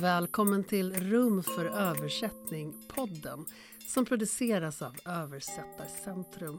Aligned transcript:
Välkommen 0.00 0.64
till 0.64 0.92
Rum 0.92 1.42
för 1.42 1.64
översättning-podden 1.64 3.46
som 3.86 4.04
produceras 4.04 4.82
av 4.82 4.96
Översättarcentrum. 5.04 6.58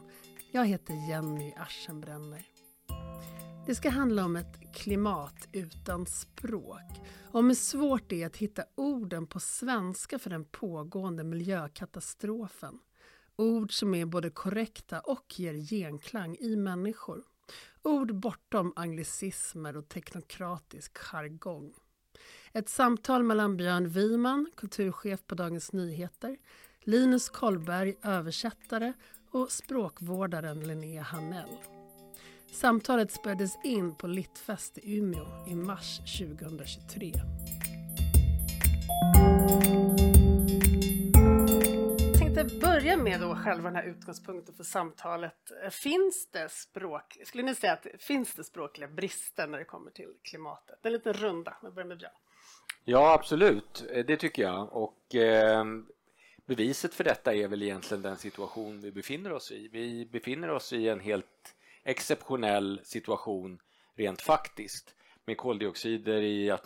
Jag 0.50 0.66
heter 0.66 1.08
Jenny 1.08 1.54
Aschenbrenner. 1.56 2.46
Det 3.66 3.74
ska 3.74 3.90
handla 3.90 4.24
om 4.24 4.36
ett 4.36 4.74
klimat 4.74 5.48
utan 5.52 6.06
språk. 6.06 7.00
Om 7.32 7.46
hur 7.46 7.54
svårt 7.54 8.08
det 8.08 8.22
är 8.22 8.26
att 8.26 8.36
hitta 8.36 8.64
orden 8.74 9.26
på 9.26 9.40
svenska 9.40 10.18
för 10.18 10.30
den 10.30 10.44
pågående 10.44 11.24
miljökatastrofen. 11.24 12.78
Ord 13.36 13.72
som 13.72 13.94
är 13.94 14.06
både 14.06 14.30
korrekta 14.30 15.00
och 15.00 15.40
ger 15.40 15.54
genklang 15.54 16.36
i 16.40 16.56
människor. 16.56 17.22
Ord 17.82 18.14
bortom 18.14 18.72
anglicismer 18.76 19.76
och 19.76 19.88
teknokratisk 19.88 20.98
jargong. 20.98 21.74
Ett 22.52 22.68
samtal 22.68 23.22
mellan 23.22 23.56
Björn 23.56 23.88
Wiman, 23.88 24.50
kulturchef 24.56 25.20
på 25.26 25.34
Dagens 25.34 25.72
Nyheter, 25.72 26.36
Linus 26.80 27.28
Kollberg, 27.28 27.94
översättare 28.02 28.92
och 29.30 29.52
språkvårdaren 29.52 30.60
Linnea 30.60 31.02
Hanell. 31.02 31.58
Samtalet 32.52 33.12
spelades 33.12 33.64
in 33.64 33.94
på 33.94 34.06
Littfest 34.06 34.78
i 34.78 34.96
Umeå 34.98 35.46
i 35.48 35.54
mars 35.54 35.98
2023. 36.18 37.12
Tänkte 42.40 42.58
börja 42.58 42.96
med 42.96 43.20
då 43.20 43.34
själva 43.34 43.68
den 43.68 43.76
här 43.76 43.84
utgångspunkten 43.84 44.54
för 44.54 44.64
samtalet. 44.64 45.52
Finns 45.70 46.30
det 46.30 46.48
språk, 46.52 47.18
skulle 47.24 47.42
ni 47.42 47.54
säga 47.54 47.72
att 47.72 47.86
finns 47.98 48.34
det 48.34 48.44
språkliga 48.44 48.88
brister 48.88 49.46
när 49.46 49.58
det 49.58 49.64
kommer 49.64 49.90
till 49.90 50.06
klimatet? 50.22 50.78
En 50.86 50.92
liten 50.92 51.12
runda, 51.12 51.56
vi 51.62 51.70
börjar 51.70 51.88
med 51.88 51.98
Björn. 51.98 52.12
Ja, 52.84 53.12
absolut. 53.12 53.84
Eh, 53.90 54.04
det 54.04 54.16
tycker 54.16 54.42
jag. 54.42 54.72
Och 54.72 55.14
eh, 55.14 55.64
beviset 56.46 56.94
för 56.94 57.04
detta 57.04 57.34
är 57.34 57.48
väl 57.48 57.62
egentligen 57.62 58.02
den 58.02 58.16
situation 58.16 58.80
vi 58.80 58.92
befinner 58.92 59.32
oss 59.32 59.52
i. 59.52 59.68
Vi 59.68 60.06
befinner 60.06 60.50
oss 60.50 60.72
i 60.72 60.88
en 60.88 61.00
helt 61.00 61.54
exceptionell 61.84 62.80
situation 62.84 63.58
rent 63.96 64.22
faktiskt 64.22 64.94
med 65.24 65.36
koldioxider 65.36 66.22
i 66.22 66.56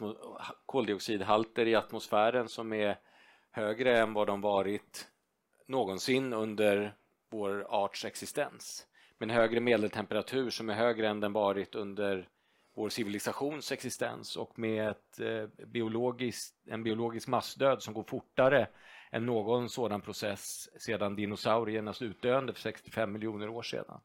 koldioxidhalter 0.67 1.67
i 1.67 1.75
atmosfären 1.75 2.49
som 2.49 2.73
är 2.73 2.99
högre 3.51 3.99
än 3.99 4.13
vad 4.13 4.27
de 4.27 4.41
varit 4.41 5.09
någonsin 5.67 6.33
under 6.33 6.95
vår 7.31 7.67
arts 7.69 8.05
existens. 8.05 8.87
Med 9.19 9.31
en 9.31 9.37
högre 9.37 9.61
medeltemperatur 9.61 10.51
som 10.51 10.71
är 10.71 10.75
högre 10.75 11.09
än 11.09 11.21
den 11.21 11.33
varit 11.33 11.75
under 11.75 12.29
vår 12.77 12.89
civilisations 12.89 13.73
existens 13.73 14.37
och 14.37 14.59
med 14.59 14.89
ett, 14.89 15.21
eh, 15.21 15.67
biologisk, 15.67 16.55
en 16.67 16.83
biologisk 16.83 17.29
massdöd 17.29 17.83
som 17.83 17.95
går 17.95 18.03
fortare 18.03 18.69
än 19.11 19.27
någon 19.27 19.69
sådan 19.69 20.01
process 20.01 20.69
sedan 20.83 21.17
dinosauriernas 21.17 22.03
utdöende 22.03 22.53
för 22.53 22.61
65 22.61 23.13
miljoner 23.13 23.49
år 23.49 23.63
sedan. 23.63 24.01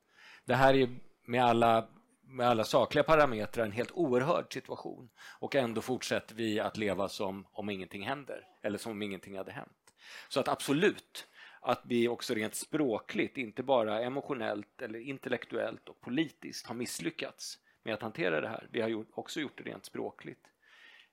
Det 0.46 0.56
här 0.56 0.74
är 0.74 0.90
med 1.26 1.46
alla, 1.46 1.88
med 2.22 2.48
alla 2.48 2.64
sakliga 2.64 3.04
parametrar 3.04 3.66
en 3.66 3.72
helt 3.72 3.92
oerhörd 3.92 4.54
situation 4.54 5.10
och 5.40 5.56
ändå 5.56 5.82
fortsätter 5.82 6.36
vi 6.36 6.60
att 6.60 6.78
leva 6.78 7.10
som 7.10 7.48
om 7.52 7.70
ingenting 7.70 8.04
händer 8.04 8.48
eller 8.62 8.78
som 8.78 8.92
om 8.92 9.02
ingenting 9.02 9.38
hade 9.38 9.52
hänt. 9.52 9.94
Så 10.30 10.40
att 10.40 10.48
absolut, 10.48 11.28
att 11.62 11.82
vi 11.86 12.08
också 12.08 12.34
rent 12.34 12.56
språkligt, 12.56 13.38
inte 13.38 13.64
bara 13.64 14.02
emotionellt 14.02 14.82
eller 14.82 15.00
intellektuellt 15.00 15.90
och 15.90 16.02
politiskt 16.02 16.68
har 16.68 16.76
misslyckats 16.76 17.60
med 17.84 17.94
att 17.94 18.02
hantera 18.02 18.42
det 18.42 18.48
här. 18.48 18.68
Vi 18.72 18.82
har 18.82 19.06
också 19.20 19.40
gjort 19.40 19.58
det 19.58 19.64
rent 19.64 19.86
språkligt. 19.86 20.46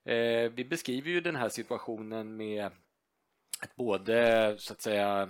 Eh, 0.03 0.51
vi 0.51 0.65
beskriver 0.69 1.09
ju 1.09 1.21
den 1.21 1.35
här 1.35 1.49
situationen 1.49 2.35
med 2.35 2.65
ett 3.63 3.75
både 3.75 4.55
så 4.59 4.73
att 4.73 4.81
säga 4.81 5.29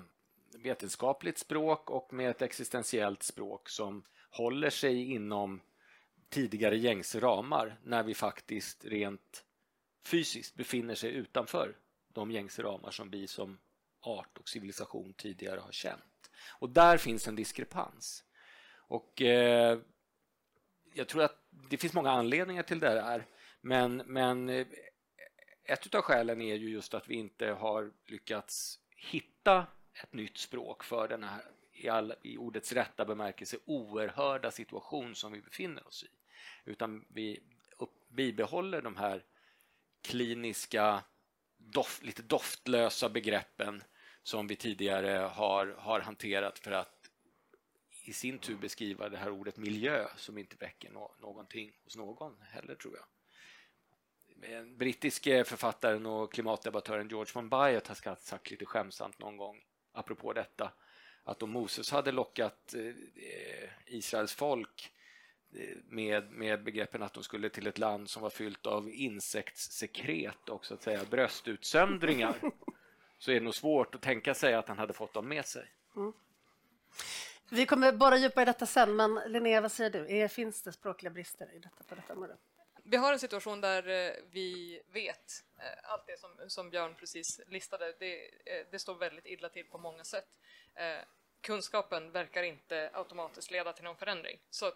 vetenskapligt 0.64 1.38
språk 1.38 1.90
och 1.90 2.14
med 2.14 2.30
ett 2.30 2.42
existentiellt 2.42 3.24
språk 3.24 3.70
som 3.70 4.04
håller 4.32 4.70
sig 4.70 5.12
inom 5.12 5.62
tidigare 6.30 6.78
gängse 6.78 7.20
ramar 7.20 7.80
när 7.84 8.04
vi 8.04 8.14
faktiskt 8.14 8.86
rent 8.86 9.46
fysiskt 10.06 10.56
befinner 10.56 10.96
sig 10.96 11.12
utanför 11.12 11.76
de 12.14 12.32
gängse 12.32 12.64
ramar 12.64 12.92
som 12.92 13.10
vi 13.10 13.28
som 13.28 13.58
art 14.08 14.38
och 14.38 14.50
civilisation 14.50 15.14
tidigare 15.14 15.60
har 15.60 15.72
känt. 15.72 16.32
Och 16.60 16.70
där 16.70 16.98
finns 16.98 17.28
en 17.28 17.36
diskrepans. 17.36 18.24
Och 18.88 19.22
eh, 19.22 19.80
jag 20.94 21.08
tror 21.08 21.24
att 21.24 21.48
det 21.70 21.78
finns 21.78 21.94
många 21.94 22.12
anledningar 22.12 22.64
till 22.64 22.80
det 22.80 22.94
där. 22.94 23.26
Men, 23.62 23.98
men 24.06 24.50
eh, 24.50 24.68
ett 25.64 25.96
av 25.96 26.02
skälen 26.02 26.42
är 26.42 26.56
ju 26.56 26.70
just 26.70 26.94
att 26.94 27.10
vi 27.10 27.16
inte 27.16 27.48
har 27.48 27.92
lyckats 28.06 28.80
hitta 28.96 29.68
ett 30.04 30.14
nytt 30.14 30.38
språk 30.38 30.84
för 30.84 31.08
den 31.08 31.24
här 31.24 31.42
i, 31.74 31.90
all, 31.90 32.14
i 32.22 32.38
ordets 32.38 32.72
rätta 32.72 33.06
bemärkelse 33.06 33.58
oerhörda 33.66 34.52
situation 34.52 35.16
som 35.16 35.32
vi 35.32 35.42
befinner 35.42 35.88
oss 35.88 36.04
i. 36.04 36.08
Utan 36.66 37.06
vi 37.10 37.40
upp, 37.78 38.10
bibehåller 38.10 38.82
de 38.82 38.98
här 38.98 39.24
kliniska, 40.02 41.04
doft, 41.58 42.04
lite 42.04 42.22
doftlösa 42.22 43.10
begreppen 43.10 43.84
som 44.28 44.48
vi 44.48 44.56
tidigare 44.56 45.18
har, 45.18 45.76
har 45.78 46.00
hanterat 46.00 46.60
för 46.60 46.72
att 46.72 47.10
i 48.04 48.14
sin 48.14 48.40
tur 48.40 48.58
beskriva 48.58 49.10
det 49.10 49.18
här 49.18 49.30
ordet 49.30 49.58
miljö 49.58 50.08
som 50.16 50.38
inte 50.38 50.56
väcker 50.60 50.90
no 50.92 51.16
någonting 51.22 51.72
hos 51.84 51.96
någon 51.96 52.42
heller 52.42 52.76
tror 52.76 52.96
jag. 52.96 53.06
Den 54.50 54.78
brittiske 54.78 55.44
författaren 55.44 56.06
och 56.06 56.34
klimatdebattören 56.34 57.08
George 57.10 57.32
von 57.36 57.50
Bayet 57.50 57.88
har 57.88 58.16
sagt 58.16 58.52
lite 58.52 58.66
skämsamt 58.66 59.20
någon 59.20 59.38
gång 59.38 59.64
apropå 59.92 60.34
detta 60.34 60.72
att 61.24 61.44
om 61.44 61.50
Moses 61.50 61.92
hade 61.92 62.12
lockat 62.12 62.74
eh, 62.74 62.94
Israels 63.86 64.34
folk 64.34 64.94
eh, 65.54 65.78
med, 65.86 66.32
med 66.32 66.64
begreppen 66.64 67.04
att 67.04 67.14
de 67.14 67.24
skulle 67.24 67.50
till 67.50 67.68
ett 67.68 67.78
land 67.78 68.10
som 68.10 68.22
var 68.22 68.30
fyllt 68.30 68.66
av 68.66 68.90
insektssekret 68.90 70.50
och 70.50 70.66
så 70.66 70.74
att 70.74 70.84
säga 70.84 71.06
bröstutsöndringar 71.10 72.36
så 73.18 73.32
är 73.32 73.36
det 73.36 73.42
nog 73.42 73.56
svårt 73.56 73.96
att 73.96 74.02
tänka 74.02 74.34
sig 74.34 74.54
att 74.54 74.68
han 74.68 74.78
hade 74.78 74.94
fått 74.94 75.14
dem 75.14 75.28
med 75.28 75.46
sig. 75.46 75.72
Mm. 75.96 76.14
Vi 77.50 77.66
kommer 77.66 77.92
bara 77.92 78.18
djupa 78.18 78.42
i 78.42 78.46
detta 78.46 78.66
sen, 78.66 78.96
men 78.96 79.20
Linnea, 79.28 79.62
vad 79.62 79.72
säger 79.72 79.90
du? 79.90 80.18
Är, 80.18 80.28
finns 80.28 80.62
det 80.62 80.72
språkliga 80.72 81.12
brister 81.12 81.56
i 81.56 81.60
detta, 81.60 81.84
på 81.84 81.96
detta 81.96 82.14
område? 82.14 82.38
Vi 82.90 82.98
har 82.98 83.14
en 83.14 83.20
situation 83.20 83.62
där 83.62 83.88
eh, 83.88 84.14
vi 84.32 84.82
vet 84.94 85.44
eh, 85.58 85.92
allt 85.92 86.08
det 86.08 86.20
som, 86.20 86.30
som 86.48 86.70
Björn 86.70 86.96
precis 87.00 87.42
listade. 87.48 87.94
Det, 88.00 88.26
eh, 88.26 88.66
det 88.72 88.80
står 88.80 88.96
väldigt 88.96 89.26
illa 89.26 89.50
till 89.50 89.66
på 89.66 89.78
många 89.78 90.04
sätt. 90.04 90.28
Kunskapen 91.42 92.12
verkar 92.12 92.44
inte 92.44 92.90
automatiskt 92.94 93.52
leda 93.52 93.74
till 93.74 93.84
någon 93.84 93.96
förändring. 93.96 94.40
Så 94.50 94.72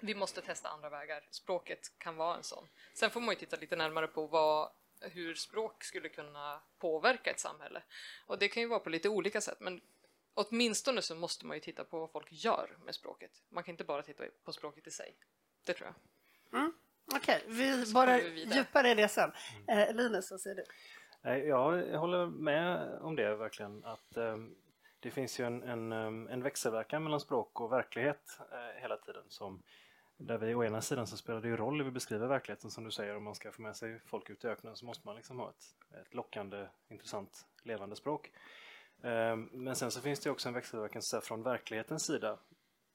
vi 0.00 0.14
måste 0.14 0.40
testa 0.40 0.68
andra 0.68 0.88
vägar. 0.88 1.24
Språket 1.30 1.98
kan 1.98 2.16
vara 2.16 2.36
en 2.36 2.42
sån. 2.42 2.68
Sen 2.94 3.10
får 3.10 3.20
man 3.20 3.34
ju 3.34 3.38
titta 3.38 3.56
lite 3.56 3.76
närmare 3.76 4.06
på 4.06 4.26
vad, 4.26 4.70
hur 5.00 5.34
språk 5.34 5.84
skulle 5.84 6.08
kunna 6.08 6.60
påverka 6.78 7.30
ett 7.30 7.40
samhälle. 7.40 7.82
Och 8.26 8.38
det 8.38 8.48
kan 8.48 8.62
ju 8.62 8.68
vara 8.68 8.80
på 8.80 8.90
lite 8.90 9.08
olika 9.08 9.40
sätt, 9.40 9.60
men 9.60 9.80
åtminstone 10.34 11.02
så 11.02 11.14
måste 11.14 11.46
man 11.46 11.56
ju 11.56 11.60
titta 11.60 11.84
på 11.84 12.00
vad 12.00 12.10
folk 12.10 12.26
gör 12.30 12.76
med 12.84 12.94
språket. 12.94 13.30
Man 13.48 13.64
kan 13.64 13.72
inte 13.72 13.84
bara 13.84 14.02
titta 14.02 14.24
på 14.44 14.52
språket 14.52 14.86
i 14.86 14.90
sig. 14.90 15.16
Det 15.66 15.74
tror 15.74 15.88
jag. 15.88 16.60
Mm. 16.60 16.72
Okej, 17.14 17.42
okay, 17.42 17.54
vi 17.54 17.92
bara 17.92 18.16
vi 18.18 18.44
djupare 18.54 18.90
i 18.90 18.94
det 18.94 19.08
sen. 19.08 19.32
Eh, 19.68 19.94
Linus, 19.94 20.30
vad 20.30 20.40
säger 20.40 20.56
du? 20.56 20.64
Jag 21.22 21.98
håller 21.98 22.26
med 22.26 22.98
om 23.00 23.16
det 23.16 23.36
verkligen. 23.36 23.84
Att 23.84 24.16
um, 24.16 24.56
Det 25.00 25.10
finns 25.10 25.40
ju 25.40 25.44
en, 25.44 25.62
en, 25.62 25.92
ehm, 25.92 26.28
en 26.28 26.42
växelverkan 26.42 27.02
mellan 27.04 27.20
språk 27.20 27.60
och 27.60 27.72
verklighet 27.72 28.38
uh, 28.40 28.80
hela 28.80 28.96
tiden. 28.96 29.24
Som, 29.28 29.62
där 30.20 30.38
vi 30.38 30.54
å 30.54 30.64
ena 30.64 30.80
sidan 30.80 31.06
så 31.06 31.16
spelar 31.16 31.40
det 31.40 31.48
ju 31.48 31.56
roll 31.56 31.78
hur 31.78 31.84
vi 31.84 31.90
beskriver 31.90 32.26
verkligheten 32.26 32.70
som 32.70 32.84
du 32.84 32.90
säger. 32.90 33.16
Om 33.16 33.24
man 33.24 33.34
ska 33.34 33.52
få 33.52 33.62
med 33.62 33.76
sig 33.76 34.00
folk 34.06 34.30
ut 34.30 34.44
i 34.44 34.48
öknen 34.48 34.76
så 34.76 34.86
måste 34.86 35.06
man 35.06 35.16
liksom 35.16 35.38
ha 35.38 35.50
ett, 35.50 35.96
ett 36.00 36.14
lockande, 36.14 36.66
intressant, 36.88 37.46
levande 37.62 37.96
språk. 37.96 38.32
Ehm, 39.02 39.48
men 39.52 39.76
sen 39.76 39.90
så 39.90 40.00
finns 40.00 40.20
det 40.20 40.30
också 40.30 40.48
en 40.48 40.54
växelverkan 40.54 41.02
från 41.22 41.42
verklighetens 41.42 42.06
sida 42.06 42.38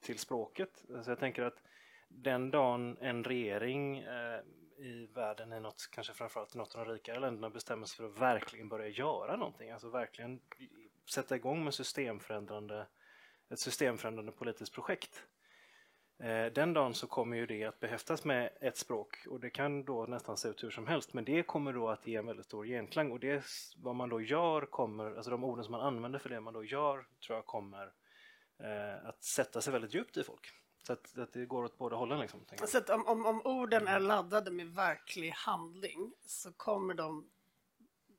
till 0.00 0.18
språket. 0.18 0.84
Så 1.02 1.10
jag 1.10 1.18
tänker 1.18 1.42
att 1.42 1.62
den 2.08 2.50
dagen 2.50 2.96
en 3.00 3.24
regering 3.24 3.98
eh, 3.98 4.40
i 4.78 5.08
världen, 5.14 5.52
i 5.52 5.60
något, 5.60 5.88
kanske 5.92 6.12
framförallt 6.12 6.54
i 6.54 6.58
något 6.58 6.74
av 6.74 6.86
de 6.86 6.92
rikare 6.92 7.20
länderna, 7.20 7.50
bestämmer 7.50 7.86
sig 7.86 7.96
för 7.96 8.04
att 8.04 8.20
verkligen 8.20 8.68
börja 8.68 8.88
göra 8.88 9.36
någonting, 9.36 9.70
alltså 9.70 9.88
verkligen 9.88 10.40
sätta 11.10 11.36
igång 11.36 11.64
med 11.64 11.74
systemförändrande, 11.74 12.86
ett 13.50 13.58
systemförändrande 13.58 14.32
politiskt 14.32 14.74
projekt 14.74 15.26
Eh, 16.18 16.52
den 16.52 16.72
dagen 16.72 16.94
så 16.94 17.06
kommer 17.06 17.36
ju 17.36 17.46
det 17.46 17.64
att 17.64 17.80
behäftas 17.80 18.24
med 18.24 18.50
ett 18.60 18.76
språk 18.76 19.26
och 19.30 19.40
det 19.40 19.50
kan 19.50 19.84
då 19.84 20.06
nästan 20.06 20.36
se 20.36 20.48
ut 20.48 20.64
hur 20.64 20.70
som 20.70 20.86
helst 20.86 21.12
men 21.12 21.24
det 21.24 21.42
kommer 21.42 21.72
då 21.72 21.88
att 21.88 22.06
ge 22.06 22.16
en 22.16 22.26
väldigt 22.26 22.46
stor 22.46 22.66
genklang 22.66 23.12
och 23.12 23.20
det 23.20 23.44
vad 23.76 23.94
man 23.94 24.08
då 24.08 24.20
gör 24.20 24.66
kommer, 24.66 25.16
alltså 25.16 25.30
de 25.30 25.44
orden 25.44 25.64
som 25.64 25.72
man 25.72 25.80
använder 25.80 26.18
för 26.18 26.28
det 26.28 26.40
man 26.40 26.54
då 26.54 26.64
gör 26.64 27.06
tror 27.26 27.36
jag 27.36 27.46
kommer 27.46 27.92
eh, 28.62 29.08
att 29.08 29.24
sätta 29.24 29.60
sig 29.60 29.72
väldigt 29.72 29.94
djupt 29.94 30.16
i 30.16 30.22
folk. 30.22 30.52
Så 30.86 30.92
att, 30.92 31.18
att 31.18 31.32
det 31.32 31.46
går 31.46 31.64
åt 31.64 31.78
båda 31.78 31.96
hållen. 31.96 32.20
Liksom, 32.20 32.40
så 32.66 32.94
om, 32.94 33.06
om, 33.06 33.26
om 33.26 33.42
orden 33.44 33.88
är 33.88 34.00
laddade 34.00 34.50
med 34.50 34.66
verklig 34.66 35.30
handling 35.30 36.12
så 36.26 36.52
kommer 36.52 36.94
de 36.94 37.30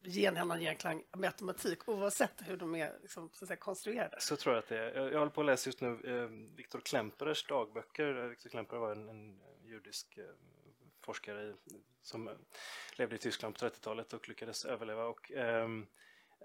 genhämna 0.03 0.59
genklang 0.59 1.03
med 1.17 1.27
automatik 1.27 1.89
oavsett 1.89 2.41
hur 2.45 2.57
de 2.57 2.75
är 2.75 2.99
liksom, 3.01 3.29
så 3.33 3.45
att 3.45 3.47
säga, 3.47 3.57
konstruerade. 3.57 4.15
Så 4.19 4.35
tror 4.35 4.55
jag 4.55 4.61
att 4.63 4.69
det 4.69 4.77
är. 4.77 4.95
Jag, 4.95 5.13
jag 5.13 5.19
håller 5.19 5.31
på 5.31 5.41
att 5.41 5.47
läsa 5.47 5.67
just 5.67 5.81
nu 5.81 5.87
eh, 5.87 6.55
Viktor 6.57 6.79
Klemperers 6.79 7.45
dagböcker. 7.47 8.23
Eh, 8.23 8.29
Viktor 8.29 8.49
Klemperer 8.49 8.79
var 8.79 8.91
en, 8.91 9.09
en 9.09 9.39
judisk 9.63 10.17
eh, 10.17 10.23
forskare 11.01 11.43
i, 11.43 11.53
som 12.01 12.27
eh, 12.27 12.33
levde 12.95 13.15
i 13.15 13.19
Tyskland 13.19 13.59
på 13.59 13.65
30-talet 13.65 14.13
och 14.13 14.29
lyckades 14.29 14.65
överleva. 14.65 15.05
Och, 15.05 15.31
ehm, 15.31 15.87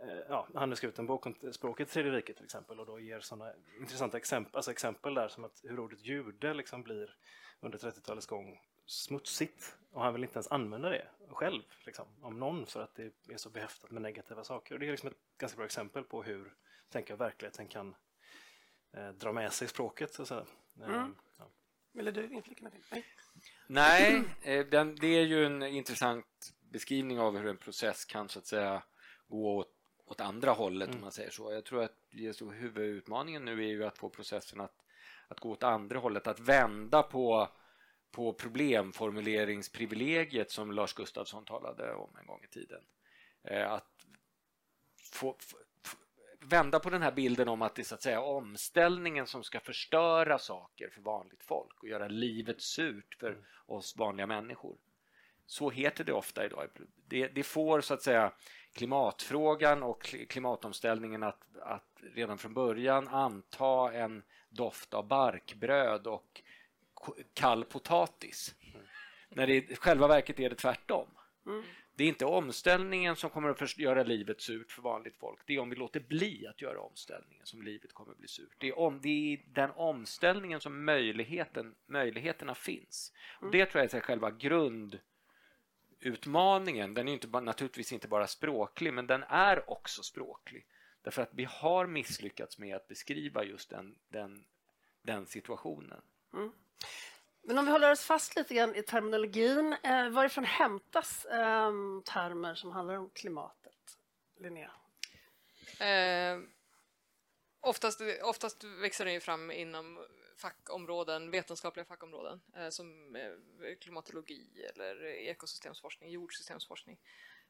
eh, 0.02 0.18
ja, 0.28 0.48
han 0.54 0.68
har 0.68 0.76
skrivit 0.76 0.98
en 0.98 1.06
bok 1.06 1.26
om 1.26 1.52
språket 1.52 1.88
i 1.88 1.92
Tredje 1.92 2.12
riket 2.12 2.36
till 2.36 2.44
exempel 2.44 2.80
och 2.80 2.86
då 2.86 3.00
ger 3.00 3.20
sådana 3.20 3.52
intressanta 3.80 4.16
exempel, 4.16 4.56
alltså 4.56 4.70
exempel 4.70 5.14
där 5.14 5.28
som 5.28 5.44
att 5.44 5.60
hur 5.62 5.80
ordet 5.80 6.06
jude 6.06 6.54
liksom 6.54 6.82
blir 6.82 7.16
under 7.60 7.78
30-talets 7.78 8.26
gång 8.26 8.60
smutsigt 8.86 9.76
och 9.92 10.02
han 10.02 10.12
vill 10.12 10.22
inte 10.22 10.34
ens 10.34 10.48
använda 10.48 10.88
det 10.88 11.08
själv 11.28 11.62
liksom, 11.86 12.06
om 12.22 12.38
någon 12.38 12.66
för 12.66 12.82
att 12.82 12.94
det 12.94 13.12
är 13.28 13.36
så 13.36 13.50
behäftat 13.50 13.90
med 13.90 14.02
negativa 14.02 14.44
saker. 14.44 14.74
Och 14.74 14.80
det 14.80 14.86
är 14.86 14.90
liksom 14.90 15.08
ett 15.08 15.38
ganska 15.38 15.56
bra 15.56 15.66
exempel 15.66 16.04
på 16.04 16.22
hur 16.22 16.54
tänker 16.88 17.12
jag, 17.12 17.18
verkligheten 17.18 17.68
kan 17.68 17.94
eh, 18.92 19.08
dra 19.08 19.32
med 19.32 19.52
sig 19.52 19.68
språket. 19.68 20.14
Så 20.14 20.22
att 20.22 20.28
säga. 20.28 20.46
Mm. 20.82 20.94
Eh, 20.94 21.08
ja. 21.38 21.50
Ville 21.92 22.10
du 22.10 22.28
inflika 22.28 22.64
någonting? 22.64 22.82
Nej. 22.88 23.04
Nej, 23.66 24.24
eh, 24.42 24.66
den, 24.66 24.96
det 24.96 25.06
är 25.06 25.24
ju 25.24 25.46
en 25.46 25.62
intressant 25.62 26.52
beskrivning 26.60 27.20
av 27.20 27.38
hur 27.38 27.46
en 27.46 27.56
process 27.56 28.04
kan 28.04 28.28
så 28.28 28.38
att 28.38 28.46
säga 28.46 28.82
gå 29.28 29.56
åt, 29.56 29.74
åt 30.04 30.20
andra 30.20 30.50
hållet 30.50 30.88
Mm. 30.88 30.98
om 30.98 31.02
man 31.02 31.12
säger 31.12 31.30
så. 31.30 31.52
Jag 31.52 31.64
tror 31.64 31.82
att 31.82 31.98
huvudutmaningen 32.52 33.44
nu 33.44 33.52
är 33.52 33.68
ju 33.68 33.84
att 33.84 33.98
få 33.98 34.08
processen 34.08 34.60
att, 34.60 34.74
att 35.28 35.40
gå 35.40 35.50
åt 35.50 35.62
andra 35.62 35.98
hållet, 35.98 36.26
att 36.26 36.40
vända 36.40 37.02
på, 37.02 37.48
på 38.12 38.32
problemformuleringsprivilegiet 38.32 40.50
som 40.50 40.72
Lars 40.72 40.94
Gustafsson 40.94 41.44
talade 41.44 41.94
om 41.94 42.10
en 42.20 42.26
gång 42.26 42.40
i 42.44 42.48
tiden. 42.48 42.80
Eh, 43.44 43.72
att 43.72 44.06
få, 45.12 45.36
få, 45.40 45.56
vända 46.40 46.80
på 46.80 46.90
den 46.90 47.02
här 47.02 47.12
bilden 47.12 47.48
om 47.48 47.62
att 47.62 47.74
det 47.74 47.82
är 47.82 47.84
så 47.84 47.94
att 47.94 48.02
säga 48.02 48.20
omställningen 48.20 49.26
som 49.26 49.44
ska 49.44 49.60
förstöra 49.60 50.38
saker 50.38 50.88
för 50.88 51.00
vanligt 51.00 51.42
folk 51.42 51.82
och 51.82 51.88
göra 51.88 52.08
livet 52.08 52.60
surt 52.60 53.16
för 53.20 53.38
oss 53.66 53.96
vanliga 53.96 54.26
människor. 54.26 54.76
Så 55.46 55.70
heter 55.70 56.04
det 56.04 56.12
ofta 56.12 56.44
idag. 56.44 56.68
Det, 57.08 57.28
det 57.28 57.42
får 57.42 57.80
så 57.80 57.94
att 57.94 58.02
säga 58.02 58.32
klimatfrågan 58.72 59.82
och 59.82 60.02
klimatomställningen 60.02 61.22
att, 61.22 61.56
att 61.62 62.02
redan 62.14 62.38
från 62.38 62.54
början 62.54 63.08
anta 63.08 63.92
en 63.92 64.22
doft 64.48 64.94
av 64.94 65.06
barkbröd 65.06 66.06
och 66.06 66.42
kall 67.34 67.64
potatis. 67.64 68.54
När 69.28 69.46
det 69.46 69.54
i 69.54 69.76
själva 69.76 70.08
verket 70.08 70.40
är 70.40 70.50
det 70.50 70.56
tvärtom. 70.56 71.08
Det 71.94 72.04
är 72.04 72.08
inte 72.08 72.24
omställningen 72.24 73.16
som 73.16 73.30
kommer 73.30 73.48
att 73.48 73.78
göra 73.78 74.02
livet 74.02 74.40
surt 74.40 74.72
för 74.72 74.82
vanligt 74.82 75.16
folk. 75.16 75.40
Det 75.46 75.54
är 75.54 75.58
om 75.58 75.70
vi 75.70 75.76
låter 75.76 76.00
bli 76.00 76.46
att 76.46 76.62
göra 76.62 76.80
omställningen 76.80 77.46
som 77.46 77.62
livet 77.62 77.92
kommer 77.92 78.12
att 78.12 78.18
bli 78.18 78.28
surt. 78.28 78.56
Det 78.58 78.68
är, 78.68 78.78
om, 78.78 79.00
det 79.00 79.08
är 79.08 79.40
den 79.46 79.70
omställningen 79.70 80.60
som 80.60 80.84
möjligheten, 80.84 81.74
möjligheterna 81.86 82.54
finns. 82.54 83.12
Och 83.40 83.50
det 83.50 83.66
tror 83.66 83.84
jag 83.84 83.94
är 83.94 84.00
själva 84.00 84.30
grundutmaningen. 84.30 86.94
Den 86.94 87.08
är 87.08 87.12
inte, 87.12 87.40
naturligtvis 87.40 87.92
inte 87.92 88.08
bara 88.08 88.26
språklig, 88.26 88.94
men 88.94 89.06
den 89.06 89.22
är 89.22 89.70
också 89.70 90.02
språklig. 90.02 90.66
Därför 91.02 91.22
att 91.22 91.30
vi 91.32 91.44
har 91.44 91.86
misslyckats 91.86 92.58
med 92.58 92.76
att 92.76 92.88
beskriva 92.88 93.44
just 93.44 93.70
den, 93.70 93.98
den, 94.08 94.44
den 95.02 95.26
situationen. 95.26 96.02
Men 97.42 97.58
om 97.58 97.64
vi 97.64 97.70
håller 97.70 97.90
oss 97.90 98.04
fast 98.04 98.36
lite 98.36 98.54
grann 98.54 98.74
i 98.74 98.82
terminologin, 98.82 99.76
eh, 99.82 100.08
varifrån 100.08 100.44
hämtas 100.44 101.24
eh, 101.24 101.72
termer 102.04 102.54
som 102.54 102.72
handlar 102.72 102.94
om 102.94 103.10
klimatet? 103.10 103.98
Linnea? 104.40 104.70
Eh, 105.80 106.38
oftast, 107.60 108.00
oftast 108.22 108.64
växer 108.64 109.04
den 109.04 109.14
ju 109.14 109.20
fram 109.20 109.50
inom 109.50 110.06
fackområden, 110.36 111.30
vetenskapliga 111.30 111.84
fackområden 111.84 112.40
eh, 112.56 112.68
som 112.68 113.16
eh, 113.16 113.76
klimatologi 113.80 114.64
eller 114.74 115.04
ekosystemsforskning, 115.04 116.10
jordsystemsforskning. 116.10 116.98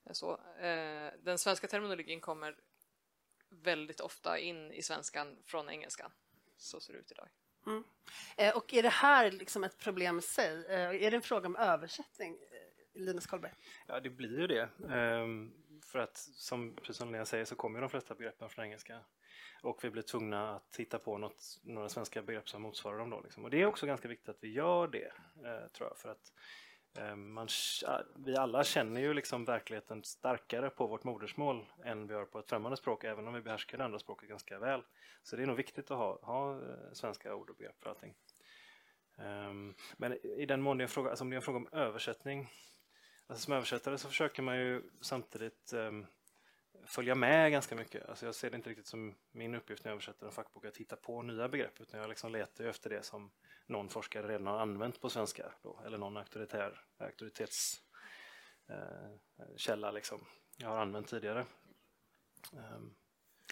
Eh, 0.06 0.12
så, 0.12 0.40
eh, 0.60 1.12
den 1.18 1.38
svenska 1.38 1.66
terminologin 1.66 2.20
kommer 2.20 2.56
väldigt 3.48 4.00
ofta 4.00 4.38
in 4.38 4.72
i 4.72 4.82
svenskan 4.82 5.38
från 5.44 5.68
engelskan. 5.68 6.12
Så 6.56 6.80
ser 6.80 6.92
det 6.92 6.98
ut 6.98 7.10
idag. 7.10 7.28
Mm. 7.66 7.84
Eh, 8.36 8.56
och 8.56 8.74
är 8.74 8.82
det 8.82 8.88
här 8.88 9.30
liksom 9.30 9.64
ett 9.64 9.78
problem 9.78 10.18
i 10.18 10.22
sig? 10.22 10.66
Eh, 10.68 11.04
är 11.04 11.10
det 11.10 11.16
en 11.16 11.22
fråga 11.22 11.46
om 11.46 11.56
översättning? 11.56 12.32
Eh, 12.32 13.00
Linus 13.00 13.26
Karlberg? 13.26 13.52
Ja, 13.86 14.00
det 14.00 14.10
blir 14.10 14.40
ju 14.40 14.46
det. 14.46 14.68
Ehm, 14.90 15.52
för 15.84 15.98
att 15.98 16.16
som, 16.16 16.76
precis 16.76 16.96
som 16.96 17.12
Lena 17.12 17.24
säger 17.24 17.44
så 17.44 17.54
kommer 17.54 17.78
ju 17.78 17.80
de 17.80 17.90
flesta 17.90 18.14
begreppen 18.14 18.48
från 18.48 18.64
engelska. 18.64 19.00
Och 19.62 19.84
vi 19.84 19.90
blir 19.90 20.02
tvungna 20.02 20.56
att 20.56 20.76
hitta 20.78 20.98
på 20.98 21.18
något, 21.18 21.60
några 21.62 21.88
svenska 21.88 22.22
begrepp 22.22 22.48
som 22.48 22.62
motsvarar 22.62 22.98
dem. 22.98 23.10
Då, 23.10 23.20
liksom. 23.20 23.44
Och 23.44 23.50
det 23.50 23.62
är 23.62 23.66
också 23.66 23.86
ganska 23.86 24.08
viktigt 24.08 24.28
att 24.28 24.38
vi 24.44 24.52
gör 24.52 24.88
det, 24.88 25.12
eh, 25.44 25.68
tror 25.72 25.88
jag. 25.88 25.98
För 25.98 26.08
att 26.08 26.32
Eh, 26.94 27.16
man, 27.16 27.48
vi 28.16 28.36
alla 28.36 28.64
känner 28.64 29.00
ju 29.00 29.14
liksom 29.14 29.44
verkligheten 29.44 30.04
starkare 30.04 30.70
på 30.70 30.86
vårt 30.86 31.04
modersmål 31.04 31.66
än 31.84 32.06
vi 32.06 32.14
gör 32.14 32.24
på 32.24 32.38
ett 32.38 32.48
främmande 32.48 32.76
språk, 32.76 33.04
även 33.04 33.28
om 33.28 33.34
vi 33.34 33.40
behärskar 33.40 33.78
det 33.78 33.84
andra 33.84 33.98
språket 33.98 34.28
ganska 34.28 34.58
väl. 34.58 34.82
Så 35.22 35.36
det 35.36 35.42
är 35.42 35.46
nog 35.46 35.56
viktigt 35.56 35.90
att 35.90 35.98
ha, 35.98 36.18
ha 36.22 36.52
eh, 36.52 36.92
svenska 36.92 37.34
ord 37.34 37.50
och 37.50 37.56
begrepp 37.56 37.82
för 37.82 37.90
allting. 37.90 38.14
Ehm, 39.18 39.74
men 39.96 40.26
i 40.26 40.46
den 40.46 40.62
mån 40.62 40.78
det 40.78 40.82
är 40.82 40.84
en 40.84 40.88
fråga, 40.88 41.10
alltså 41.10 41.24
om 41.24 41.30
det 41.30 41.34
är 41.34 41.36
en 41.36 41.42
fråga 41.42 41.58
om 41.58 41.68
översättning 41.72 42.48
Alltså 43.26 43.44
som 43.44 43.54
översättare 43.54 43.98
så 43.98 44.08
försöker 44.08 44.42
man 44.42 44.58
ju 44.58 44.82
samtidigt 45.00 45.72
ehm, 45.72 46.06
följa 46.86 47.14
med 47.14 47.52
ganska 47.52 47.74
mycket. 47.74 48.08
Alltså 48.08 48.26
jag 48.26 48.34
ser 48.34 48.50
det 48.50 48.56
inte 48.56 48.70
riktigt 48.70 48.86
som 48.86 49.14
min 49.32 49.54
uppgift 49.54 49.84
när 49.84 49.90
jag 49.90 49.94
översätter 49.94 50.26
en 50.26 50.32
fackbok 50.32 50.64
att 50.64 50.76
hitta 50.76 50.96
på 50.96 51.22
nya 51.22 51.48
begrepp 51.48 51.80
utan 51.80 52.00
jag 52.00 52.08
liksom 52.08 52.32
letar 52.32 52.64
efter 52.64 52.90
det 52.90 53.02
som 53.02 53.30
någon 53.66 53.88
forskare 53.88 54.28
redan 54.28 54.46
har 54.46 54.60
använt 54.60 55.00
på 55.00 55.10
svenska 55.10 55.52
då, 55.62 55.80
eller 55.86 55.98
någon 55.98 56.16
auktoritär 56.16 56.84
auktoritetskälla 56.98 59.88
eh, 59.88 59.94
liksom 59.94 60.26
jag 60.56 60.68
har 60.68 60.78
använt 60.78 61.08
tidigare. 61.08 61.46
Um. 62.52 62.94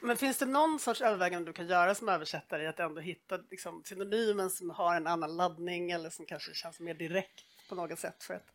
Men 0.02 0.16
finns 0.16 0.38
det 0.38 0.46
någon 0.46 0.78
sorts 0.78 1.00
övervägande 1.00 1.48
du 1.48 1.52
kan 1.52 1.66
göra 1.66 1.94
som 1.94 2.08
översättare 2.08 2.62
i 2.62 2.66
att 2.66 2.80
ändå 2.80 3.00
hitta 3.00 3.36
liksom, 3.50 3.84
synonymen 3.84 4.50
som 4.50 4.70
har 4.70 4.96
en 4.96 5.06
annan 5.06 5.36
laddning 5.36 5.90
eller 5.90 6.10
som 6.10 6.26
kanske 6.26 6.54
känns 6.54 6.80
mer 6.80 6.94
direkt 6.94 7.44
på 7.68 7.74
något 7.74 7.98
sätt? 7.98 8.22
För 8.22 8.34
att, 8.34 8.46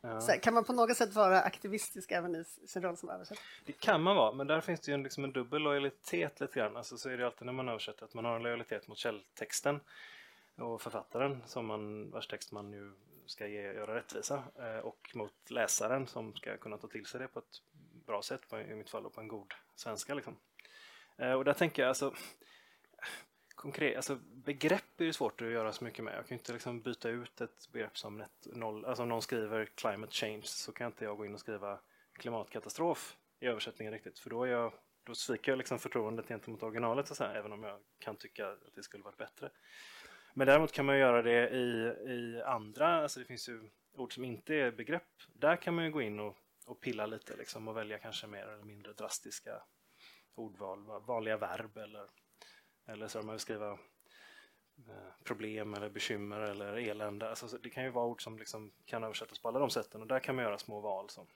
ja. 0.00 0.20
så 0.20 0.32
kan 0.32 0.54
man 0.54 0.64
på 0.64 0.72
något 0.72 0.96
sätt 0.96 1.14
vara 1.14 1.40
aktivistisk 1.40 2.12
även 2.12 2.34
i 2.34 2.44
sin 2.44 2.82
roll 2.82 2.96
som 2.96 3.08
översättare? 3.10 3.44
Det 3.64 3.72
kan 3.72 4.02
man 4.02 4.16
vara, 4.16 4.32
men 4.32 4.46
där 4.46 4.60
finns 4.60 4.80
det 4.80 4.90
ju 4.90 4.94
en, 4.94 5.02
liksom 5.02 5.24
en 5.24 5.32
dubbel 5.32 5.62
lojalitet 5.62 6.40
lite 6.40 6.58
grann. 6.58 6.76
Alltså 6.76 6.98
så 6.98 7.08
är 7.08 7.18
det 7.18 7.26
alltid 7.26 7.46
när 7.46 7.52
man 7.52 7.68
översätter 7.68 8.04
att 8.04 8.14
man 8.14 8.24
har 8.24 8.36
en 8.36 8.42
lojalitet 8.42 8.88
mot 8.88 8.98
källtexten 8.98 9.80
och 10.56 10.82
författaren 10.82 11.42
som 11.46 11.66
man, 11.66 12.10
vars 12.10 12.26
text 12.26 12.52
man 12.52 12.72
ju 12.72 12.92
ska 13.26 13.46
ge, 13.46 13.62
göra 13.62 13.94
rättvisa 13.94 14.42
eh, 14.58 14.78
och 14.78 15.10
mot 15.14 15.50
läsaren 15.50 16.06
som 16.06 16.34
ska 16.34 16.56
kunna 16.56 16.78
ta 16.78 16.88
till 16.88 17.06
sig 17.06 17.20
det 17.20 17.28
på 17.28 17.38
ett 17.38 17.62
bra 18.06 18.22
sätt, 18.22 18.48
på, 18.48 18.60
i 18.60 18.74
mitt 18.74 18.90
fall 18.90 19.10
på 19.10 19.20
en 19.20 19.28
god 19.28 19.54
svenska. 19.74 20.14
Liksom. 20.14 20.36
Eh, 21.16 21.32
och 21.32 21.44
där 21.44 21.52
tänker 21.52 21.82
jag 21.82 21.88
alltså 21.88 22.14
konkret, 23.66 23.96
alltså 23.96 24.16
begrepp 24.44 25.00
är 25.00 25.04
ju 25.04 25.12
svårt 25.12 25.40
att 25.40 25.48
göra 25.48 25.72
så 25.72 25.84
mycket 25.84 26.04
med. 26.04 26.14
Jag 26.16 26.26
kan 26.26 26.36
ju 26.36 26.38
inte 26.38 26.52
liksom 26.52 26.80
byta 26.80 27.08
ut 27.08 27.40
ett 27.40 27.68
begrepp 27.72 27.98
som 27.98 28.18
net 28.18 28.46
noll, 28.52 28.84
alltså 28.84 29.02
om 29.02 29.08
någon 29.08 29.22
skriver 29.22 29.64
climate 29.64 30.12
change 30.12 30.42
så 30.44 30.72
kan 30.72 30.86
inte 30.86 31.04
jag 31.04 31.16
gå 31.16 31.26
in 31.26 31.34
och 31.34 31.40
skriva 31.40 31.78
klimatkatastrof 32.12 33.16
i 33.40 33.46
översättningen 33.46 33.92
riktigt 33.92 34.18
för 34.18 34.30
då, 34.30 34.44
är 34.44 34.48
jag, 34.48 34.72
då 35.04 35.14
sviker 35.14 35.52
jag 35.52 35.56
liksom 35.58 35.78
förtroendet 35.78 36.28
gentemot 36.28 36.62
originalet 36.62 37.08
så 37.08 37.24
här, 37.24 37.34
även 37.34 37.52
om 37.52 37.62
jag 37.62 37.80
kan 37.98 38.16
tycka 38.16 38.48
att 38.48 38.74
det 38.74 38.82
skulle 38.82 39.04
varit 39.04 39.16
bättre. 39.16 39.50
Men 40.34 40.46
däremot 40.46 40.72
kan 40.72 40.86
man 40.86 40.98
göra 40.98 41.22
det 41.22 41.50
i, 41.50 41.66
i 42.10 42.42
andra, 42.42 43.02
alltså 43.02 43.20
det 43.20 43.26
finns 43.26 43.48
ju 43.48 43.70
ord 43.96 44.14
som 44.14 44.24
inte 44.24 44.54
är 44.54 44.70
begrepp. 44.70 45.22
Där 45.34 45.56
kan 45.56 45.74
man 45.74 45.84
ju 45.84 45.90
gå 45.90 46.02
in 46.02 46.20
och, 46.20 46.36
och 46.66 46.80
pilla 46.80 47.06
lite 47.06 47.36
liksom 47.36 47.68
och 47.68 47.76
välja 47.76 47.98
kanske 47.98 48.26
mer 48.26 48.46
eller 48.46 48.64
mindre 48.64 48.92
drastiska 48.92 49.62
ordval, 50.34 51.02
vanliga 51.06 51.36
verb 51.36 51.76
eller, 51.76 52.06
eller 52.86 53.08
så 53.08 53.20
om 53.20 53.26
man 53.26 53.32
vill 53.32 53.40
skriva 53.40 53.72
eh, 53.72 55.12
problem 55.24 55.74
eller 55.74 55.90
bekymmer 55.90 56.40
eller 56.40 56.76
elände. 56.76 57.28
Alltså, 57.28 57.58
det 57.58 57.70
kan 57.70 57.84
ju 57.84 57.90
vara 57.90 58.06
ord 58.06 58.22
som 58.22 58.38
liksom 58.38 58.72
kan 58.84 59.04
översättas 59.04 59.38
på 59.38 59.48
alla 59.48 59.58
de 59.58 59.70
sätten 59.70 60.00
och 60.00 60.06
där 60.06 60.20
kan 60.20 60.36
man 60.36 60.44
göra 60.44 60.58
små 60.58 60.80
val. 60.80 61.10
Så. 61.10 61.26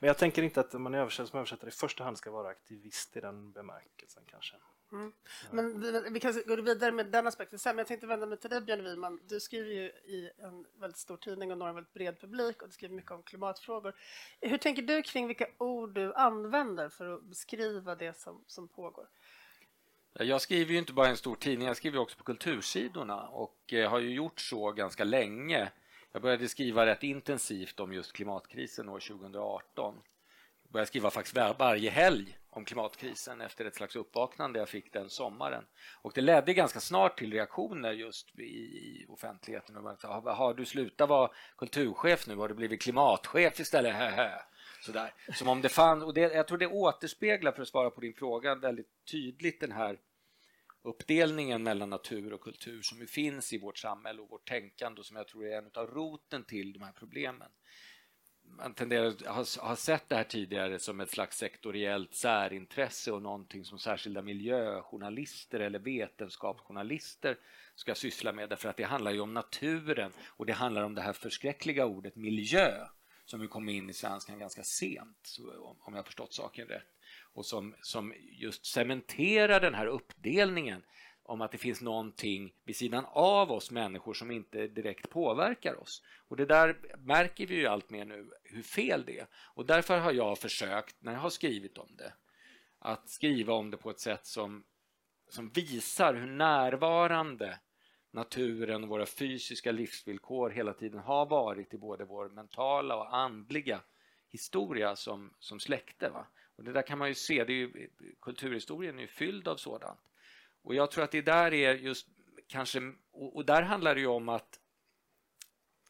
Men 0.00 0.08
jag 0.08 0.18
tänker 0.18 0.42
inte 0.42 0.60
att 0.60 0.72
man 0.72 0.94
är 0.94 0.98
översättare 0.98 1.26
som 1.26 1.38
översättare 1.38 1.68
i 1.68 1.72
första 1.72 2.04
hand 2.04 2.18
ska 2.18 2.30
vara 2.30 2.48
aktivist 2.48 3.16
i 3.16 3.20
den 3.20 3.52
bemärkelsen 3.52 4.22
kanske. 4.26 4.56
Mm. 4.92 5.12
Men 5.50 5.80
vi, 5.80 6.10
vi 6.10 6.20
kan 6.20 6.42
gå 6.46 6.56
vidare 6.56 6.92
med 6.92 7.06
den 7.06 7.26
aspekten 7.26 7.58
sen, 7.58 7.76
men 7.76 7.78
jag 7.78 7.86
tänkte 7.86 8.06
vända 8.06 8.26
mig 8.26 8.38
till 8.38 8.50
dig 8.50 8.60
Björn 8.60 8.84
Wiman. 8.84 9.20
Du 9.28 9.40
skriver 9.40 9.70
ju 9.70 9.84
i 9.86 10.30
en 10.38 10.66
väldigt 10.80 10.98
stor 10.98 11.16
tidning 11.16 11.52
och 11.52 11.58
når 11.58 11.68
en 11.68 11.74
väldigt 11.74 11.92
bred 11.92 12.20
publik 12.20 12.62
och 12.62 12.68
du 12.68 12.72
skriver 12.72 12.94
mycket 12.94 13.10
om 13.10 13.22
klimatfrågor. 13.22 13.94
Hur 14.40 14.58
tänker 14.58 14.82
du 14.82 15.02
kring 15.02 15.26
vilka 15.26 15.46
ord 15.58 15.94
du 15.94 16.14
använder 16.14 16.88
för 16.88 17.14
att 17.14 17.22
beskriva 17.22 17.94
det 17.94 18.18
som, 18.18 18.44
som 18.46 18.68
pågår? 18.68 19.08
Jag 20.18 20.40
skriver 20.40 20.72
ju 20.72 20.78
inte 20.78 20.92
bara 20.92 21.06
i 21.06 21.10
en 21.10 21.16
stor 21.16 21.36
tidning, 21.36 21.68
jag 21.68 21.76
skriver 21.76 21.98
också 21.98 22.16
på 22.16 22.24
kultursidorna 22.24 23.28
och 23.28 23.72
eh, 23.72 23.90
har 23.90 23.98
ju 23.98 24.14
gjort 24.14 24.40
så 24.40 24.72
ganska 24.72 25.04
länge. 25.04 25.70
Jag 26.12 26.22
började 26.22 26.48
skriva 26.48 26.86
rätt 26.86 27.02
intensivt 27.02 27.80
om 27.80 27.92
just 27.92 28.12
klimatkrisen 28.12 28.88
år 28.88 29.00
2018 29.00 29.94
Jag 30.62 30.72
började 30.72 30.86
skriva 30.86 31.10
faktiskt 31.10 31.36
varje 31.58 31.90
helg 31.90 32.38
om 32.50 32.64
klimatkrisen 32.64 33.40
efter 33.40 33.64
ett 33.64 33.74
slags 33.74 33.96
uppvaknande 33.96 34.58
jag 34.58 34.68
fick 34.68 34.92
den 34.92 35.10
sommaren. 35.10 35.64
Och 36.02 36.12
det 36.14 36.20
ledde 36.20 36.54
ganska 36.54 36.80
snart 36.80 37.18
till 37.18 37.32
reaktioner 37.32 37.92
just 37.92 38.38
i 38.38 39.06
offentligheten. 39.08 39.76
Har 39.76 40.54
du 40.54 40.64
slutat 40.64 41.08
vara 41.08 41.30
kulturchef 41.58 42.26
nu? 42.26 42.36
Har 42.36 42.48
du 42.48 42.54
blivit 42.54 42.82
klimatchef 42.82 43.60
istället? 43.60 43.94
Sådär. 44.86 45.14
Som 45.34 45.48
om 45.48 45.62
det 45.62 45.68
fann, 45.68 46.02
och 46.02 46.14
det, 46.14 46.20
jag 46.20 46.48
tror 46.48 46.58
det 46.58 46.66
återspeglar, 46.66 47.52
för 47.52 47.62
att 47.62 47.68
svara 47.68 47.90
på 47.90 48.00
din 48.00 48.14
fråga, 48.14 48.54
väldigt 48.54 48.90
tydligt 49.10 49.60
den 49.60 49.72
här 49.72 49.98
uppdelningen 50.82 51.62
mellan 51.62 51.90
natur 51.90 52.32
och 52.32 52.40
kultur 52.40 52.82
som 52.82 52.98
ju 52.98 53.06
finns 53.06 53.52
i 53.52 53.58
vårt 53.58 53.78
samhälle 53.78 54.20
och 54.20 54.30
vårt 54.30 54.48
tänkande 54.48 55.00
och 55.00 55.06
som 55.06 55.16
jag 55.16 55.28
tror 55.28 55.46
är 55.46 55.58
en 55.58 55.70
av 55.74 55.86
roten 55.86 56.44
till 56.44 56.72
de 56.72 56.82
här 56.82 56.92
problemen. 56.92 57.50
Man 58.44 58.74
tenderar 58.74 59.06
att 59.06 59.22
ha, 59.26 59.44
ha 59.68 59.76
sett 59.76 60.08
det 60.08 60.16
här 60.16 60.24
tidigare 60.24 60.78
som 60.78 61.00
ett 61.00 61.10
slags 61.10 61.38
sektoriellt 61.38 62.14
särintresse 62.14 63.12
och 63.12 63.22
någonting 63.22 63.64
som 63.64 63.78
särskilda 63.78 64.22
miljöjournalister 64.22 65.60
eller 65.60 65.78
vetenskapsjournalister 65.78 67.36
ska 67.74 67.94
syssla 67.94 68.32
med 68.32 68.48
därför 68.48 68.68
att 68.68 68.76
det 68.76 68.84
handlar 68.84 69.10
ju 69.10 69.20
om 69.20 69.34
naturen 69.34 70.12
och 70.26 70.46
det 70.46 70.52
handlar 70.52 70.82
om 70.82 70.94
det 70.94 71.02
här 71.02 71.12
förskräckliga 71.12 71.86
ordet 71.86 72.16
miljö 72.16 72.86
som 73.26 73.40
ju 73.42 73.48
kom 73.48 73.68
in 73.68 73.90
i 73.90 73.92
svenskan 73.92 74.38
ganska 74.38 74.62
sent, 74.62 75.36
om 75.84 75.94
jag 75.94 76.06
förstått 76.06 76.34
saken 76.34 76.68
rätt 76.68 76.96
och 77.36 77.46
som, 77.46 77.74
som 77.82 78.14
just 78.18 78.66
cementerar 78.66 79.60
den 79.60 79.74
här 79.74 79.86
uppdelningen 79.86 80.82
om 81.22 81.40
att 81.40 81.52
det 81.52 81.58
finns 81.58 81.80
någonting 81.80 82.54
vid 82.64 82.76
sidan 82.76 83.04
av 83.08 83.52
oss 83.52 83.70
människor 83.70 84.14
som 84.14 84.30
inte 84.30 84.66
direkt 84.66 85.10
påverkar 85.10 85.80
oss. 85.80 86.02
Och 86.28 86.36
det 86.36 86.46
där 86.46 86.96
märker 86.98 87.46
vi 87.46 87.54
ju 87.54 87.66
allt 87.66 87.90
mer 87.90 88.04
nu 88.04 88.30
hur 88.44 88.62
fel 88.62 89.04
det 89.06 89.18
är. 89.18 89.26
Och 89.54 89.66
därför 89.66 89.98
har 89.98 90.12
jag 90.12 90.38
försökt, 90.38 90.96
när 91.02 91.12
jag 91.12 91.20
har 91.20 91.30
skrivit 91.30 91.78
om 91.78 91.96
det, 91.96 92.12
att 92.78 93.08
skriva 93.08 93.52
om 93.52 93.70
det 93.70 93.76
på 93.76 93.90
ett 93.90 94.00
sätt 94.00 94.26
som, 94.26 94.64
som 95.28 95.50
visar 95.50 96.14
hur 96.14 96.26
närvarande 96.26 97.58
naturen 98.16 98.82
och 98.82 98.88
våra 98.88 99.06
fysiska 99.06 99.72
livsvillkor 99.72 100.50
hela 100.50 100.72
tiden 100.72 101.00
har 101.00 101.26
varit 101.26 101.74
i 101.74 101.78
både 101.78 102.04
vår 102.04 102.28
mentala 102.28 102.96
och 102.96 103.16
andliga 103.16 103.80
historia 104.28 104.96
som, 104.96 105.34
som 105.38 105.60
släkte. 105.60 106.08
Va? 106.08 106.26
Och 106.56 106.64
det 106.64 106.72
där 106.72 106.82
kan 106.82 106.98
man 106.98 107.08
ju 107.08 107.14
se, 107.14 107.44
det 107.44 107.52
är 107.52 107.56
ju, 107.56 107.90
kulturhistorien 108.20 108.98
är 108.98 109.02
ju 109.02 109.08
fylld 109.08 109.48
av 109.48 109.56
sådant. 109.56 110.00
Och 110.62 110.74
jag 110.74 110.90
tror 110.90 111.04
att 111.04 111.10
det 111.10 111.22
där 111.22 111.54
är 111.54 111.74
just 111.74 112.06
kanske, 112.46 112.92
och, 113.10 113.36
och 113.36 113.46
där 113.46 113.62
handlar 113.62 113.94
det 113.94 114.00
ju 114.00 114.06
om 114.06 114.28
att, 114.28 114.60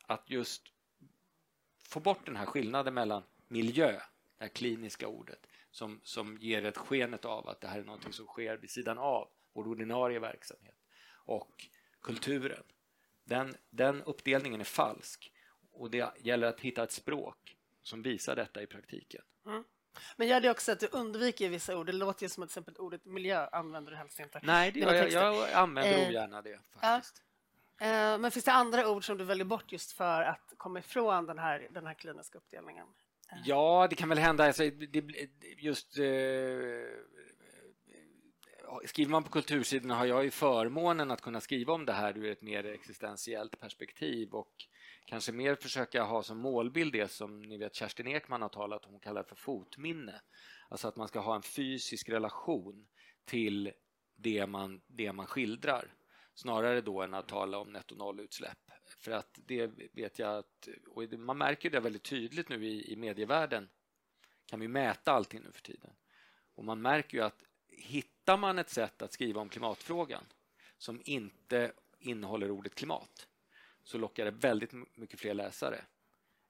att 0.07 0.31
just 0.31 0.63
få 1.83 2.01
bort 2.01 2.27
den 2.27 2.37
här 2.37 2.47
skillnaden 2.47 2.95
mellan 2.95 3.23
miljö, 3.49 3.93
det 4.39 4.45
här 4.45 4.49
kliniska 4.49 5.09
ordet, 5.09 5.47
som, 5.71 6.01
som 6.03 6.39
ger 6.39 6.65
ett 6.65 6.77
skenet 6.77 7.25
av 7.25 7.49
att 7.49 7.61
det 7.61 7.69
här 7.69 7.79
är 7.79 7.85
något 7.85 8.15
som 8.15 8.27
sker 8.27 8.57
vid 8.57 8.71
sidan 8.71 8.99
av 8.99 9.29
vår 9.53 9.69
ordinarie 9.69 10.19
verksamhet, 10.19 10.77
och 11.27 11.69
kulturen. 12.07 12.63
Den, 13.25 13.57
den 13.71 14.03
uppdelningen 14.03 14.61
är 14.61 14.65
falsk 14.65 15.33
och 15.73 15.91
det 15.91 16.11
gäller 16.19 16.47
att 16.47 16.61
hitta 16.61 16.83
ett 16.83 16.93
språk 16.93 17.57
som 17.83 18.03
visar 18.03 18.37
detta 18.37 18.63
i 18.63 18.67
praktiken. 18.67 19.23
Mm. 19.47 19.65
Men 20.17 20.29
gör 20.29 20.41
det 20.41 20.51
också 20.51 20.73
att 20.73 20.81
du 20.81 20.89
undviker 20.93 21.49
vissa 21.49 21.77
ord? 21.77 21.87
Det 21.87 21.93
låter 21.93 22.23
ju 22.23 22.29
som 22.29 22.43
att 22.43 22.49
till 22.49 22.53
exempel 22.53 22.77
ordet 22.77 23.05
miljö 23.05 23.47
använder 23.53 23.93
du 23.93 23.99
helst 23.99 24.21
inte. 24.21 24.41
Nej, 24.43 24.73
det 24.73 24.81
jag, 24.81 25.11
jag 25.11 25.53
använder 25.53 26.03
eh, 26.03 26.09
ogärna 26.09 26.43
det 26.43 26.61
faktiskt. 26.81 27.23
Ja. 27.79 27.87
Eh, 27.87 28.19
men 28.19 28.31
finns 28.31 28.45
det 28.45 28.53
andra 28.53 28.89
ord 28.89 29.07
som 29.07 29.19
du 29.19 29.25
väljer 29.25 29.45
bort 29.45 29.73
just 29.73 29.93
för 29.93 30.23
att 30.23 30.53
komma 30.57 30.79
ifrån 30.79 31.27
den 31.27 31.39
här, 31.39 31.69
den 31.71 31.87
här 31.87 31.95
kliniska 31.95 32.39
uppdelningen? 32.39 32.87
Eh. 33.33 33.39
Ja, 33.45 33.87
det 33.91 33.97
kan 33.97 34.09
väl 34.09 34.19
hända. 34.19 34.47
Alltså, 34.47 34.71
det, 34.71 35.05
just 35.59 35.99
eh, 35.99 36.05
skriver 38.85 39.11
man 39.11 39.25
på 39.25 39.31
kultursidorna 39.31 39.95
har 39.95 40.07
jag 40.07 40.25
ju 40.25 40.31
förmånen 40.31 41.11
att 41.11 41.21
kunna 41.21 41.41
skriva 41.41 41.73
om 41.73 41.87
det 41.87 41.93
här 41.93 42.19
ur 42.19 42.31
ett 42.31 42.43
mer 42.43 42.65
existentiellt 42.65 43.61
perspektiv 43.61 44.35
och 44.35 44.67
kanske 45.07 45.33
mer 45.33 45.55
försöka 45.55 46.03
ha 46.03 46.23
som 46.23 46.39
målbild 46.39 46.93
det 46.93 47.11
som 47.11 47.43
ni 47.43 47.59
vet 47.59 47.75
Kerstin 47.75 48.07
Ekman 48.07 48.43
har 48.43 48.49
talat 48.49 48.85
om, 48.87 48.93
hon 48.93 49.01
kallar 49.01 49.23
för 49.23 49.37
fotminne. 49.37 50.21
Alltså 50.69 50.89
att 50.89 50.97
man 50.97 51.09
ska 51.09 51.21
ha 51.21 51.37
en 51.37 51.43
fysisk 51.43 52.09
relation 52.09 52.87
till 53.25 53.73
det 54.17 54.47
man, 54.47 54.81
det 54.87 55.13
man 55.13 55.27
skildrar 55.27 55.95
snarare 56.35 56.81
då 56.81 57.03
än 57.03 57.15
att 57.15 57.29
tala 57.29 57.59
om 57.59 57.73
netto 57.73 57.95
nollutsläpp. 57.95 58.71
För 58.99 59.11
att 59.11 59.39
det 59.47 59.67
vet 59.93 60.19
jag 60.19 60.39
att, 60.39 60.69
och 60.89 61.19
man 61.19 61.39
märker 61.39 61.71
det 61.71 61.81
väldigt 61.81 62.03
tydligt 62.03 62.49
nu 62.49 62.67
i, 62.67 62.93
i 62.93 62.97
medievärlden, 62.97 63.69
kan 64.47 64.61
vi 64.61 64.69
mäta 64.69 65.13
allting 65.13 65.41
nu 65.45 65.53
för 65.53 65.63
tiden. 65.63 65.91
Och 66.55 66.65
man 66.65 66.83
märker 66.83 67.19
ju 67.19 67.25
att 67.25 67.43
hittar 67.77 68.37
man 68.37 68.59
ett 68.59 68.71
sätt 68.71 69.03
att 69.03 69.13
skriva 69.13 69.41
om 69.41 69.49
klimatfrågan 69.49 70.25
som 70.79 71.03
inte 71.05 71.73
innehåller 71.99 72.51
ordet 72.51 72.75
klimat 72.75 73.29
så 73.83 73.99
lockar 73.99 74.25
det 74.25 74.31
väldigt 74.31 74.73
mycket 74.97 75.21
fler 75.21 75.35
läsare 75.35 75.85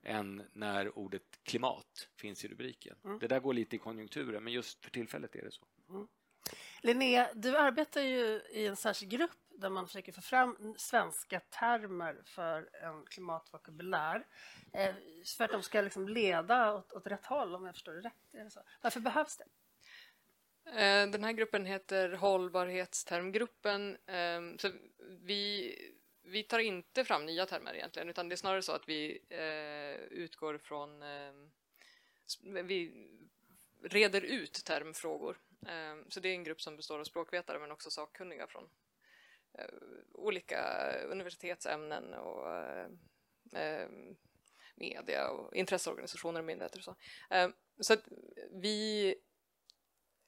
än 0.02 0.42
när 0.52 0.98
ordet 0.98 1.38
klimat 1.42 2.08
finns 2.16 2.44
i 2.44 2.48
rubriken. 2.48 2.96
Mm. 3.04 3.18
Det 3.18 3.26
där 3.26 3.40
går 3.40 3.54
lite 3.54 3.76
i 3.76 3.78
konjunkturen, 3.78 4.44
men 4.44 4.52
just 4.52 4.84
för 4.84 4.90
tillfället 4.90 5.36
är 5.36 5.42
det 5.42 5.50
så. 5.50 5.66
Mm. 5.88 6.08
Linnea, 6.82 7.30
du 7.34 7.56
arbetar 7.56 8.00
ju 8.00 8.42
i 8.50 8.66
en 8.66 8.76
särskild 8.76 9.12
grupp 9.12 9.30
där 9.48 9.70
man 9.70 9.86
försöker 9.86 10.12
få 10.12 10.20
fram 10.20 10.74
svenska 10.78 11.40
termer 11.40 12.22
för 12.24 12.70
en 12.72 13.06
klimatvokabulär 13.06 14.26
eh, 14.72 14.94
för 15.36 15.44
att 15.44 15.50
de 15.50 15.62
ska 15.62 15.80
liksom 15.80 16.08
leda 16.08 16.74
åt, 16.74 16.92
åt 16.92 17.06
rätt 17.06 17.26
håll, 17.26 17.54
om 17.54 17.66
jag 17.66 17.74
förstår 17.74 17.92
det 17.92 18.00
rätt. 18.00 18.56
Varför 18.82 19.00
behövs 19.00 19.36
det? 19.36 19.44
Eh, 20.66 21.06
den 21.10 21.24
här 21.24 21.32
gruppen 21.32 21.66
heter 21.66 22.12
Hållbarhetstermgruppen. 22.12 23.96
Ehm, 24.06 24.58
så 24.58 24.70
vi 25.22 25.74
vi 26.28 26.42
tar 26.42 26.58
inte 26.58 27.04
fram 27.04 27.26
nya 27.26 27.46
termer 27.46 27.74
egentligen, 27.74 28.08
utan 28.08 28.28
det 28.28 28.34
är 28.34 28.36
snarare 28.36 28.62
så 28.62 28.72
att 28.72 28.88
vi 28.88 29.22
eh, 29.28 30.02
utgår 30.10 30.58
från... 30.58 31.02
Ehm, 31.02 31.50
vi 32.42 32.92
reder 33.82 34.20
ut 34.20 34.64
termfrågor. 34.64 35.38
Ehm, 35.66 36.10
så 36.10 36.20
det 36.20 36.28
är 36.28 36.32
en 36.32 36.44
grupp 36.44 36.60
som 36.60 36.76
består 36.76 36.98
av 36.98 37.04
språkvetare 37.04 37.58
men 37.58 37.72
också 37.72 37.90
sakkunniga 37.90 38.46
från 38.46 38.68
eh, 39.58 39.64
olika 40.12 40.92
universitetsämnen 41.08 42.14
och 42.14 42.46
media 44.74 45.30
och 45.30 45.56
intresseorganisationer 45.56 46.40
och 46.40 46.46
myndigheter 46.46 46.78
och 46.78 46.84
så. 46.84 46.96
så 47.80 47.92
att 47.92 48.08
vi, 48.50 49.14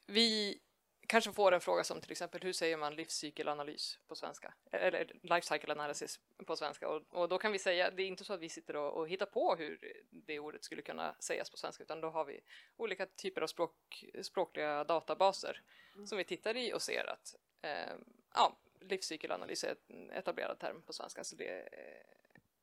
vi 0.08 0.60
kanske 1.06 1.32
får 1.32 1.52
en 1.52 1.60
fråga 1.60 1.84
som 1.84 2.00
till 2.00 2.12
exempel 2.12 2.40
hur 2.42 2.52
säger 2.52 2.76
man 2.76 2.94
livscykelanalys 2.94 3.98
på 4.08 4.14
svenska? 4.14 4.54
Eller 4.72 5.12
life 5.22 5.46
cycle 5.46 5.72
analysis 5.72 6.20
på 6.46 6.56
svenska. 6.56 6.88
Och, 6.88 7.02
och, 7.10 7.28
då 7.28 7.38
kan 7.38 7.52
vi 7.52 7.58
säga, 7.58 7.90
det 7.90 8.02
är 8.02 8.06
inte 8.06 8.24
så 8.24 8.32
att 8.32 8.40
vi 8.40 8.48
sitter 8.48 8.76
och, 8.76 8.92
och, 8.92 9.08
hittar 9.08 9.26
på 9.26 9.56
hur 9.56 9.78
det 10.10 10.38
ordet 10.38 10.64
skulle 10.64 10.82
kunna 10.82 11.14
sägas 11.18 11.50
på 11.50 11.56
svenska 11.56 11.82
utan 11.82 12.00
då 12.00 12.10
har 12.10 12.24
vi 12.24 12.40
olika 12.76 13.06
typer 13.06 13.40
av 13.40 13.46
språk, 13.46 14.04
språkliga 14.22 14.84
databaser 14.84 15.62
mm. 15.94 16.06
som 16.06 16.18
vi 16.18 16.24
tittar 16.24 16.56
i 16.56 16.72
och 16.72 16.82
ser 16.82 17.10
att 17.10 17.34
eh, 17.62 17.94
ja, 18.34 18.58
livscykelanalys 18.80 19.64
är 19.64 19.76
en 19.88 20.10
etablerad 20.10 20.58
term 20.58 20.82
på 20.82 20.92
svenska 20.92 21.24
så 21.24 21.36
det 21.36 21.48
är 21.48 22.02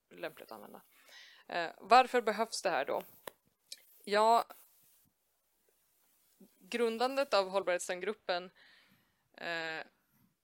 lämpligt 0.10 0.52
att 0.52 0.56
använda. 0.56 0.82
Eh, 1.48 1.72
varför 1.78 2.22
behövs 2.22 2.62
det 2.62 2.70
här 2.70 2.86
då? 2.86 3.04
Ja, 4.04 4.46
grundandet 6.70 7.34
av 7.34 7.50
hållbarhetsgruppen 7.50 8.52
eh, 9.38 9.86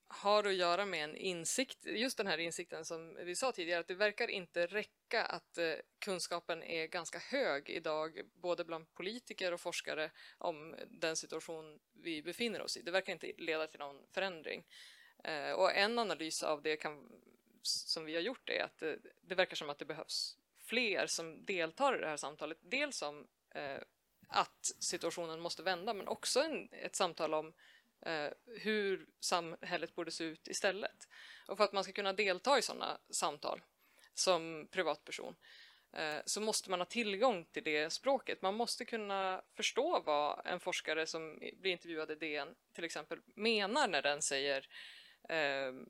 har 0.07 0.43
att 0.43 0.55
göra 0.55 0.85
med 0.85 1.03
en 1.03 1.15
insikt, 1.15 1.85
just 1.85 2.17
den 2.17 2.27
här 2.27 2.37
insikten 2.37 2.85
som 2.85 3.15
vi 3.15 3.35
sa 3.35 3.51
tidigare, 3.51 3.79
att 3.79 3.87
det 3.87 3.95
verkar 3.95 4.27
inte 4.27 4.65
räcka 4.65 5.25
att 5.25 5.57
eh, 5.57 5.73
kunskapen 5.99 6.63
är 6.63 6.87
ganska 6.87 7.19
hög 7.19 7.69
idag, 7.69 8.21
både 8.33 8.65
bland 8.65 8.93
politiker 8.93 9.53
och 9.53 9.61
forskare, 9.61 10.11
om 10.37 10.75
den 10.87 11.15
situation 11.15 11.79
vi 11.93 12.21
befinner 12.21 12.61
oss 12.61 12.77
i. 12.77 12.81
Det 12.81 12.91
verkar 12.91 13.13
inte 13.13 13.31
leda 13.37 13.67
till 13.67 13.79
någon 13.79 14.01
förändring. 14.11 14.65
Eh, 15.23 15.51
och 15.51 15.75
en 15.75 15.99
analys 15.99 16.43
av 16.43 16.61
det 16.61 16.77
kan, 16.77 17.09
som 17.61 18.05
vi 18.05 18.13
har 18.13 18.21
gjort 18.21 18.49
är 18.49 18.63
att 18.63 18.77
det, 18.77 18.97
det 19.21 19.35
verkar 19.35 19.55
som 19.55 19.69
att 19.69 19.79
det 19.79 19.85
behövs 19.85 20.37
fler 20.57 21.07
som 21.07 21.45
deltar 21.45 21.97
i 21.97 21.99
det 21.99 22.07
här 22.07 22.17
samtalet. 22.17 22.57
Dels 22.61 22.97
som 22.97 23.27
eh, 23.49 23.77
att 24.31 24.71
situationen 24.79 25.39
måste 25.39 25.63
vända 25.63 25.93
men 25.93 26.07
också 26.07 26.39
en, 26.39 26.69
ett 26.71 26.95
samtal 26.95 27.33
om 27.33 27.53
eh, 28.05 28.29
hur 28.45 29.05
samhället 29.19 29.95
borde 29.95 30.11
se 30.11 30.23
ut 30.23 30.47
istället. 30.47 31.07
Och 31.47 31.57
för 31.57 31.63
att 31.63 31.73
man 31.73 31.83
ska 31.83 31.93
kunna 31.93 32.13
delta 32.13 32.57
i 32.57 32.61
sådana 32.61 32.97
samtal 33.09 33.61
som 34.13 34.67
privatperson 34.71 35.35
eh, 35.93 36.19
så 36.25 36.41
måste 36.41 36.69
man 36.69 36.79
ha 36.79 36.85
tillgång 36.85 37.45
till 37.45 37.63
det 37.63 37.89
språket. 37.89 38.41
Man 38.41 38.55
måste 38.55 38.85
kunna 38.85 39.41
förstå 39.55 39.99
vad 40.05 40.41
en 40.45 40.59
forskare 40.59 41.07
som 41.07 41.39
blir 41.39 41.71
intervjuad 41.71 42.11
i 42.11 42.15
DN 42.15 42.55
till 42.73 42.83
exempel 42.83 43.19
menar 43.35 43.87
när 43.87 44.01
den 44.01 44.21
säger 44.21 44.67
ehm, 45.29 45.87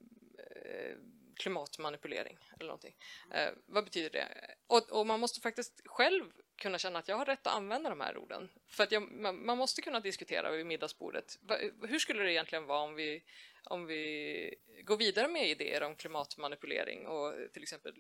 eh, 0.56 0.96
klimatmanipulering 1.36 2.38
eller 2.54 2.66
någonting. 2.66 2.96
Eh, 3.32 3.50
vad 3.66 3.84
betyder 3.84 4.10
det? 4.10 4.56
Och, 4.68 4.92
och, 4.92 5.08
man 5.08 5.20
måste 5.20 5.42
faktiskt 5.42 5.82
själv 5.86 6.32
kunna 6.62 6.78
känna 6.78 7.00
att 7.00 7.08
jag 7.08 7.16
har 7.16 7.26
rätt 7.26 7.48
att 7.48 7.54
använda 7.54 7.90
de 7.90 8.02
här 8.02 8.18
orden. 8.18 8.50
För 8.68 8.84
att 8.84 8.92
jag, 8.92 9.12
man, 9.12 9.46
man, 9.46 9.58
måste 9.58 9.82
kunna 9.82 10.00
diskutera 10.00 10.52
vid 10.52 10.66
middagsbordet. 10.66 11.40
Hur 11.82 12.00
skulle 12.00 12.24
det 12.24 12.34
egentligen 12.34 12.66
vara 12.66 12.80
om 12.80 12.96
vi, 12.96 13.24
om 13.64 13.86
vi 13.86 14.56
går 14.84 14.98
vidare 14.98 15.28
med 15.28 15.50
idéer 15.50 15.84
om 15.84 15.96
klimatmanipulering 15.96 17.08
och 17.08 17.34
till 17.54 17.64
exempel 17.64 17.94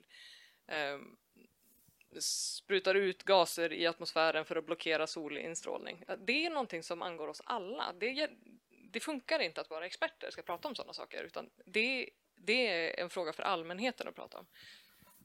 eh, 0.68 1.00
sprutar 2.20 2.96
ut 2.96 3.24
gaser 3.24 3.74
i 3.74 3.88
atmosfären 3.88 4.46
för 4.46 4.56
att 4.56 4.66
blockera 4.66 5.08
solinstrålning. 5.08 6.04
Det 6.18 6.46
är 6.46 6.50
någonting 6.50 6.84
som 6.84 7.02
angår 7.02 7.28
oss 7.28 7.42
alla. 7.46 7.94
Det, 8.00 8.30
det 8.92 9.00
funkar 9.00 9.40
inte 9.40 9.62
att 9.62 9.70
vara 9.70 9.86
experter 9.86 10.32
ska 10.32 10.42
prata 10.42 10.68
om 10.68 10.76
sådana 10.76 10.94
saker 10.94 11.24
utan 11.24 11.50
det, 11.66 12.10
det 12.36 12.68
är 12.68 13.00
en 13.00 13.10
fråga 13.10 13.34
för 13.34 13.44
allmänheten 13.44 14.08
att 14.08 14.16
prata 14.16 14.40
om. 14.40 14.46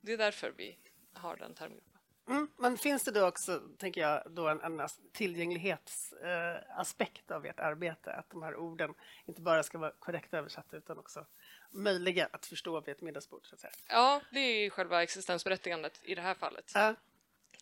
Det 0.00 0.12
är 0.12 0.19
därför 0.19 0.55
vi 0.57 0.78
har 1.12 1.37
den 1.37 1.55
termgruppen. 1.55 1.96
Mm, 2.28 2.49
men 2.56 2.78
finns 2.78 3.04
det 3.04 3.11
då 3.11 3.26
också, 3.26 3.62
tänker 3.78 4.00
jag, 4.00 4.23
då 4.30 4.49
en, 4.49 4.61
en 4.61 4.88
tillgänglighetsaspekt 5.12 7.30
eh, 7.30 7.37
av 7.37 7.47
ert 7.47 7.61
arbete? 7.61 8.12
Att 8.12 8.30
de 8.30 8.42
här 8.42 8.56
orden 8.56 8.95
inte 9.26 9.40
bara 9.40 9.62
ska 9.62 9.78
vara 9.78 9.92
korrekt 9.99 10.35
översatta 10.35 10.76
utan 10.76 10.99
också 10.99 11.26
möjliga 11.71 12.28
att 12.33 12.47
förstå 12.47 12.80
vid 12.80 12.95
ett 12.95 13.02
middagsbord? 13.02 13.47
Så 13.47 13.54
att 13.54 13.61
säga. 13.61 13.73
Ja, 13.88 14.21
det 14.30 14.40
är 14.40 14.71
själva 14.71 15.02
existensberättigandet 15.02 16.00
i 16.02 16.14
det 16.14 16.23
här 16.23 16.35
fallet. 16.35 16.73
Ja. 16.75 16.95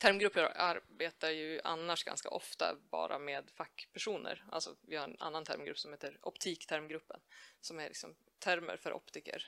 Termgrupper 0.05 0.53
arbetar 0.57 1.31
ju 1.31 1.61
annars 1.65 2.05
ganska 2.05 2.29
ofta 2.29 2.77
bara 2.91 3.19
med 3.19 3.51
fackpersoner. 3.51 4.45
Alltså, 4.51 4.77
vi 4.81 4.97
har 4.97 5.05
en 5.05 5.17
annan 5.19 5.45
termgrupp 5.45 5.79
som 5.79 5.91
heter 5.91 6.19
optiktermgruppen 6.23 7.21
som 7.61 7.81
är 7.81 7.89
liksom 7.89 8.15
termer 8.39 8.77
för 8.77 8.93
optiker, 8.93 9.47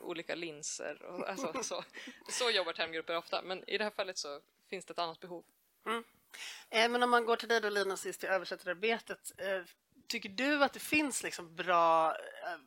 olika 0.00 0.34
linser 0.34 1.02
och 1.02 1.28
alltså, 1.28 1.52
så. 1.62 1.84
Så 2.30 2.50
jobbar 2.50 2.72
termgrupper 2.72 3.16
ofta, 3.16 3.42
men 3.42 3.64
i 3.66 3.78
det 3.78 3.84
här 3.84 3.90
fallet 3.90 4.18
så 4.18 4.40
finns 4.70 4.84
det 4.84 4.92
ett 4.92 4.98
annat 4.98 5.20
behov. 5.20 5.44
Mm. 5.86 6.04
Eh, 6.70 6.90
men 6.90 7.02
om 7.02 7.10
man 7.10 7.24
går 7.24 7.36
till 7.36 7.48
dig 7.48 7.60
då 7.60 7.68
Lina 7.68 7.96
sist 7.96 8.24
i 8.24 8.26
översättararbetet, 8.26 9.32
eh, 9.38 9.62
tycker 10.06 10.28
du 10.28 10.64
att 10.64 10.72
det 10.72 10.80
finns 10.80 11.22
liksom 11.22 11.56
bra 11.56 12.10
eh, 12.10 12.60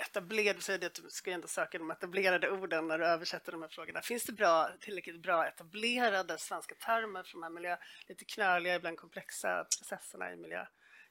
etablerade, 0.00 0.60
säger 0.60 0.86
att 0.86 0.94
du 0.94 1.10
ska 1.10 1.30
ändå 1.30 1.48
söka 1.48 1.78
de 1.78 1.90
etablerade 1.90 2.50
orden 2.50 2.88
när 2.88 2.98
du 2.98 3.06
översätter 3.06 3.52
de 3.52 3.62
här 3.62 3.68
frågorna. 3.68 4.02
Finns 4.02 4.24
det 4.24 4.32
bra, 4.32 4.70
tillräckligt 4.80 5.22
bra 5.22 5.46
etablerade 5.46 6.38
svenska 6.38 6.74
termer 6.74 7.22
för 7.22 7.32
de 7.32 7.42
här 7.42 7.50
miljö, 7.50 7.76
lite 8.08 8.24
knöliga, 8.24 8.74
ibland 8.74 8.96
komplexa 8.96 9.64
processerna 9.64 10.32
i 10.32 10.36
miljö? 10.36 10.66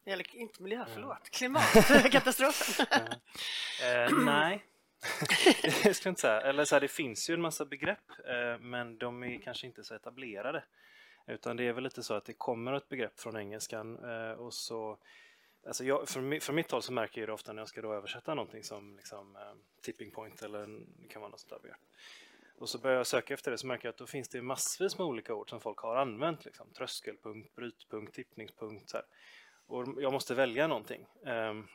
Eller 0.05 0.35
inte 0.35 0.63
miljö, 0.63 0.85
förlåt, 0.93 1.29
klimatkatastrofen. 1.29 2.85
ja. 3.81 3.87
eh, 3.87 4.09
nej, 4.11 4.65
det 5.61 5.85
jag 6.05 6.11
inte 6.11 6.21
säga. 6.21 6.41
Eller 6.41 6.65
så 6.65 6.75
här, 6.75 6.81
det 6.81 6.87
finns 6.87 7.29
ju 7.29 7.33
en 7.33 7.41
massa 7.41 7.65
begrepp 7.65 8.09
eh, 8.25 8.59
men 8.59 8.97
de 8.97 9.23
är 9.23 9.41
kanske 9.41 9.67
inte 9.67 9.83
så 9.83 9.95
etablerade. 9.95 10.63
Utan 11.27 11.57
det 11.57 11.67
är 11.67 11.73
väl 11.73 11.83
lite 11.83 12.03
så 12.03 12.13
att 12.13 12.25
det 12.25 12.33
kommer 12.33 12.73
ett 12.73 12.89
begrepp 12.89 13.19
från 13.19 13.37
engelskan 13.37 14.03
eh, 14.03 14.31
och 14.31 14.53
så 14.53 14.97
Alltså 15.67 15.83
jag, 15.83 16.09
från, 16.09 16.41
från 16.41 16.55
mitt 16.55 16.71
håll 16.71 16.81
så 16.81 16.93
märker 16.93 17.21
jag 17.21 17.29
det 17.29 17.33
ofta 17.33 17.53
när 17.53 17.61
jag 17.61 17.69
ska 17.69 17.81
då 17.81 17.93
översätta 17.93 18.35
någonting 18.35 18.63
som 18.63 18.95
liksom, 18.95 19.35
eh, 19.35 19.41
tipping 19.81 20.11
point 20.11 20.41
eller 20.41 20.67
det 21.01 21.07
kan 21.07 21.21
vara 21.21 21.31
något 21.31 21.39
sånt 21.39 21.63
där. 21.63 21.75
Och 22.59 22.69
så 22.69 22.77
börjar 22.77 22.97
jag 22.97 23.07
söka 23.07 23.33
efter 23.33 23.51
det 23.51 23.57
så 23.57 23.67
märker 23.67 23.87
jag 23.87 23.93
att 23.93 23.97
då 23.97 24.07
finns 24.07 24.29
det 24.29 24.41
massvis 24.41 24.97
med 24.97 25.07
olika 25.07 25.33
ord 25.33 25.49
som 25.49 25.61
folk 25.61 25.79
har 25.79 25.95
använt. 25.95 26.45
Liksom. 26.45 26.73
Tröskelpunkt, 26.73 27.55
brytpunkt, 27.55 28.15
tippningspunkt. 28.15 28.89
Så 28.89 28.97
här. 28.97 29.05
Och 29.67 30.01
jag 30.01 30.13
måste 30.13 30.35
välja 30.35 30.67
någonting. 30.67 31.05
Um, 31.21 31.67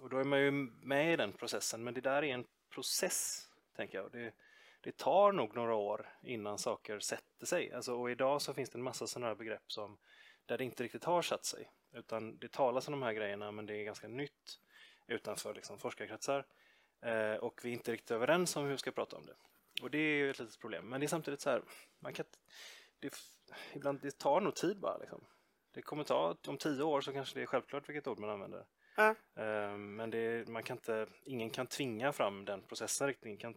och 0.00 0.10
då 0.10 0.18
är 0.18 0.24
man 0.24 0.40
ju 0.40 0.50
med 0.82 1.12
i 1.12 1.16
den 1.16 1.32
processen, 1.32 1.84
men 1.84 1.94
det 1.94 2.00
där 2.00 2.24
är 2.24 2.34
en 2.34 2.44
process, 2.70 3.48
tänker 3.76 3.98
jag. 3.98 4.12
Det, 4.12 4.32
det 4.80 4.96
tar 4.96 5.32
nog 5.32 5.54
några 5.54 5.74
år 5.74 6.08
innan 6.22 6.58
saker 6.58 6.98
sätter 7.00 7.46
sig. 7.46 7.72
Alltså, 7.72 7.94
och 7.94 8.10
idag 8.10 8.42
så 8.42 8.54
finns 8.54 8.70
det 8.70 8.78
en 8.78 8.82
massa 8.82 9.06
sådana 9.06 9.26
här 9.26 9.34
begrepp 9.34 9.72
som 9.72 9.98
där 10.46 10.58
det 10.58 10.64
inte 10.64 10.82
riktigt 10.82 11.04
har 11.04 11.22
satt 11.22 11.44
sig. 11.44 11.70
Utan 11.92 12.38
det 12.38 12.52
talas 12.52 12.88
om 12.88 12.92
de 12.92 13.02
här 13.02 13.12
grejerna 13.12 13.52
men 13.52 13.66
det 13.66 13.74
är 13.74 13.84
ganska 13.84 14.08
nytt 14.08 14.60
utanför 15.06 15.54
liksom, 15.54 15.78
forskarkretsar. 15.78 16.46
Eh, 17.02 17.34
och 17.34 17.60
vi 17.62 17.68
är 17.68 17.72
inte 17.72 17.92
riktigt 17.92 18.10
överens 18.10 18.56
om 18.56 18.64
hur 18.64 18.70
vi 18.70 18.78
ska 18.78 18.90
prata 18.90 19.16
om 19.16 19.26
det. 19.26 19.36
Och 19.82 19.90
det 19.90 19.98
är 19.98 20.16
ju 20.16 20.30
ett 20.30 20.38
litet 20.38 20.60
problem. 20.60 20.88
Men 20.88 21.00
det 21.00 21.06
är 21.06 21.08
samtidigt 21.08 21.40
så 21.40 21.50
här, 21.50 21.62
man 21.98 22.12
kan, 22.12 22.26
det, 23.00 23.14
ibland, 23.74 24.00
det 24.00 24.18
tar 24.18 24.40
nog 24.40 24.54
tid 24.54 24.80
bara. 24.80 24.98
Liksom. 24.98 25.24
Det 25.72 25.82
kommer 25.82 26.04
ta, 26.04 26.36
om 26.46 26.58
tio 26.58 26.82
år 26.82 27.00
så 27.00 27.12
kanske 27.12 27.38
det 27.38 27.42
är 27.42 27.46
självklart 27.46 27.88
vilket 27.88 28.06
ord 28.06 28.18
man 28.18 28.30
använder. 28.30 28.66
Ja. 28.96 29.14
Eh, 29.34 29.76
men 29.76 30.10
det, 30.10 30.48
man 30.48 30.62
kan 30.62 30.76
inte, 30.76 31.06
ingen 31.24 31.50
kan 31.50 31.66
tvinga 31.66 32.12
fram 32.12 32.44
den 32.44 32.62
processen 32.62 33.06
riktigt. 33.06 33.26
Ingen 33.26 33.38
kan 33.38 33.56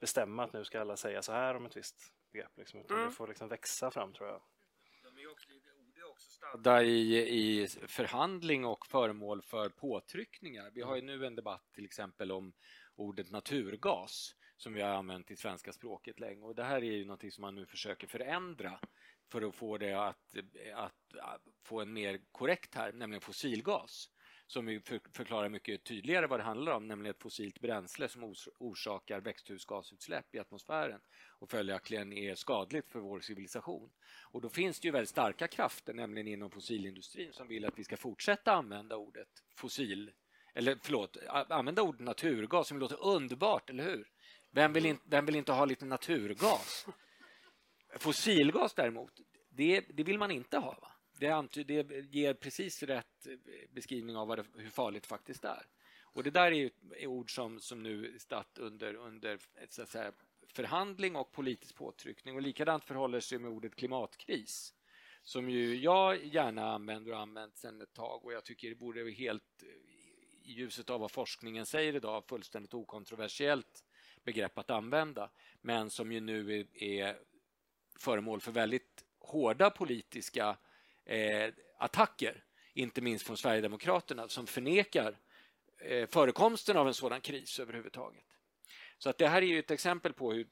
bestämma 0.00 0.44
att 0.44 0.52
nu 0.52 0.64
ska 0.64 0.80
alla 0.80 0.96
säga 0.96 1.22
så 1.22 1.32
här 1.32 1.56
om 1.56 1.66
ett 1.66 1.76
visst 1.76 2.12
begrepp. 2.32 2.52
Liksom, 2.56 2.80
utan 2.80 2.96
mm. 2.96 3.08
det 3.08 3.14
får 3.14 3.28
liksom 3.28 3.48
växa 3.48 3.90
fram 3.90 4.12
tror 4.12 4.28
jag 4.28 4.40
stadda 6.18 6.82
i, 6.82 7.16
i 7.16 7.66
förhandling 7.68 8.64
och 8.64 8.86
föremål 8.86 9.42
för 9.42 9.68
påtryckningar. 9.68 10.70
Vi 10.74 10.82
har 10.82 10.96
ju 10.96 11.02
nu 11.02 11.26
en 11.26 11.36
debatt 11.36 11.64
till 11.74 11.84
exempel 11.84 12.32
om 12.32 12.52
ordet 12.96 13.30
naturgas 13.30 14.34
som 14.56 14.74
vi 14.74 14.82
har 14.82 14.90
använt 14.90 15.30
i 15.30 15.36
svenska 15.36 15.72
språket 15.72 16.20
länge. 16.20 16.42
Och 16.42 16.54
det 16.54 16.64
här 16.64 16.76
är 16.76 16.92
ju 16.92 17.04
någonting 17.04 17.32
som 17.32 17.42
man 17.42 17.54
nu 17.54 17.66
försöker 17.66 18.06
förändra 18.06 18.80
för 19.32 19.42
att 19.42 19.54
få 19.54 19.78
det 19.78 19.92
att, 19.92 20.34
att, 20.74 21.16
att 21.20 21.42
få 21.64 21.80
en 21.80 21.92
mer 21.92 22.20
korrekt 22.32 22.72
term, 22.72 22.98
nämligen 22.98 23.20
fossilgas 23.20 24.10
som 24.46 24.68
ju 24.68 24.80
förklarar 25.12 25.48
mycket 25.48 25.84
tydligare 25.84 26.26
vad 26.26 26.40
det 26.40 26.44
handlar 26.44 26.72
om, 26.72 26.88
nämligen 26.88 27.10
ett 27.10 27.22
fossilt 27.22 27.60
bränsle 27.60 28.08
som 28.08 28.34
orsakar 28.58 29.20
växthusgasutsläpp 29.20 30.34
i 30.34 30.38
atmosfären 30.38 31.00
och 31.38 31.50
följaktligen 31.50 32.12
är 32.12 32.34
skadligt 32.34 32.90
för 32.90 32.98
vår 32.98 33.20
civilisation. 33.20 33.90
Och 34.30 34.40
då 34.40 34.48
finns 34.48 34.80
det 34.80 34.88
ju 34.88 34.92
väldigt 34.92 35.08
starka 35.08 35.48
krafter, 35.48 35.94
nämligen 35.94 36.28
inom 36.28 36.50
fossilindustrin, 36.50 37.32
som 37.32 37.48
vill 37.48 37.64
att 37.64 37.78
vi 37.78 37.84
ska 37.84 37.96
fortsätta 37.96 38.52
använda 38.52 38.96
ordet 38.96 39.28
fossil, 39.54 40.12
eller 40.54 40.78
förlåt, 40.82 41.16
använda 41.28 41.82
ordet 41.82 42.00
naturgas 42.00 42.68
som 42.68 42.78
låter 42.78 43.04
underbart, 43.04 43.70
eller 43.70 43.84
hur? 43.84 44.10
Vem 44.50 44.72
vill, 44.72 44.86
in, 44.86 44.98
vem 45.04 45.26
vill 45.26 45.36
inte 45.36 45.52
ha 45.52 45.64
lite 45.64 45.84
naturgas? 45.84 46.86
Fossilgas 47.98 48.74
däremot, 48.74 49.12
det, 49.48 49.80
det 49.80 50.02
vill 50.02 50.18
man 50.18 50.30
inte 50.30 50.58
ha. 50.58 50.78
Va? 50.80 50.95
Det, 51.18 51.26
anty- 51.26 51.64
det 51.64 52.14
ger 52.14 52.34
precis 52.34 52.82
rätt 52.82 53.26
beskrivning 53.70 54.16
av 54.16 54.36
det, 54.36 54.44
hur 54.56 54.70
farligt 54.70 55.02
det 55.02 55.08
faktiskt 55.08 55.44
är. 55.44 55.66
Och 56.02 56.22
Det 56.22 56.30
där 56.30 56.52
är 56.52 56.66
ett 56.66 57.06
ord 57.06 57.34
som, 57.34 57.60
som 57.60 57.82
nu 57.82 58.18
statt 58.18 58.58
under, 58.58 58.94
under 58.94 59.38
så 59.68 59.82
att 59.82 59.88
säga, 59.88 60.12
förhandling 60.46 61.16
och 61.16 61.32
politisk 61.32 61.76
påtryckning. 61.76 62.36
Och 62.36 62.42
Likadant 62.42 62.84
förhåller 62.84 63.20
sig 63.20 63.38
med 63.38 63.50
ordet 63.50 63.76
klimatkris 63.76 64.74
som 65.22 65.50
ju 65.50 65.76
jag 65.76 66.24
gärna 66.24 66.72
använder 66.72 67.12
och 67.12 67.18
använt 67.18 67.56
sedan 67.56 67.80
ett 67.80 67.94
tag 67.94 68.24
och 68.24 68.32
jag 68.32 68.44
tycker 68.44 68.68
det 68.68 68.74
borde 68.74 69.10
helt 69.10 69.62
i 70.42 70.52
ljuset 70.52 70.90
av 70.90 71.00
vad 71.00 71.10
forskningen 71.10 71.66
säger 71.66 71.96
idag 71.96 72.24
fullständigt 72.28 72.74
okontroversiellt 72.74 73.84
begrepp 74.24 74.58
att 74.58 74.70
använda 74.70 75.30
men 75.60 75.90
som 75.90 76.12
ju 76.12 76.20
nu 76.20 76.60
är, 76.60 76.82
är 76.82 77.18
föremål 77.98 78.40
för 78.40 78.52
väldigt 78.52 79.04
hårda 79.18 79.70
politiska 79.70 80.56
eh, 81.06 81.52
attacker, 81.78 82.44
inte 82.74 83.00
minst 83.00 83.26
från 83.26 83.36
Sverigedemokraterna 83.36 84.28
som 84.28 84.46
förnekar 84.46 85.18
eh, 85.80 86.08
förekomsten 86.08 86.76
av 86.76 86.86
en 86.86 86.94
sådan 86.94 87.20
kris 87.20 87.58
överhuvudtaget. 87.58 88.24
Så 88.98 89.10
att 89.10 89.18
det 89.18 89.28
här 89.28 89.42
är 89.42 89.46
ju 89.46 89.58
ett 89.58 89.70
exempel 89.70 90.12
på 90.12 90.32
hur, 90.32 90.46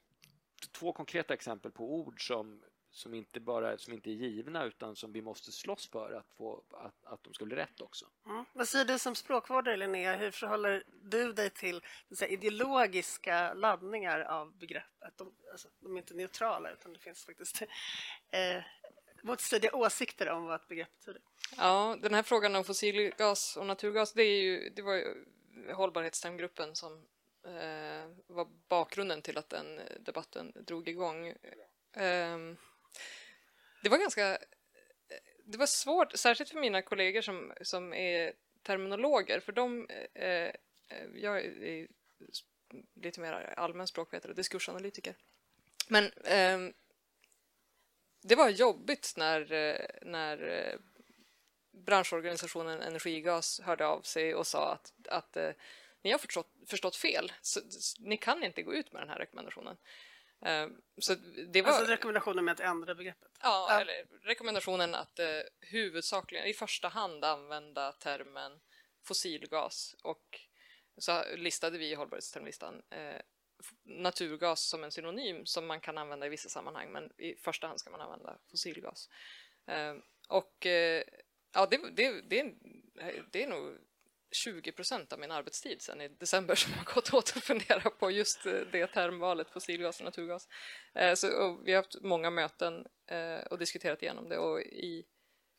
två 0.71 0.93
konkreta 0.93 1.33
exempel 1.33 1.71
på 1.71 1.95
ord 1.95 2.27
som, 2.27 2.63
som, 2.89 3.13
inte 3.13 3.39
bara, 3.39 3.77
som 3.77 3.93
inte 3.93 4.09
är 4.09 4.13
givna 4.13 4.63
utan 4.63 4.95
som 4.95 5.11
vi 5.11 5.21
måste 5.21 5.51
slåss 5.51 5.89
för 5.89 6.13
att, 6.13 6.27
få, 6.37 6.63
att, 6.71 7.05
att 7.05 7.23
de 7.23 7.33
ska 7.33 7.45
bli 7.45 7.55
rätt 7.55 7.81
också. 7.81 8.05
Mm. 8.25 8.45
Vad 8.53 8.67
säger 8.67 8.85
du 8.85 8.99
som 8.99 9.15
språkvårdare 9.15 9.77
Linnea, 9.77 10.15
hur 10.15 10.31
förhåller 10.31 10.83
du 11.01 11.33
dig 11.33 11.49
till 11.49 11.81
säga, 12.17 12.31
ideologiska 12.31 13.53
laddningar 13.53 14.19
av 14.19 14.57
begrepp? 14.57 14.83
Att 14.99 15.17
de, 15.17 15.35
alltså, 15.51 15.67
de 15.79 15.95
är 15.95 15.97
inte 15.97 16.13
neutrala 16.13 16.71
utan 16.71 16.93
det 16.93 16.99
finns 16.99 17.25
faktiskt 17.25 17.61
eh, 18.31 18.63
motstridiga 19.25 19.75
åsikter 19.75 20.29
om 20.29 20.45
vad 20.45 20.55
ett 20.55 20.67
begrepp 20.67 20.99
betyder. 20.99 21.21
Ja, 21.57 21.97
den 22.01 22.13
här 22.13 22.23
frågan 22.23 22.55
om 22.55 22.63
fossilgas 22.63 23.57
och 23.57 23.65
naturgas, 23.65 24.13
det, 24.13 24.23
är 24.23 24.41
ju, 24.41 24.69
det 24.69 24.81
var 24.81 24.93
ju 24.93 25.25
hållbarhetstermgruppen 25.73 26.75
som 26.75 26.93
eh, 27.45 28.09
var 28.27 28.47
bakgrunden 28.67 29.21
till 29.21 29.37
att 29.37 29.49
den 29.49 29.79
debatten 29.99 30.53
drog 30.55 30.87
igång. 30.87 31.27
Eh, 31.27 32.37
det 33.83 33.89
var 33.89 33.97
ganska 33.97 34.31
eh, 34.31 34.37
det 35.45 35.57
var 35.57 35.65
svårt, 35.65 36.17
särskilt 36.17 36.49
för 36.49 36.59
mina 36.59 36.81
kollegor 36.81 37.21
som, 37.21 37.53
som 37.61 37.93
är 37.93 38.33
terminologer, 38.63 39.39
för 39.39 39.51
de, 39.51 39.87
eh, 40.13 40.25
eh 40.25 40.55
jag 41.15 41.45
är 41.45 41.87
lite 42.93 43.19
mer 43.19 43.33
allmän 43.57 43.87
språkvetare 43.87 44.33
diskursanalytiker. 44.33 45.15
Men 45.87 46.05
eh, 46.05 46.75
det 48.27 48.35
var 48.35 48.49
jobbigt 48.49 49.13
när, 49.17 49.51
eh, 49.51 49.85
när 50.01 50.47
eh, 50.47 50.79
branschorganisationen 51.71 52.81
Energigas 52.81 53.59
hörde 53.59 53.87
av 53.87 54.01
sig 54.01 54.35
och 54.35 54.47
sa 54.47 54.73
att, 54.73 54.93
att 55.09 55.37
eh, 55.37 55.51
ni 56.01 56.11
har 56.11 56.17
förstått, 56.17 56.51
förstått 56.67 56.95
fel. 56.95 57.31
Så, 57.41 57.59
ni 57.99 58.17
kan 58.17 58.43
inte 58.43 58.61
gå 58.61 58.73
ut 58.73 58.91
med 58.91 59.01
den 59.01 59.09
här 59.09 59.17
rekommendationen. 59.17 59.77
Eh, 60.45 60.67
så 60.97 61.15
det 61.53 61.61
var, 61.61 61.69
alltså 61.69 61.91
rekommendationen 61.91 62.45
med 62.45 62.51
att 62.51 62.59
ändra 62.59 62.95
begreppet? 62.95 63.31
Ja, 63.41 63.67
ja. 63.69 63.81
Eller 63.81 64.05
rekommendationen 64.21 64.95
att 64.95 65.19
eh, 65.19 65.41
huvudsakligen, 65.59 66.45
i 66.45 66.53
första 66.53 66.87
hand 66.87 67.25
använda 67.25 67.91
termen 67.91 68.59
fossilgas 69.03 69.95
och 70.03 70.39
så 70.97 71.23
listade 71.35 71.77
vi 71.77 71.91
i 71.91 71.95
hållbarhetstermlistan 71.95 72.81
eh, 72.89 73.21
naturgas 73.83 74.61
som 74.61 74.83
en 74.83 74.91
synonym 74.91 75.45
som 75.45 75.65
man 75.65 75.79
kan 75.79 75.97
använda 75.97 76.25
i 76.25 76.29
vissa 76.29 76.49
sammanhang 76.49 76.91
men 76.91 77.11
i 77.17 77.35
första 77.35 77.67
hand 77.67 77.79
ska 77.79 77.89
man 77.89 78.01
använda 78.01 78.37
fossilgas. 78.51 79.09
Ehm, 79.65 80.01
och 80.27 80.65
eh, 80.65 81.03
ja, 81.53 81.67
det, 81.71 81.77
det, 81.91 82.21
det, 82.21 82.53
det 83.31 83.43
är 83.43 83.47
nog 83.47 83.77
20 84.31 84.71
procent 84.71 85.13
av 85.13 85.19
min 85.19 85.31
arbetstid 85.31 85.81
sedan 85.81 86.01
i 86.01 86.07
december 86.07 86.55
som 86.55 86.73
har 86.73 86.93
gått 86.93 87.13
åt 87.13 87.33
att 87.37 87.43
fundera 87.43 87.89
på 87.89 88.11
just 88.11 88.45
eh, 88.45 88.59
det 88.71 88.87
termvalet, 88.87 89.49
fossilgas 89.49 89.99
och 89.99 90.05
naturgas. 90.05 90.47
Eh, 90.93 91.13
så, 91.13 91.31
och 91.31 91.67
vi 91.67 91.71
har 91.71 91.83
haft 91.83 92.01
många 92.01 92.29
möten 92.29 92.87
och 93.49 93.57
diskuterat 93.57 94.03
igenom 94.03 94.29
det 94.29 94.37
och 94.37 94.61
i 94.61 95.05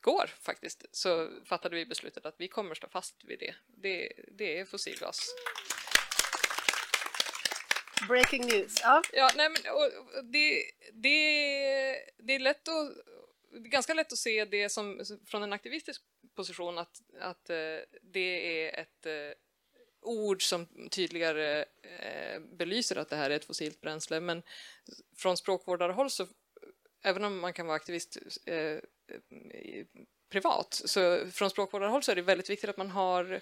går 0.00 0.26
faktiskt 0.26 0.84
så 0.90 1.30
fattade 1.44 1.76
vi 1.76 1.86
beslutet 1.86 2.26
att 2.26 2.34
vi 2.38 2.48
kommer 2.48 2.74
stå 2.74 2.88
fast 2.88 3.24
vid 3.24 3.38
det. 3.38 3.54
Det, 3.66 4.12
det 4.32 4.58
är 4.58 4.64
fossilgas. 4.64 5.34
Breaking 8.08 8.46
news. 8.46 8.80
Ja, 8.82 9.02
ja 9.12 9.30
nej, 9.36 9.48
men, 9.48 9.72
och, 9.72 10.24
det, 10.24 10.62
det, 10.92 11.18
det 12.18 12.34
är 12.34 12.38
lätt 12.38 12.68
att 12.68 12.96
det 13.62 13.68
är 13.68 13.70
ganska 13.70 13.94
lätt 13.94 14.12
att 14.12 14.18
se 14.18 14.44
det 14.44 14.68
som 14.68 15.04
från 15.26 15.42
en 15.42 15.52
aktivistisk 15.52 16.02
position 16.34 16.78
att, 16.78 17.02
att 17.20 17.50
eh, 17.50 17.78
det 18.02 18.64
är 18.64 18.80
ett 18.80 19.06
eh, 19.06 19.38
ord 20.00 20.48
som 20.48 20.88
tydligare 20.90 21.64
eh, 21.82 22.40
belyser 22.40 22.96
att 22.96 23.08
det 23.08 23.16
här 23.16 23.30
är 23.30 23.36
ett 23.36 23.44
fossilt 23.44 23.80
bränsle 23.80 24.20
men 24.20 24.42
från 25.16 25.36
språkvårdarhåll 25.36 26.10
så 26.10 26.26
även 27.02 27.24
om 27.24 27.38
man 27.38 27.52
kan 27.52 27.66
vara 27.66 27.76
aktivist 27.76 28.18
privat 30.30 30.82
så 30.84 31.30
från 31.30 31.50
språkvårdarhåll 31.50 32.02
så 32.02 32.12
är 32.12 32.16
det 32.16 32.22
väldigt 32.22 32.50
viktigt 32.50 32.70
att 32.70 32.76
man 32.76 32.90
har 32.90 33.40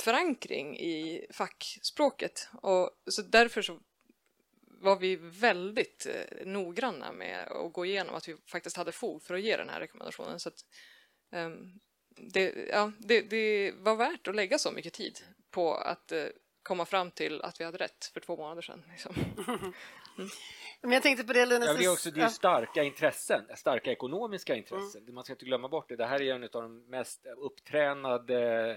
förankring 0.00 0.78
i 0.78 1.26
fackspråket 1.30 2.48
och 2.62 2.90
så 3.10 3.22
därför 3.22 3.62
så 3.62 3.78
var 4.80 4.96
vi 4.96 5.16
väldigt 5.16 6.06
eh, 6.06 6.46
noggranna 6.46 7.12
med 7.12 7.48
att 7.48 7.72
gå 7.72 7.86
igenom 7.86 8.14
att 8.14 8.28
vi 8.28 8.36
faktiskt 8.46 8.76
hade 8.76 8.92
fog 8.92 9.22
för 9.22 9.34
att 9.34 9.40
ge 9.40 9.56
den 9.56 9.68
här 9.68 9.80
rekommendationen. 9.80 10.40
Så 10.40 10.48
att, 10.48 10.64
um, 11.32 11.80
det, 12.16 12.68
ja, 12.68 12.92
det, 12.98 13.20
det, 13.20 13.72
var 13.76 13.96
värt 13.96 14.28
att 14.28 14.34
lägga 14.34 14.58
så 14.58 14.72
mycket 14.72 14.92
tid 14.92 15.18
på 15.50 15.74
att 15.74 16.12
uh, 16.12 16.26
komma 16.62 16.84
fram 16.84 17.10
till 17.10 17.42
att 17.42 17.60
vi 17.60 17.64
hade 17.64 17.78
rätt 17.78 18.04
för 18.04 18.20
två 18.20 18.36
månader 18.36 18.62
sedan. 18.62 18.82
Liksom. 18.90 19.14
Mm. 19.48 19.72
Men 20.80 20.92
jag 20.92 21.02
tänkte 21.02 21.24
på 21.24 21.32
det 21.32 21.46
Linus... 21.46 21.68
Ja, 21.68 21.74
det 21.74 21.84
är 21.84 21.92
också 21.92 22.10
det 22.10 22.20
är 22.20 22.28
starka 22.28 22.82
intressen, 22.82 23.44
starka 23.56 23.92
ekonomiska 23.92 24.56
intressen. 24.56 25.02
Mm. 25.02 25.14
Man 25.14 25.24
ska 25.24 25.32
inte 25.32 25.44
glömma 25.44 25.68
bort 25.68 25.88
det. 25.88 25.96
Det 25.96 26.06
här 26.06 26.22
är 26.22 26.34
en 26.34 26.42
av 26.42 26.48
de 26.50 26.90
mest 26.90 27.26
upptränade 27.36 28.70
Eh, 28.70 28.76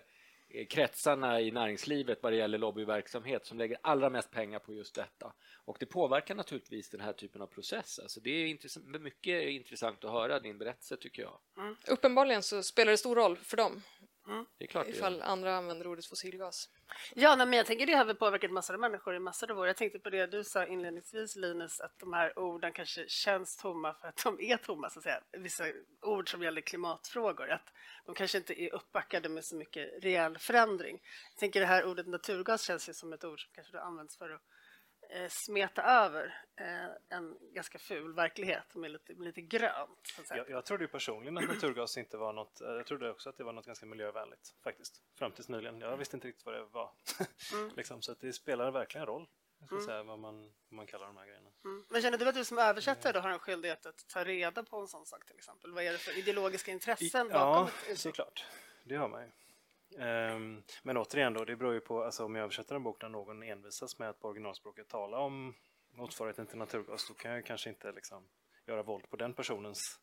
kretsarna 0.69 1.41
i 1.41 1.51
näringslivet 1.51 2.23
vad 2.23 2.31
det 2.31 2.35
gäller 2.35 2.57
lobbyverksamhet 2.57 3.45
som 3.45 3.57
lägger 3.57 3.77
allra 3.81 4.09
mest 4.09 4.31
pengar 4.31 4.59
på 4.59 4.73
just 4.73 4.95
detta. 4.95 5.33
Och 5.65 5.77
det 5.79 5.85
påverkar 5.85 6.35
naturligtvis 6.35 6.89
den 6.89 7.01
här 7.01 7.13
typen 7.13 7.41
av 7.41 7.47
process. 7.47 7.99
Alltså 7.99 8.19
det 8.19 8.29
är 8.29 8.47
intressant, 8.47 9.01
mycket 9.01 9.43
intressant 9.43 10.03
att 10.03 10.11
höra 10.11 10.39
din 10.39 10.57
berättelse 10.57 10.97
tycker 10.97 11.21
jag. 11.21 11.39
Mm. 11.57 11.75
Uppenbarligen 11.87 12.43
så 12.43 12.63
spelar 12.63 12.91
det 12.91 12.97
stor 12.97 13.15
roll 13.15 13.37
för 13.37 13.57
dem 13.57 13.81
Mm. 14.27 14.45
Det 14.57 14.65
är 14.65 14.67
klart 14.67 14.87
Ifall 14.87 15.17
det 15.17 15.25
andra 15.25 15.55
använder 15.55 15.87
ordet 15.87 16.05
fossilgas. 16.05 16.69
Ja, 17.15 17.35
men 17.35 17.53
jag 17.53 17.65
tänker 17.65 17.85
det 17.85 17.93
har 17.93 18.05
väl 18.05 18.15
påverkat 18.15 18.51
massor 18.51 18.73
av 18.73 18.79
människor 18.79 19.15
i 19.15 19.19
massor 19.19 19.51
av 19.51 19.59
år. 19.59 19.67
Jag 19.67 19.77
tänkte 19.77 19.99
på 19.99 20.09
det 20.09 20.27
du 20.27 20.43
sa 20.43 20.65
inledningsvis 20.65 21.35
Linus, 21.35 21.81
att 21.81 21.99
de 21.99 22.13
här 22.13 22.39
orden 22.39 22.73
kanske 22.73 23.09
känns 23.09 23.57
tomma 23.57 23.93
för 23.93 24.07
att 24.07 24.23
de 24.23 24.41
är 24.41 24.57
tomma, 24.57 24.89
så 24.89 24.99
att 24.99 25.03
säga. 25.03 25.21
Vissa 25.31 25.65
ord 26.01 26.31
som 26.31 26.43
gäller 26.43 26.61
klimatfrågor, 26.61 27.49
att 27.49 27.73
de 28.05 28.15
kanske 28.15 28.37
inte 28.37 28.61
är 28.61 28.73
uppbackade 28.73 29.29
med 29.29 29.45
så 29.45 29.55
mycket 29.55 30.03
reell 30.03 30.37
förändring. 30.37 31.01
Jag 31.31 31.39
tänker 31.39 31.59
det 31.59 31.65
här 31.65 31.85
ordet 31.85 32.07
naturgas 32.07 32.61
känns 32.61 32.89
ju 32.89 32.93
som 32.93 33.13
ett 33.13 33.23
ord 33.23 33.41
som 33.41 33.51
kanske 33.55 33.79
används 33.79 34.17
för 34.17 34.29
att 34.29 34.41
eh, 35.11 35.27
smeta 35.29 35.83
över 35.83 36.43
eh, 36.55 37.17
en 37.17 37.37
ganska 37.53 37.79
ful 37.79 38.13
verklighet 38.13 38.75
med 38.75 38.91
lite, 38.91 39.13
med 39.13 39.25
lite 39.25 39.41
grönt. 39.41 40.15
Jag, 40.29 40.49
jag 40.49 40.65
trodde 40.65 40.87
personligen 40.87 41.37
att 41.37 41.47
naturgas 41.47 41.97
inte 41.97 42.17
var 42.17 42.33
något, 42.33 42.61
eh, 42.61 42.67
jag 42.67 42.85
trodde 42.85 43.11
också 43.11 43.29
att 43.29 43.37
det 43.37 43.43
var 43.43 43.53
något 43.53 43.65
ganska 43.65 43.85
miljövänligt 43.85 44.55
faktiskt, 44.63 45.01
fram 45.17 45.31
tills 45.31 45.49
nyligen. 45.49 45.81
Jag 45.81 45.97
visste 45.97 46.17
inte 46.17 46.27
riktigt 46.27 46.45
vad 46.45 46.55
det 46.55 46.65
var. 46.65 46.91
Mm. 47.53 47.71
liksom, 47.75 48.01
så 48.01 48.13
det 48.13 48.33
spelar 48.33 48.71
verkligen 48.71 49.07
roll 49.07 49.27
mm. 49.71 49.85
säga, 49.85 50.03
vad, 50.03 50.19
man, 50.19 50.41
vad 50.43 50.75
man 50.75 50.87
kallar 50.87 51.07
de 51.07 51.17
här 51.17 51.25
grejerna. 51.25 51.49
Mm. 51.65 51.85
Men 51.89 52.01
känner 52.01 52.17
du 52.17 52.29
att 52.29 52.35
du 52.35 52.45
som 52.45 52.57
översättare 52.57 53.13
då 53.13 53.19
har 53.19 53.29
en 53.29 53.39
skyldighet 53.39 53.85
att 53.85 54.07
ta 54.07 54.23
reda 54.23 54.63
på 54.63 54.77
en 54.77 54.87
sån 54.87 55.05
sak 55.05 55.25
till 55.25 55.35
exempel? 55.35 55.71
Vad 55.71 55.83
är 55.83 55.91
det 55.91 55.97
för 55.97 56.19
ideologiska 56.19 56.71
intressen 56.71 57.27
I, 57.27 57.33
bakom? 57.33 57.69
Ja, 57.89 57.95
såklart. 57.95 58.45
Det 58.83 58.95
har 58.95 59.09
man 59.09 59.21
ju. 59.21 59.31
Um, 59.95 60.63
men 60.83 60.97
återigen 60.97 61.33
då, 61.33 61.45
det 61.45 61.55
beror 61.55 61.73
ju 61.73 61.79
på, 61.79 62.03
alltså 62.03 62.25
om 62.25 62.35
jag 62.35 62.43
översätter 62.43 62.75
en 62.75 62.83
bok 62.83 63.01
där 63.01 63.09
någon 63.09 63.43
envisas 63.43 63.99
med 63.99 64.09
att 64.09 64.19
på 64.19 64.27
originalspråket 64.27 64.89
tala 64.89 65.17
om 65.17 65.53
motsvarigheten 65.91 66.47
till 66.47 66.57
naturgas, 66.57 67.07
då 67.07 67.13
kan 67.13 67.31
jag 67.31 67.45
kanske 67.45 67.69
inte 67.69 67.91
liksom 67.91 68.27
göra 68.67 68.83
våld 68.83 69.09
på 69.09 69.15
den 69.15 69.33
personens 69.33 69.99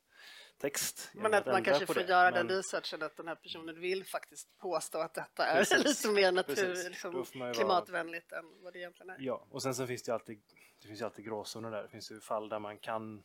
text. 0.59 1.11
Men 1.15 1.35
att 1.35 1.47
man 1.47 1.65
kanske 1.65 1.87
får 1.87 1.95
det. 1.95 2.09
göra 2.09 2.31
men... 2.31 2.47
den 2.47 2.57
researchen 2.57 3.03
att 3.03 3.17
den 3.17 3.29
här 3.29 3.35
personen 3.35 3.81
vill 3.81 4.05
faktiskt 4.05 4.59
påstå 4.59 4.99
att 4.99 5.15
detta 5.15 5.47
är 5.47 5.59
Precis. 5.59 5.85
lite 5.85 6.15
mer 6.15 6.33
natur, 6.33 6.89
liksom, 6.89 7.25
klimatvänligt 7.55 8.31
vara... 8.31 8.41
än 8.41 8.63
vad 8.63 8.73
det 8.73 8.79
egentligen 8.79 9.11
är. 9.11 9.17
Ja, 9.21 9.47
och 9.51 9.63
sen 9.63 9.75
så 9.75 9.87
finns 9.87 10.03
det 10.03 10.11
ju 10.11 10.15
alltid, 10.15 10.43
det 10.83 10.89
finns 10.89 11.03
alltid 11.03 11.25
gråzoner 11.25 11.71
där. 11.71 11.83
Det 11.83 11.89
finns 11.89 12.11
ju 12.11 12.21
fall 12.21 12.49
där 12.49 12.59
man 12.59 12.79
kan 12.79 13.25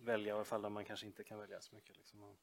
välja 0.00 0.36
och 0.36 0.46
fall 0.46 0.62
där 0.62 0.70
man 0.70 0.84
kanske 0.84 1.06
inte 1.06 1.24
kan 1.24 1.38
välja 1.38 1.60
så 1.60 1.74
mycket. 1.74 1.96
Liksom. 1.96 2.36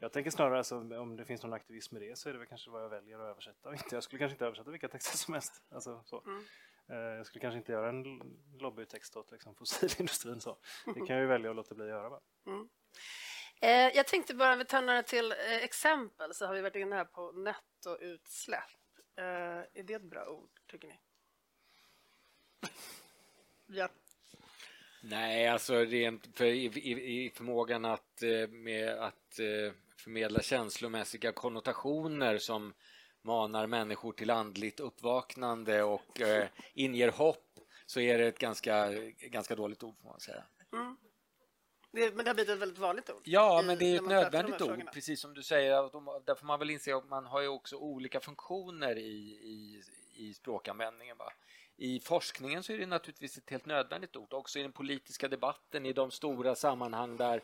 Jag 0.00 0.12
tänker 0.12 0.30
snarare 0.30 0.58
alltså, 0.58 0.76
om 0.76 1.16
det 1.16 1.24
finns 1.24 1.42
någon 1.42 1.52
aktivism 1.52 1.94
med 1.94 2.02
det 2.02 2.18
så 2.18 2.28
är 2.28 2.32
det 2.32 2.38
väl 2.38 2.48
kanske 2.48 2.70
vad 2.70 2.82
jag 2.82 2.88
väljer 2.88 3.18
att 3.18 3.30
översätta. 3.30 3.74
Jag 3.90 4.02
skulle 4.02 4.18
kanske 4.18 4.34
inte 4.34 4.46
översätta 4.46 4.70
vilka 4.70 4.88
texter 4.88 5.18
som 5.18 5.34
helst. 5.34 5.62
Alltså, 5.70 6.02
så. 6.04 6.22
Mm. 6.26 6.44
Eh, 6.88 7.16
jag 7.16 7.26
skulle 7.26 7.40
kanske 7.40 7.58
inte 7.58 7.72
göra 7.72 7.88
en 7.88 8.20
lobbytext 8.58 9.16
åt 9.16 9.32
liksom, 9.32 9.54
fossilindustrin. 9.54 10.40
Så. 10.40 10.58
Det 10.86 11.06
kan 11.06 11.16
jag 11.16 11.20
ju 11.20 11.26
välja 11.26 11.50
att 11.50 11.56
låta 11.56 11.74
bli 11.74 11.84
att 11.84 11.90
göra. 11.90 12.08
Va? 12.08 12.20
Mm. 12.46 12.68
Eh, 13.60 13.96
jag 13.96 14.06
tänkte 14.06 14.34
bara, 14.34 14.52
om 14.52 14.58
vi 14.58 14.64
tar 14.64 14.82
några 14.82 15.02
till 15.02 15.32
eh, 15.32 15.64
exempel, 15.64 16.34
så 16.34 16.46
har 16.46 16.54
vi 16.54 16.60
varit 16.60 16.76
inne 16.76 16.96
här 16.96 17.04
på 17.04 17.32
nettoutsläpp. 17.32 18.62
Eh, 19.16 19.24
är 19.24 19.82
det 19.82 19.94
ett 19.94 20.02
bra 20.02 20.26
ord, 20.26 20.50
tycker 20.66 20.88
ni? 20.88 21.00
ja. 23.78 23.88
Nej, 25.02 25.48
alltså 25.48 25.74
rent 25.74 26.36
för, 26.36 26.44
i, 26.44 26.64
i, 26.64 27.24
i 27.24 27.30
förmågan 27.30 27.84
att, 27.84 28.22
eh, 28.22 28.48
med, 28.48 28.98
att 28.98 29.38
eh, 29.38 29.72
förmedla 30.00 30.42
känslomässiga 30.42 31.32
konnotationer 31.32 32.38
som 32.38 32.74
manar 33.22 33.66
människor 33.66 34.12
till 34.12 34.30
andligt 34.30 34.80
uppvaknande 34.80 35.82
och 35.82 36.20
eh, 36.20 36.48
inger 36.74 37.08
hopp 37.08 37.58
så 37.86 38.00
är 38.00 38.18
det 38.18 38.26
ett 38.26 38.38
ganska, 38.38 38.90
ganska 39.18 39.54
dåligt 39.54 39.82
ord 39.82 39.98
får 40.02 40.08
man 40.08 40.20
säga. 40.20 40.44
Mm. 40.72 40.96
Det, 41.92 42.14
men 42.14 42.24
det 42.24 42.30
har 42.30 42.34
blivit 42.34 42.52
ett 42.52 42.58
väldigt 42.58 42.78
vanligt 42.78 43.10
ord. 43.10 43.22
Ja, 43.24 43.62
men 43.66 43.78
det 43.78 43.84
är 43.84 43.96
ett 43.96 44.08
nödvändigt 44.08 44.62
ord, 44.62 44.92
precis 44.92 45.20
som 45.20 45.34
du 45.34 45.42
säger. 45.42 45.70
Där 46.26 46.34
får 46.34 46.46
man 46.46 46.58
väl 46.58 46.70
inse 46.70 46.96
att 46.96 47.08
man 47.08 47.26
har 47.26 47.40
ju 47.40 47.48
också 47.48 47.76
olika 47.76 48.20
funktioner 48.20 48.96
i, 48.96 49.18
i, 49.42 49.82
i 50.14 50.34
språkanvändningen. 50.34 51.16
Va? 51.16 51.32
I 51.76 52.00
forskningen 52.00 52.62
så 52.62 52.72
är 52.72 52.78
det 52.78 52.86
naturligtvis 52.86 53.38
ett 53.38 53.50
helt 53.50 53.66
nödvändigt 53.66 54.16
ord. 54.16 54.32
Också 54.32 54.58
i 54.58 54.62
den 54.62 54.72
politiska 54.72 55.28
debatten, 55.28 55.86
i 55.86 55.92
de 55.92 56.10
stora 56.10 56.54
sammanhang 56.54 57.16
där, 57.16 57.42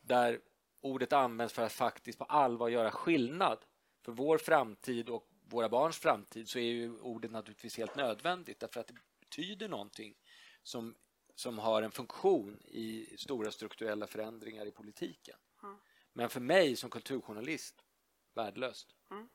där 0.00 0.40
ordet 0.84 1.12
används 1.12 1.54
för 1.54 1.62
att 1.62 1.72
faktiskt 1.72 2.18
på 2.18 2.24
allvar 2.24 2.68
göra 2.68 2.90
skillnad 2.90 3.58
för 4.02 4.12
vår 4.12 4.38
framtid 4.38 5.08
och 5.08 5.28
våra 5.44 5.68
barns 5.68 5.98
framtid 5.98 6.48
så 6.48 6.58
är 6.58 6.62
ju 6.62 7.00
ordet 7.00 7.30
naturligtvis 7.30 7.76
helt 7.76 7.96
nödvändigt 7.96 8.60
därför 8.60 8.80
att 8.80 8.86
det 8.86 8.94
betyder 9.20 9.68
någonting 9.68 10.14
som, 10.62 10.94
som 11.34 11.58
har 11.58 11.82
en 11.82 11.90
funktion 11.90 12.60
i 12.64 13.16
stora 13.18 13.50
strukturella 13.50 14.06
förändringar 14.06 14.66
i 14.66 14.70
politiken. 14.70 15.36
Mm. 15.62 15.76
Men 16.12 16.28
för 16.28 16.40
mig 16.40 16.76
som 16.76 16.90
kulturjournalist, 16.90 17.84
värdelöst. 18.34 18.94
Mm. 19.10 19.28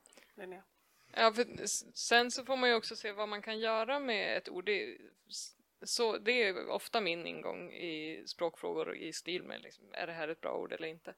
Ja, 1.14 1.34
för 1.34 1.68
sen 1.94 2.32
så 2.32 2.46
får 2.46 2.58
man 2.58 2.70
ju 2.70 2.76
också 2.76 2.96
se 2.96 3.12
vad 3.12 3.30
man 3.30 3.42
kan 3.42 3.60
göra 3.60 4.00
med 4.00 4.38
ett 4.38 4.50
ord. 4.50 4.66
Det, 4.66 4.98
så, 5.82 6.18
det 6.18 6.44
är 6.44 6.70
ofta 6.70 7.02
min 7.02 7.28
ingång 7.28 7.72
i 7.72 8.24
språkfrågor 8.26 8.96
i 8.96 9.14
stil 9.14 9.44
med 9.44 9.62
liksom, 9.62 9.84
är 9.94 10.08
det 10.08 10.14
här 10.14 10.28
ett 10.28 10.42
bra 10.42 10.54
ord 10.54 10.74
eller 10.74 10.88
inte. 10.88 11.14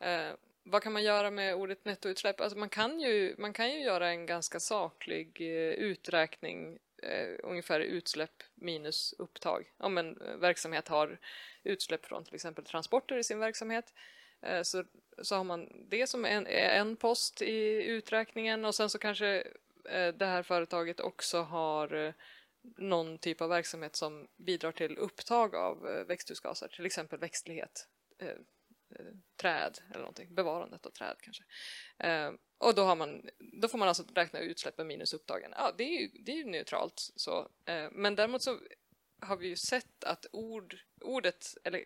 Eh, 0.00 0.32
vad 0.62 0.82
kan 0.82 0.92
man 0.92 1.02
göra 1.02 1.30
med 1.30 1.54
ordet 1.54 1.84
nettoutsläpp? 1.84 2.40
Alltså 2.40 2.58
man, 2.58 2.68
kan 2.68 3.00
ju, 3.00 3.34
man 3.38 3.52
kan 3.52 3.72
ju 3.72 3.80
göra 3.80 4.08
en 4.08 4.26
ganska 4.26 4.60
saklig 4.60 5.40
eh, 5.40 5.74
uträkning, 5.74 6.78
eh, 7.02 7.28
ungefär 7.42 7.80
utsläpp 7.80 8.42
minus 8.54 9.14
upptag. 9.18 9.72
Om 9.78 9.98
en 9.98 10.20
eh, 10.20 10.36
verksamhet 10.36 10.88
har 10.88 11.18
utsläpp 11.62 12.06
från 12.06 12.24
till 12.24 12.34
exempel 12.34 12.64
transporter 12.64 13.16
i 13.16 13.24
sin 13.24 13.38
verksamhet 13.38 13.94
eh, 14.42 14.62
så, 14.62 14.84
så 15.22 15.36
har 15.36 15.44
man 15.44 15.88
det 15.88 16.06
som 16.06 16.24
en, 16.24 16.46
en 16.46 16.96
post 16.96 17.42
i 17.42 17.84
uträkningen 17.84 18.64
och 18.64 18.74
sen 18.74 18.90
så 18.90 18.98
kanske 18.98 19.46
eh, 19.90 20.08
det 20.08 20.26
här 20.26 20.42
företaget 20.42 21.00
också 21.00 21.42
har 21.42 21.94
eh, 21.94 22.12
någon 22.76 23.18
typ 23.18 23.40
av 23.40 23.48
verksamhet 23.48 23.96
som 23.96 24.28
bidrar 24.36 24.72
till 24.72 24.98
upptag 24.98 25.54
av 25.54 25.88
eh, 25.88 26.04
växthusgaser, 26.04 26.68
till 26.68 26.86
exempel 26.86 27.18
växtlighet, 27.18 27.88
eh, 28.18 28.28
eh, 28.28 29.14
träd 29.36 29.78
eller 29.90 30.00
någonting, 30.00 30.34
bevarandet 30.34 30.86
av 30.86 30.90
träd 30.90 31.16
kanske. 31.20 31.44
Eh, 31.98 32.32
och 32.58 32.74
då, 32.74 32.82
har 32.82 32.96
man, 32.96 33.30
då 33.38 33.68
får 33.68 33.78
man 33.78 33.88
alltså 33.88 34.04
räkna 34.14 34.38
utsläppen 34.38 34.86
minus 34.86 35.14
upptagen. 35.14 35.52
Ja, 35.56 35.74
det 35.78 35.84
är 35.84 36.00
ju, 36.00 36.08
det 36.24 36.32
är 36.32 36.36
ju 36.36 36.44
neutralt 36.44 37.10
så. 37.16 37.50
Eh, 37.64 37.90
men 37.92 38.14
däremot 38.14 38.42
så 38.42 38.58
har 39.20 39.36
vi 39.36 39.48
ju 39.48 39.56
sett 39.56 40.04
att 40.04 40.26
ord, 40.32 40.76
ordet, 41.00 41.46
eller 41.64 41.84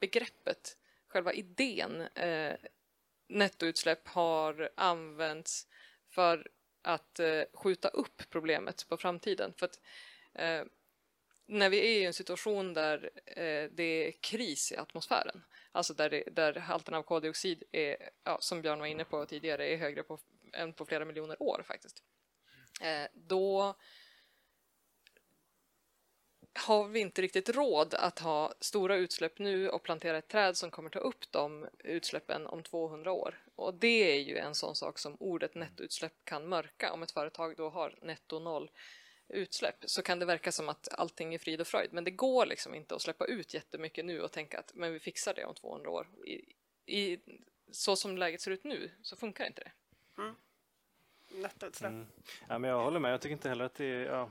begreppet, 0.00 0.76
själva 1.06 1.32
idén 1.32 2.00
eh, 2.00 2.56
nettoutsläpp 3.28 4.08
har 4.08 4.70
använts 4.76 5.66
för 6.14 6.48
att 6.86 7.20
eh, 7.20 7.42
skjuta 7.52 7.88
upp 7.88 8.22
problemet 8.30 8.88
på 8.88 8.96
framtiden. 8.96 9.52
För 9.56 9.66
att, 9.66 9.80
eh, 10.34 10.64
när 11.46 11.70
vi 11.70 11.78
är 11.78 12.00
i 12.00 12.04
en 12.04 12.14
situation 12.14 12.74
där 12.74 13.10
eh, 13.26 13.70
det 13.70 14.08
är 14.08 14.12
kris 14.12 14.72
i 14.72 14.76
atmosfären, 14.76 15.44
alltså 15.72 15.94
där, 15.94 16.10
det, 16.10 16.24
där 16.32 16.54
halten 16.54 16.94
av 16.94 17.02
koldioxid 17.02 17.62
är, 17.72 18.10
ja, 18.24 18.38
som 18.40 18.62
Björn 18.62 18.78
var 18.78 18.86
inne 18.86 19.04
på 19.04 19.26
tidigare, 19.26 19.68
är 19.68 19.76
högre 19.76 20.02
på, 20.02 20.18
än 20.52 20.72
på 20.72 20.86
flera 20.86 21.04
miljoner 21.04 21.42
år 21.42 21.64
faktiskt. 21.66 22.02
Eh, 22.80 23.08
då 23.14 23.74
har 26.54 26.88
vi 26.88 27.00
inte 27.00 27.22
riktigt 27.22 27.48
råd 27.48 27.94
att 27.94 28.18
ha 28.18 28.54
stora 28.60 28.96
utsläpp 28.96 29.38
nu 29.38 29.68
och 29.68 29.82
plantera 29.82 30.18
ett 30.18 30.28
träd 30.28 30.56
som 30.56 30.70
kommer 30.70 30.90
ta 30.90 30.98
upp 30.98 31.32
de 31.32 31.68
utsläppen 31.78 32.46
om 32.46 32.62
200 32.62 33.12
år. 33.12 33.45
Och 33.56 33.74
det 33.74 34.12
är 34.16 34.20
ju 34.20 34.36
en 34.36 34.54
sån 34.54 34.74
sak 34.74 34.98
som 34.98 35.16
ordet 35.20 35.54
nettoutsläpp 35.54 36.24
kan 36.24 36.48
mörka. 36.48 36.92
Om 36.92 37.02
ett 37.02 37.10
företag 37.10 37.56
då 37.56 37.68
har 37.68 37.98
netto 38.02 38.38
noll 38.38 38.70
utsläpp 39.28 39.76
så 39.86 40.02
kan 40.02 40.18
det 40.18 40.26
verka 40.26 40.52
som 40.52 40.68
att 40.68 40.88
allting 40.92 41.34
är 41.34 41.38
frid 41.38 41.60
och 41.60 41.66
fröjd. 41.66 41.92
Men 41.92 42.04
det 42.04 42.10
går 42.10 42.46
liksom 42.46 42.74
inte 42.74 42.94
att 42.94 43.02
släppa 43.02 43.24
ut 43.24 43.54
jättemycket 43.54 44.04
nu 44.04 44.20
och 44.20 44.32
tänka 44.32 44.58
att 44.58 44.74
men 44.74 44.92
vi 44.92 45.00
fixar 45.00 45.34
det 45.34 45.44
om 45.44 45.54
200 45.54 45.90
år. 45.90 46.08
I, 46.26 46.54
i 46.86 47.18
så 47.70 47.96
som 47.96 48.18
läget 48.18 48.40
ser 48.40 48.50
ut 48.50 48.64
nu 48.64 48.90
så 49.02 49.16
funkar 49.16 49.46
inte 49.46 49.60
det. 49.60 49.72
Mm. 50.22 50.34
Nettoutsläpp. 51.36 51.90
Mm. 51.90 52.06
Ja, 52.48 52.58
men 52.58 52.70
jag 52.70 52.84
håller 52.84 53.00
med. 53.00 53.12
Jag 53.12 53.20
tycker 53.20 53.32
inte 53.32 53.48
heller 53.48 53.64
att 53.64 53.74
det, 53.74 54.02
ja, 54.02 54.30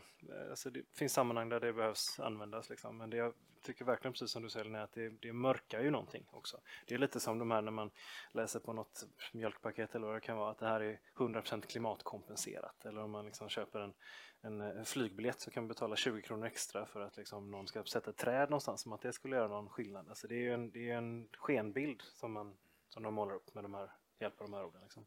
alltså 0.50 0.70
det 0.70 0.82
finns 0.94 1.14
sammanhang 1.14 1.50
där 1.50 1.60
det 1.60 1.74
behövs 1.74 2.20
användas. 2.20 2.70
Liksom. 2.70 2.98
Men 2.98 3.10
det 3.10 3.18
jag 3.18 3.34
tycker 3.66 3.86
verkligen, 3.86 4.14
precis 4.14 4.32
som 4.32 4.44
du 4.44 4.50
säger, 4.50 4.76
är 4.76 4.80
att 4.80 4.94
det, 4.94 5.10
det 5.10 5.34
mörkar 5.34 5.82
ju 5.82 5.92
någonting 5.92 6.26
också. 6.32 6.62
Det 6.86 6.96
är 6.96 7.00
lite 7.00 7.20
som 7.20 7.40
de 7.40 7.52
här 7.52 7.62
när 7.62 7.72
man 7.72 7.92
läser 8.32 8.60
på 8.60 8.74
något 8.74 9.04
mjölkpaket 9.34 9.96
eller 9.96 10.08
vad 10.08 10.16
det 10.16 10.22
kan 10.22 10.38
vara, 10.38 10.52
att 10.52 10.58
det 10.58 10.68
här 10.68 10.82
är 10.82 11.00
100% 11.16 11.62
klimatkompenserat. 11.62 12.86
Eller 12.86 13.02
om 13.02 13.12
man 13.12 13.26
liksom 13.26 13.50
köper 13.50 13.80
en, 13.80 13.94
en, 14.42 14.62
en 14.62 14.86
flygbiljett 14.86 15.42
så 15.42 15.52
kan 15.52 15.64
man 15.64 15.68
betala 15.68 15.96
20 15.96 16.22
kronor 16.22 16.46
extra 16.46 16.86
för 16.86 17.02
att 17.02 17.18
liksom 17.18 17.52
någon 17.52 17.68
ska 17.68 17.84
sätta 17.84 18.10
ett 18.10 18.18
träd 18.18 18.50
någonstans, 18.50 18.82
som 18.82 18.94
att 18.94 19.02
det 19.02 19.14
skulle 19.14 19.36
göra 19.36 19.48
någon 19.48 19.70
skillnad. 19.70 20.10
Alltså 20.10 20.28
det 20.28 20.36
är 20.36 20.42
ju 20.42 20.54
en, 20.54 20.72
det 20.72 20.90
är 20.90 20.98
en 20.98 21.28
skenbild 21.38 22.02
som, 22.02 22.32
man, 22.32 22.58
som 22.90 23.04
de 23.04 23.14
målar 23.14 23.36
upp 23.36 23.54
med 23.54 23.64
de 23.64 23.74
här, 23.74 23.92
hjälp 24.20 24.42
av 24.42 24.48
de 24.48 24.54
här 24.54 24.66
orden. 24.66 24.82
Liksom. 24.82 25.06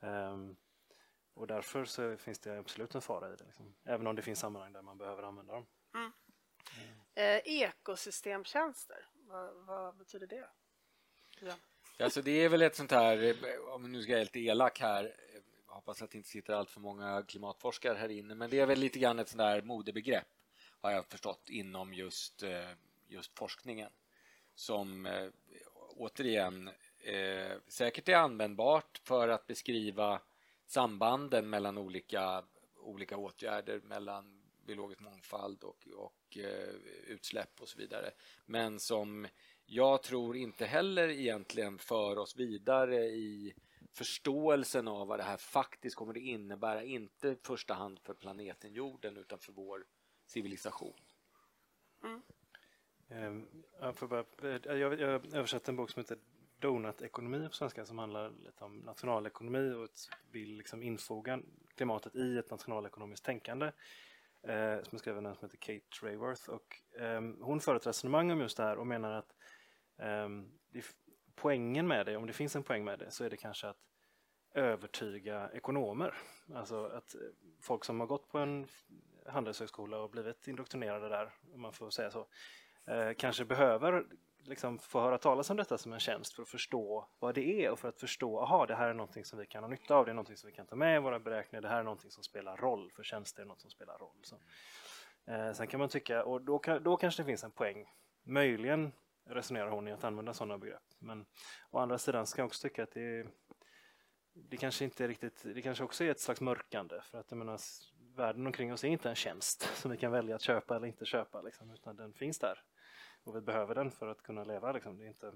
Um, 0.00 0.56
och 1.34 1.46
därför 1.46 1.84
så 1.84 2.16
finns 2.16 2.38
det 2.38 2.58
absolut 2.58 2.94
en 2.94 3.02
fara 3.02 3.32
i 3.32 3.36
det. 3.36 3.44
Liksom. 3.44 3.74
Även 3.84 4.06
om 4.06 4.16
det 4.16 4.22
finns 4.22 4.38
sammanhang 4.38 4.72
där 4.72 4.82
man 4.82 4.98
behöver 4.98 5.22
använda 5.22 5.52
dem. 5.52 5.66
Mm. 5.94 6.12
Eh, 7.14 7.40
ekosystemtjänster, 7.44 9.06
vad, 9.12 9.54
vad, 9.66 9.96
betyder 9.96 10.26
det? 10.26 10.48
Ja. 11.40 11.54
Alltså 11.98 12.22
det 12.22 12.30
är 12.30 12.48
väl 12.48 12.62
ett 12.62 12.76
sånt 12.76 12.90
här, 12.90 13.36
om 13.74 13.92
nu 13.92 14.02
ska 14.02 14.12
jag 14.12 14.18
helt 14.18 14.36
elak 14.36 14.80
här, 14.80 15.16
jag 15.66 15.74
hoppas 15.74 16.02
att 16.02 16.10
det 16.10 16.16
inte 16.16 16.28
sitter 16.28 16.54
allt 16.54 16.70
för 16.70 16.80
många 16.80 17.22
klimatforskare 17.22 17.98
här 17.98 18.08
inne, 18.08 18.34
men 18.34 18.50
det 18.50 18.60
är 18.60 18.66
väl 18.66 18.78
lite 18.78 18.98
grann 18.98 19.18
ett 19.18 19.28
sånt 19.28 19.38
där 19.38 19.62
modebegrepp 19.62 20.28
har 20.80 20.90
jag 20.90 21.06
förstått 21.06 21.48
inom 21.48 21.94
just, 21.94 22.42
eh, 22.42 22.70
just 23.08 23.38
forskningen 23.38 23.90
som 24.54 25.06
eh, 25.06 25.28
återigen 25.96 26.70
eh, 26.98 27.52
säkert 27.68 28.08
är 28.08 28.16
användbart 28.16 29.00
för 29.04 29.28
att 29.28 29.46
beskriva 29.46 30.20
sambanden 30.72 31.50
mellan 31.50 31.78
olika, 31.78 32.44
olika 32.76 33.16
åtgärder 33.16 33.80
mellan 33.80 34.42
biologisk 34.66 35.00
mångfald 35.00 35.64
och, 35.64 35.88
och 35.96 36.38
eh, 36.38 36.74
utsläpp 37.06 37.60
och 37.60 37.68
så 37.68 37.78
vidare. 37.78 38.10
Men 38.46 38.80
som 38.80 39.26
jag 39.66 40.02
tror 40.02 40.36
inte 40.36 40.66
heller 40.66 41.08
egentligen 41.08 41.78
för 41.78 42.18
oss 42.18 42.36
vidare 42.36 43.04
i 43.04 43.54
förståelsen 43.92 44.88
av 44.88 45.06
vad 45.06 45.18
det 45.18 45.22
här 45.22 45.36
faktiskt 45.36 45.96
kommer 45.96 46.12
att 46.12 46.22
innebära, 46.22 46.82
inte 46.82 47.28
i 47.28 47.36
första 47.42 47.74
hand 47.74 47.98
för 47.98 48.14
planeten 48.14 48.72
jorden 48.72 49.16
utan 49.16 49.38
för 49.38 49.52
vår 49.52 49.86
civilisation. 50.26 51.00
Mm. 52.04 52.22
Um, 53.08 53.64
jag, 53.80 53.96
får 53.96 54.08
bara, 54.08 54.24
jag, 54.76 55.00
jag 55.00 55.34
översatte 55.34 55.70
en 55.70 55.76
bok 55.76 55.90
som 55.90 56.00
heter 56.00 56.18
donutekonomi 56.62 57.48
på 57.48 57.54
svenska 57.54 57.84
som 57.84 57.98
handlar 57.98 58.30
lite 58.30 58.64
om 58.64 58.78
nationalekonomi 58.78 59.72
och 59.72 59.88
vill 60.30 60.56
liksom 60.56 60.82
infoga 60.82 61.40
klimatet 61.76 62.16
i 62.16 62.38
ett 62.38 62.50
nationalekonomiskt 62.50 63.24
tänkande. 63.24 63.66
Eh, 64.42 64.82
som 64.82 64.96
är 64.96 64.98
skriven 64.98 65.26
av 65.26 65.30
en 65.30 65.36
som 65.36 65.48
heter 65.48 65.58
Kate 65.58 66.06
Rayworth 66.06 66.50
och 66.50 67.00
eh, 67.00 67.20
hon 67.40 67.60
för 67.60 67.76
ett 67.76 67.86
resonemang 67.86 68.30
om 68.30 68.40
just 68.40 68.56
det 68.56 68.62
här 68.62 68.76
och 68.76 68.86
menar 68.86 69.12
att 69.12 69.34
eh, 69.98 70.28
poängen 71.34 71.88
med 71.88 72.06
det, 72.06 72.16
om 72.16 72.26
det 72.26 72.32
finns 72.32 72.56
en 72.56 72.62
poäng 72.62 72.84
med 72.84 72.98
det, 72.98 73.10
så 73.10 73.24
är 73.24 73.30
det 73.30 73.36
kanske 73.36 73.68
att 73.68 73.78
övertyga 74.54 75.50
ekonomer. 75.52 76.14
Alltså 76.54 76.84
att 76.86 77.14
eh, 77.14 77.20
folk 77.60 77.84
som 77.84 78.00
har 78.00 78.06
gått 78.06 78.28
på 78.28 78.38
en 78.38 78.66
handelshögskola 79.26 79.98
och 79.98 80.10
blivit 80.10 80.48
indoktrinerade 80.48 81.08
där, 81.08 81.30
om 81.54 81.60
man 81.60 81.72
får 81.72 81.90
säga 81.90 82.10
så, 82.10 82.26
eh, 82.86 83.12
kanske 83.18 83.44
behöver 83.44 84.06
liksom 84.44 84.78
få 84.78 85.00
höra 85.00 85.18
talas 85.18 85.50
om 85.50 85.56
detta 85.56 85.78
som 85.78 85.92
en 85.92 86.00
tjänst 86.00 86.34
för 86.34 86.42
att 86.42 86.48
förstå 86.48 87.08
vad 87.18 87.34
det 87.34 87.64
är 87.64 87.70
och 87.70 87.78
för 87.78 87.88
att 87.88 88.00
förstå, 88.00 88.40
aha, 88.40 88.66
det 88.66 88.74
här 88.74 88.88
är 88.88 88.94
någonting 88.94 89.24
som 89.24 89.38
vi 89.38 89.46
kan 89.46 89.62
ha 89.62 89.68
nytta 89.68 89.94
av, 89.94 90.04
det 90.04 90.10
är 90.10 90.14
någonting 90.14 90.36
som 90.36 90.46
vi 90.46 90.56
kan 90.56 90.66
ta 90.66 90.76
med 90.76 90.96
i 90.96 90.98
våra 90.98 91.20
beräkningar, 91.20 91.62
det 91.62 91.68
här 91.68 91.78
är 91.78 91.82
någonting 91.82 92.10
som 92.10 92.24
spelar 92.24 92.56
roll, 92.56 92.90
för 92.90 93.02
tjänster 93.02 93.42
är 93.42 93.46
något 93.46 93.60
som 93.60 93.70
spelar 93.70 93.98
roll. 93.98 94.16
Så. 94.22 94.36
Eh, 95.26 95.52
sen 95.52 95.66
kan 95.66 95.80
man 95.80 95.88
tycka, 95.88 96.24
och 96.24 96.42
då, 96.42 96.60
då 96.80 96.96
kanske 96.96 97.22
det 97.22 97.26
finns 97.26 97.44
en 97.44 97.50
poäng, 97.50 97.86
möjligen 98.22 98.92
resonerar 99.24 99.70
hon 99.70 99.88
i 99.88 99.92
att 99.92 100.04
använda 100.04 100.34
sådana 100.34 100.58
begrepp, 100.58 100.94
men 100.98 101.26
å 101.70 101.78
andra 101.78 101.98
sidan 101.98 102.26
ska 102.26 102.42
jag 102.42 102.46
också 102.46 102.68
tycka 102.68 102.82
att 102.82 102.92
det, 102.92 103.26
det 104.34 104.56
kanske 104.56 104.84
inte 104.84 105.04
är 105.04 105.08
riktigt, 105.08 105.42
det 105.44 105.62
kanske 105.62 105.84
också 105.84 106.04
är 106.04 106.10
ett 106.10 106.20
slags 106.20 106.40
mörkande, 106.40 107.00
för 107.02 107.18
att 107.18 107.30
jag 107.30 107.38
menar, 107.38 107.58
världen 108.16 108.46
omkring 108.46 108.72
oss 108.72 108.84
är 108.84 108.88
inte 108.88 109.08
en 109.08 109.14
tjänst 109.14 109.62
som 109.74 109.90
vi 109.90 109.96
kan 109.96 110.12
välja 110.12 110.36
att 110.36 110.42
köpa 110.42 110.76
eller 110.76 110.86
inte 110.86 111.04
köpa, 111.04 111.42
liksom, 111.42 111.70
utan 111.70 111.96
den 111.96 112.12
finns 112.12 112.38
där 112.38 112.62
och 113.24 113.36
vi 113.36 113.40
behöver 113.40 113.74
den 113.74 113.90
för 113.90 114.06
att 114.06 114.22
kunna 114.22 114.44
leva. 114.44 114.72
Liksom. 114.72 114.98
Det 114.98 115.04
är 115.04 115.08
inte, 115.08 115.32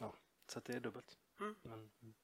ja, 0.00 0.14
så 0.46 0.60
det 0.60 0.72
är 0.72 0.80
dubbelt. 0.80 1.18
Mm. 1.40 1.54
Men, 1.62 1.90
mm. 2.02 2.14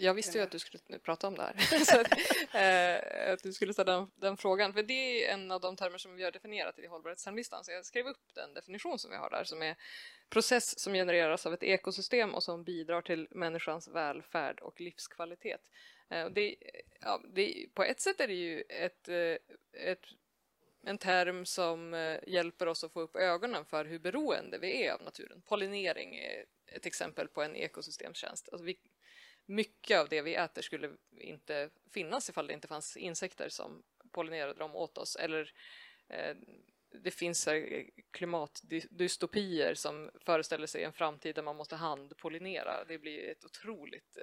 Jag 0.00 0.14
visste 0.14 0.38
ju 0.38 0.44
att 0.44 0.50
du 0.50 0.58
skulle 0.58 0.98
prata 0.98 1.28
om 1.28 1.34
det 1.34 1.42
här, 1.42 1.84
så 1.84 2.00
att, 2.00 2.12
eh, 2.54 3.32
att, 3.32 3.42
du 3.42 3.52
skulle 3.52 3.72
ställa 3.72 3.92
den, 3.92 4.10
den, 4.14 4.36
frågan. 4.36 4.72
För 4.72 4.82
det 4.82 5.24
är 5.24 5.34
en 5.34 5.50
av 5.50 5.60
de 5.60 5.76
termer 5.76 5.98
som 5.98 6.16
vi 6.16 6.24
har 6.24 6.30
definierat 6.30 6.78
i 6.78 6.86
hållbarhetslistan. 6.86 7.64
Så 7.64 7.72
jag 7.72 7.86
skrev 7.86 8.06
upp 8.06 8.34
den 8.34 8.54
definition 8.54 8.98
som 8.98 9.10
vi 9.10 9.16
har 9.16 9.30
där 9.30 9.44
som 9.44 9.62
är 9.62 9.76
process 10.28 10.78
som 10.78 10.92
genereras 10.92 11.46
av 11.46 11.54
ett 11.54 11.62
ekosystem 11.62 12.34
och 12.34 12.42
som 12.42 12.64
bidrar 12.64 13.02
till 13.02 13.28
människans 13.30 13.88
välfärd 13.88 14.60
och 14.60 14.80
livskvalitet. 14.80 15.70
Eh, 16.08 16.26
det, 16.26 16.56
ja, 17.00 17.22
det, 17.34 17.66
på 17.74 17.82
ett 17.82 18.00
sätt 18.00 18.20
är 18.20 18.28
det 18.28 18.34
ju 18.34 18.60
ett, 18.60 19.08
eh, 19.08 19.36
ett 19.72 20.04
en 20.82 20.98
term 20.98 21.46
som 21.46 21.94
eh, 21.94 22.18
hjälper 22.26 22.66
oss 22.66 22.84
att 22.84 22.92
få 22.92 23.00
upp 23.00 23.16
ögonen 23.16 23.64
för 23.64 23.84
hur 23.84 23.98
beroende 23.98 24.58
vi 24.58 24.86
är 24.86 24.92
av 24.92 25.02
naturen. 25.02 25.42
Pollinering 25.42 26.16
är 26.16 26.44
ett 26.66 26.86
exempel 26.86 27.28
på 27.28 27.42
en 27.42 27.56
ekosystemtjänst. 27.56 28.48
Alltså 28.52 28.64
vi, 28.64 28.78
mycket 29.46 29.98
av 29.98 30.08
det 30.08 30.22
vi 30.22 30.34
äter 30.34 30.62
skulle 30.62 30.90
inte 31.16 31.70
finnas 31.90 32.28
ifall 32.28 32.46
det 32.46 32.52
inte 32.52 32.68
fanns 32.68 32.96
insekter 32.96 33.48
som 33.48 33.82
pollinerade 34.12 34.58
dem 34.58 34.76
åt 34.76 34.98
oss. 34.98 35.16
Eller 35.16 35.52
eh, 36.08 36.36
det 36.90 37.10
finns 37.10 37.48
klimatdystopier 38.10 39.74
som 39.74 40.10
föreställer 40.20 40.66
sig 40.66 40.84
en 40.84 40.92
framtid 40.92 41.34
där 41.34 41.42
man 41.42 41.56
måste 41.56 41.76
handpollinera. 41.76 42.84
Det 42.84 42.98
blir 42.98 43.30
ett 43.30 43.44
otroligt 43.44 44.18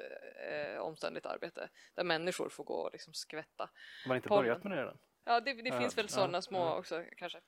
eh, 0.50 0.80
omständligt 0.80 1.26
arbete 1.26 1.70
där 1.94 2.04
människor 2.04 2.50
får 2.50 2.64
gå 2.64 2.76
och 2.76 2.90
liksom 2.94 3.14
skvätta. 3.14 3.70
Har 4.04 4.08
man 4.08 4.18
inte 4.18 4.30
börjat 4.30 4.64
med 4.64 4.72
det 4.72 4.82
redan? 4.82 4.98
Ja, 5.26 5.40
det, 5.40 5.54
det 5.54 5.80
finns 5.80 5.98
väl 5.98 6.10
sådana 6.10 6.42
små 6.42 6.76
också 6.76 7.04
kanske 7.18 7.40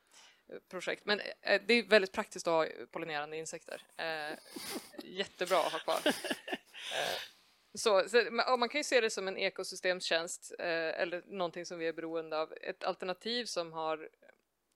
projekt. 0.69 1.05
Men 1.05 1.19
eh, 1.41 1.61
det 1.67 1.73
är 1.73 1.83
väldigt 1.83 2.11
praktiskt 2.11 2.47
att 2.47 2.53
ha 2.53 2.67
pollinerande 2.91 3.37
insekter. 3.37 3.81
Eh, 3.97 4.37
jättebra 5.03 5.59
att 5.59 5.71
ha 5.71 5.79
kvar. 5.79 5.99
Eh, 6.91 7.19
så, 7.77 8.09
så, 8.09 8.17
man 8.59 8.69
kan 8.69 8.79
ju 8.79 8.83
se 8.83 9.01
det 9.01 9.09
som 9.09 9.27
en 9.27 9.37
ekosystemstjänst 9.37 10.53
eh, 10.59 11.01
eller 11.01 11.23
någonting 11.25 11.65
som 11.65 11.79
vi 11.79 11.87
är 11.87 11.93
beroende 11.93 12.39
av. 12.39 12.53
Ett 12.61 12.83
alternativ 12.83 13.45
som 13.45 13.73
har 13.73 14.09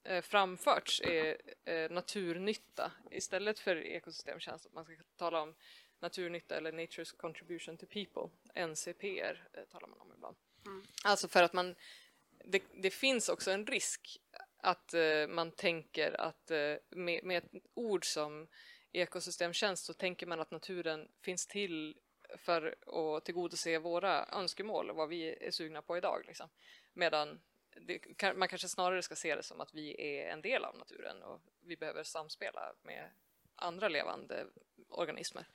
eh, 0.03 0.21
framförts 0.21 1.01
är 1.01 1.37
eh, 1.65 1.91
naturnytta 1.91 2.91
istället 3.11 3.59
för 3.59 3.75
ekosystemtjänst. 3.75 4.67
Man 4.73 4.85
ska 4.85 4.93
tala 5.17 5.41
om 5.41 5.55
naturnytta 5.99 6.57
eller 6.57 6.71
Nature's 6.71 7.17
Contribution 7.17 7.77
to 7.77 7.85
People, 7.85 8.29
NCPR 8.67 9.65
talar 9.71 9.87
man 9.87 10.01
om 10.01 10.35
Alltså 11.03 11.27
för 11.27 11.43
att 11.43 11.53
man, 11.53 11.75
det, 12.43 12.63
det 12.73 12.89
finns 12.89 13.29
också 13.29 13.51
en 13.51 13.67
risk 13.67 14.17
att 14.57 14.93
eh, 14.93 15.27
man 15.27 15.51
tänker 15.51 16.21
att 16.21 16.51
eh, 16.51 16.75
med, 16.89 17.23
med 17.23 17.37
ett 17.37 17.63
ord 17.73 18.05
som 18.05 18.47
ekosystemtjänst 18.91 19.85
så 19.85 19.93
tänker 19.93 20.27
man 20.27 20.39
att 20.39 20.51
naturen 20.51 21.07
finns 21.21 21.47
till 21.47 21.97
för 22.37 22.75
att 23.17 23.25
tillgodose 23.25 23.79
våra 23.79 24.25
önskemål 24.25 24.89
och 24.89 24.95
vad 24.95 25.09
vi 25.09 25.45
är 25.45 25.51
sugna 25.51 25.81
på 25.81 25.97
idag. 25.97 26.23
Liksom. 26.27 26.49
Medan 26.93 27.41
det, 27.87 28.33
man 28.35 28.47
kanske 28.47 28.67
snarare 28.67 29.01
ska 29.01 29.15
se 29.15 29.35
det 29.35 29.43
som 29.43 29.61
att 29.61 29.73
vi 29.73 30.01
är 30.01 30.29
en 30.29 30.41
del 30.41 30.65
av 30.65 30.77
naturen 30.77 31.23
och 31.23 31.41
vi 31.61 31.77
behöver 31.77 32.03
samspela 32.03 32.73
med 32.83 33.11
andra 33.61 33.89
levande 33.89 34.45
organismer. 34.89 35.47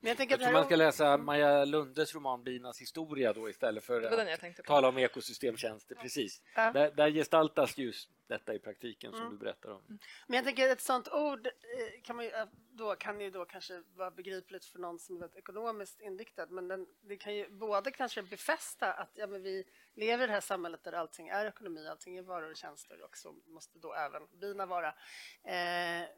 Men 0.00 0.08
jag 0.08 0.16
tänker 0.16 0.32
Jag 0.32 0.40
att 0.40 0.46
tror 0.46 0.52
man 0.52 0.64
ska 0.64 0.76
läsa 0.76 1.16
Maja 1.16 1.64
Lundes 1.64 2.14
roman 2.14 2.44
Binas 2.44 2.80
historia 2.80 3.32
då 3.32 3.48
istället 3.48 3.84
för 3.84 4.02
att 4.02 4.64
tala 4.64 4.88
om 4.88 4.98
ekosystemtjänster. 4.98 5.94
Precis. 5.94 6.42
Ja. 6.54 6.72
Där, 6.72 6.90
där 6.90 7.10
gestaltas 7.10 7.78
just 7.78 8.10
detta 8.26 8.54
i 8.54 8.58
praktiken 8.58 9.12
som 9.12 9.30
du 9.30 9.36
berättar 9.36 9.70
om. 9.70 9.98
Men 10.26 10.36
jag 10.36 10.44
tänker 10.44 10.68
ett 10.68 10.80
sånt 10.80 11.08
ord 11.08 11.46
eh, 11.46 12.02
kan, 12.02 12.16
man 12.16 12.24
ju, 12.24 12.30
eh, 12.30 12.46
då, 12.70 12.94
kan 12.94 13.20
ju 13.20 13.30
då 13.30 13.44
kanske 13.44 13.82
vara 13.94 14.10
begripligt 14.10 14.64
för 14.64 14.78
någon 14.78 14.98
som 14.98 15.16
är 15.16 15.20
väldigt 15.20 15.38
ekonomiskt 15.38 16.00
inriktad 16.00 16.46
men 16.46 16.68
den, 16.68 16.86
det 17.00 17.16
kan 17.16 17.34
ju 17.34 17.50
både 17.50 17.90
kanske 17.90 18.22
befästa 18.22 18.92
att 18.92 19.10
ja, 19.14 19.26
men 19.26 19.42
vi 19.42 19.64
lever 19.94 20.24
i 20.24 20.26
det 20.26 20.32
här 20.32 20.40
samhället 20.40 20.84
där 20.84 20.92
allting 20.92 21.28
är 21.28 21.46
ekonomi, 21.46 21.88
allting 21.88 22.18
är 22.18 22.22
varor 22.22 22.50
och 22.50 22.56
tjänster 22.56 23.02
och 23.02 23.16
så 23.16 23.32
måste 23.46 23.78
då 23.78 23.94
även 23.94 24.22
bina 24.40 24.66
vara. 24.66 24.88
Eh, 25.44 26.08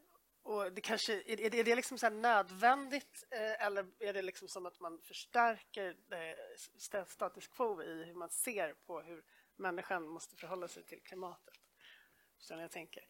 och 0.47 0.73
det 0.73 0.81
kanske, 0.81 1.13
är, 1.13 1.41
är 1.55 1.63
det- 1.63 1.75
liksom 1.75 1.97
så 1.97 2.09
nödvändigt 2.09 3.23
eh, 3.31 3.65
eller 3.65 3.85
är 3.99 4.13
det 4.13 4.21
liksom 4.21 4.47
som 4.47 4.65
att 4.65 4.79
man 4.79 5.01
förstärker 5.01 5.97
eh, 6.11 6.53
st- 6.75 7.05
status 7.05 7.47
quo 7.47 7.83
i 7.83 8.03
hur 8.03 8.13
man 8.13 8.29
ser 8.29 8.73
på 8.73 9.01
hur 9.01 9.23
människan 9.55 10.07
måste 10.07 10.35
förhålla 10.35 10.67
sig 10.67 10.83
till 10.83 11.01
klimatet? 11.03 11.55
Vad 12.49 12.63
jag 12.63 12.71
tänker? 12.71 13.03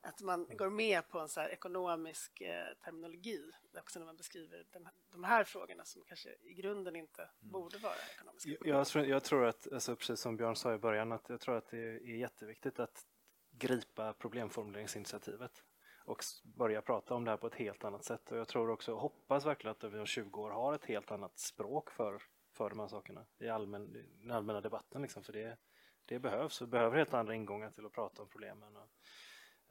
Att 0.00 0.20
man 0.20 0.46
går 0.56 0.70
med 0.70 1.08
på 1.08 1.18
en 1.20 1.28
så 1.28 1.40
ekonomisk 1.40 2.40
eh, 2.40 2.74
terminologi 2.84 3.50
också 3.78 3.98
när 3.98 4.06
man 4.06 4.16
beskriver 4.16 4.66
den, 4.72 4.88
de 5.12 5.24
här 5.24 5.44
frågorna 5.44 5.84
som 5.84 6.02
kanske 6.04 6.28
i 6.42 6.54
grunden 6.54 6.96
inte 6.96 7.30
borde 7.40 7.78
vara 7.78 7.94
ekonomiska. 8.14 8.50
Jag, 8.50 8.66
jag, 8.66 8.86
tror, 8.86 9.04
jag 9.06 9.24
tror 9.24 9.44
att, 9.46 9.72
alltså, 9.72 9.96
precis 9.96 10.20
som 10.20 10.36
Björn 10.36 10.56
sa 10.56 10.74
i 10.74 10.78
början, 10.78 11.12
att 11.12 11.28
jag 11.28 11.40
tror 11.40 11.56
att 11.56 11.68
det 11.68 11.78
är 11.78 12.16
jätteviktigt 12.16 12.78
att 12.80 13.06
gripa 13.50 14.12
problemformuleringsinitiativet 14.12 15.64
och 16.04 16.24
börja 16.42 16.82
prata 16.82 17.14
om 17.14 17.24
det 17.24 17.30
här 17.30 17.38
på 17.38 17.46
ett 17.46 17.54
helt 17.54 17.84
annat 17.84 18.04
sätt. 18.04 18.32
Och 18.32 18.38
jag 18.38 18.48
tror 18.48 18.70
också, 18.70 18.94
hoppas 18.94 19.46
verkligen 19.46 19.76
att 19.76 19.84
vi 19.84 19.98
om 19.98 20.06
20 20.06 20.42
år 20.42 20.50
har 20.50 20.74
ett 20.74 20.84
helt 20.84 21.10
annat 21.10 21.38
språk 21.38 21.90
för, 21.90 22.22
för 22.52 22.70
de 22.70 22.78
här 22.78 22.88
sakerna 22.88 23.26
i, 23.38 23.48
allmän, 23.48 23.96
i 23.96 24.18
den 24.20 24.30
allmänna 24.30 24.60
debatten. 24.60 25.02
Liksom, 25.02 25.24
för 25.24 25.32
det, 25.32 25.58
det 26.04 26.18
behövs. 26.18 26.62
Vi 26.62 26.66
behöver 26.66 26.96
helt 26.96 27.14
andra 27.14 27.34
ingångar 27.34 27.70
till 27.70 27.86
att 27.86 27.92
prata 27.92 28.22
om 28.22 28.28
problemen. 28.28 28.76
Och, 28.76 28.88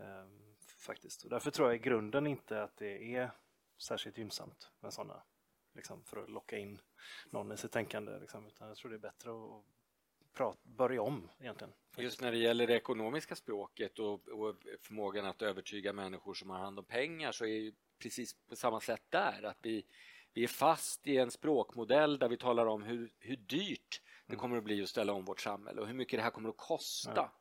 ehm, 0.05 0.55
faktiskt. 0.79 1.23
Och 1.23 1.29
därför 1.29 1.51
tror 1.51 1.67
jag 1.67 1.75
i 1.75 1.79
grunden 1.79 2.27
inte 2.27 2.63
att 2.63 2.77
det 2.77 3.15
är 3.15 3.31
särskilt 3.77 4.17
gynnsamt 4.17 4.71
med 4.79 4.93
sådana, 4.93 5.23
liksom, 5.73 6.03
för 6.03 6.23
att 6.23 6.29
locka 6.29 6.57
in 6.57 6.81
någon 7.29 7.51
i 7.51 7.57
sitt 7.57 7.71
tänkande. 7.71 8.19
Liksom, 8.19 8.47
utan 8.47 8.67
jag 8.67 8.77
tror 8.77 8.91
det 8.91 8.97
är 8.97 8.99
bättre 8.99 9.31
att, 9.31 9.65
prata, 10.33 10.59
börja 10.63 11.01
om 11.01 11.29
egentligen. 11.39 11.73
Just 11.97 12.21
när 12.21 12.31
det 12.31 12.37
gäller 12.37 12.67
det 12.67 12.75
ekonomiska 12.75 13.35
språket 13.35 13.99
och, 13.99 14.27
och 14.27 14.55
förmågan 14.81 15.25
att 15.25 15.41
övertyga 15.41 15.93
människor 15.93 16.33
som 16.33 16.49
har 16.49 16.57
hand 16.57 16.79
om 16.79 16.85
pengar 16.85 17.31
så 17.31 17.45
är 17.45 17.59
ju 17.59 17.73
precis 17.99 18.35
på 18.49 18.55
samma 18.55 18.79
sätt 18.79 19.03
där 19.09 19.43
att 19.43 19.57
vi, 19.61 19.85
vi 20.33 20.43
är 20.43 20.47
fast 20.47 21.07
i 21.07 21.17
en 21.17 21.31
språkmodell 21.31 22.19
där 22.19 22.29
vi 22.29 22.37
talar 22.37 22.65
om 22.65 22.83
hur, 22.83 23.11
hur 23.19 23.35
dyrt 23.35 24.01
det 24.25 24.35
kommer 24.35 24.57
att 24.57 24.63
bli 24.63 24.83
att 24.83 24.89
ställa 24.89 25.13
om 25.13 25.25
vårt 25.25 25.41
samhälle 25.41 25.81
och 25.81 25.87
hur 25.87 25.93
mycket 25.93 26.17
det 26.19 26.23
här 26.23 26.31
kommer 26.31 26.49
att 26.49 26.57
kosta. 26.57 27.13
Ja. 27.15 27.31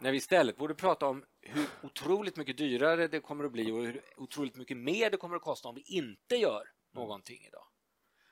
När 0.00 0.10
vi 0.10 0.16
istället 0.16 0.56
borde 0.56 0.74
prata 0.74 1.06
om 1.06 1.24
hur 1.40 1.66
otroligt 1.82 2.36
mycket 2.36 2.58
dyrare 2.58 3.08
det 3.08 3.20
kommer 3.20 3.44
att 3.44 3.52
bli 3.52 3.70
och 3.72 3.86
hur 3.86 4.02
otroligt 4.16 4.56
mycket 4.56 4.76
mer 4.76 5.10
det 5.10 5.16
kommer 5.16 5.36
att 5.36 5.42
kosta 5.42 5.68
om 5.68 5.74
vi 5.74 5.82
inte 5.86 6.36
gör 6.36 6.68
någonting 6.92 7.44
idag. 7.48 7.66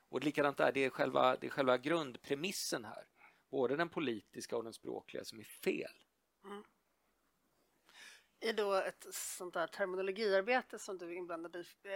Och 0.08 0.24
likadant 0.24 0.56
där, 0.56 0.72
det 0.72 0.84
är 0.84 0.90
själva, 0.90 1.36
det 1.36 1.46
är 1.46 1.50
själva 1.50 1.78
grundpremissen 1.78 2.84
här 2.84 3.04
både 3.54 3.76
den 3.76 3.88
politiska 3.88 4.56
och 4.56 4.64
den 4.64 4.72
språkliga 4.72 5.24
som 5.24 5.40
är 5.40 5.44
fel. 5.44 5.92
Mm. 6.44 6.64
I 8.40 8.52
då 8.52 8.74
ett 8.74 9.06
sånt 9.10 9.54
där 9.54 9.66
terminologiarbete 9.66 10.78
som 10.78 10.98
du 10.98 11.06
är 11.06 11.12
inblandad 11.12 11.56
i, 11.56 11.58
eh, 11.82 11.92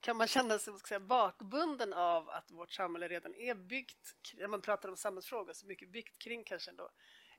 kan 0.00 0.16
man 0.16 0.26
känna 0.26 0.58
sig 0.58 0.78
ska 0.78 0.88
säga, 0.88 1.00
bakbunden 1.00 1.92
av 1.92 2.30
att 2.30 2.50
vårt 2.50 2.70
samhälle 2.70 3.08
redan 3.08 3.34
är 3.34 3.54
byggt, 3.54 4.14
när 4.34 4.48
man 4.48 4.60
pratar 4.60 4.88
om 4.88 4.96
samhällsfrågor, 4.96 5.52
så 5.52 5.66
mycket 5.66 5.88
byggt 5.88 6.18
kring 6.18 6.44
kanske 6.44 6.72
då 6.72 6.90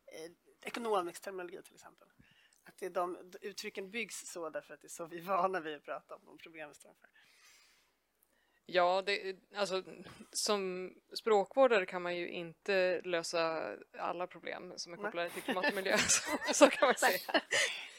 eh, 0.06 0.32
ekonomisk 0.62 1.22
terminologi 1.22 1.62
till 1.64 1.76
exempel. 1.76 2.08
Att 2.64 2.78
det 2.78 2.86
är 2.86 2.90
de, 2.90 3.32
uttrycken 3.42 3.92
byggs 3.92 4.32
så 4.32 4.50
därför 4.50 4.74
att 4.74 4.82
det 4.82 4.88
är 4.88 4.90
så 4.90 5.06
vi 5.06 5.18
är 5.18 5.24
vana 5.24 5.60
vid 5.60 5.76
att 5.76 5.84
prata 5.84 6.16
om 6.16 6.26
de 6.26 6.38
problem 6.38 6.70
vi 6.70 6.76
står 6.76 6.92
inför. 6.92 7.10
Ja, 8.66 9.02
det, 9.06 9.36
alltså, 9.56 9.84
som 10.32 10.94
språkvårdare 11.14 11.86
kan 11.86 12.02
man 12.02 12.16
ju 12.16 12.30
inte 12.30 13.02
lösa 13.04 13.72
alla 13.98 14.28
problem 14.28 14.74
som 14.78 14.94
är 14.94 14.98
kopplade 14.98 15.30
till 15.30 15.42
klimat 15.42 15.66
och 15.70 15.76
miljö. 15.76 15.98
Så, 16.54 16.70
kan 16.70 16.88
man 16.88 16.96
säga. 16.96 17.42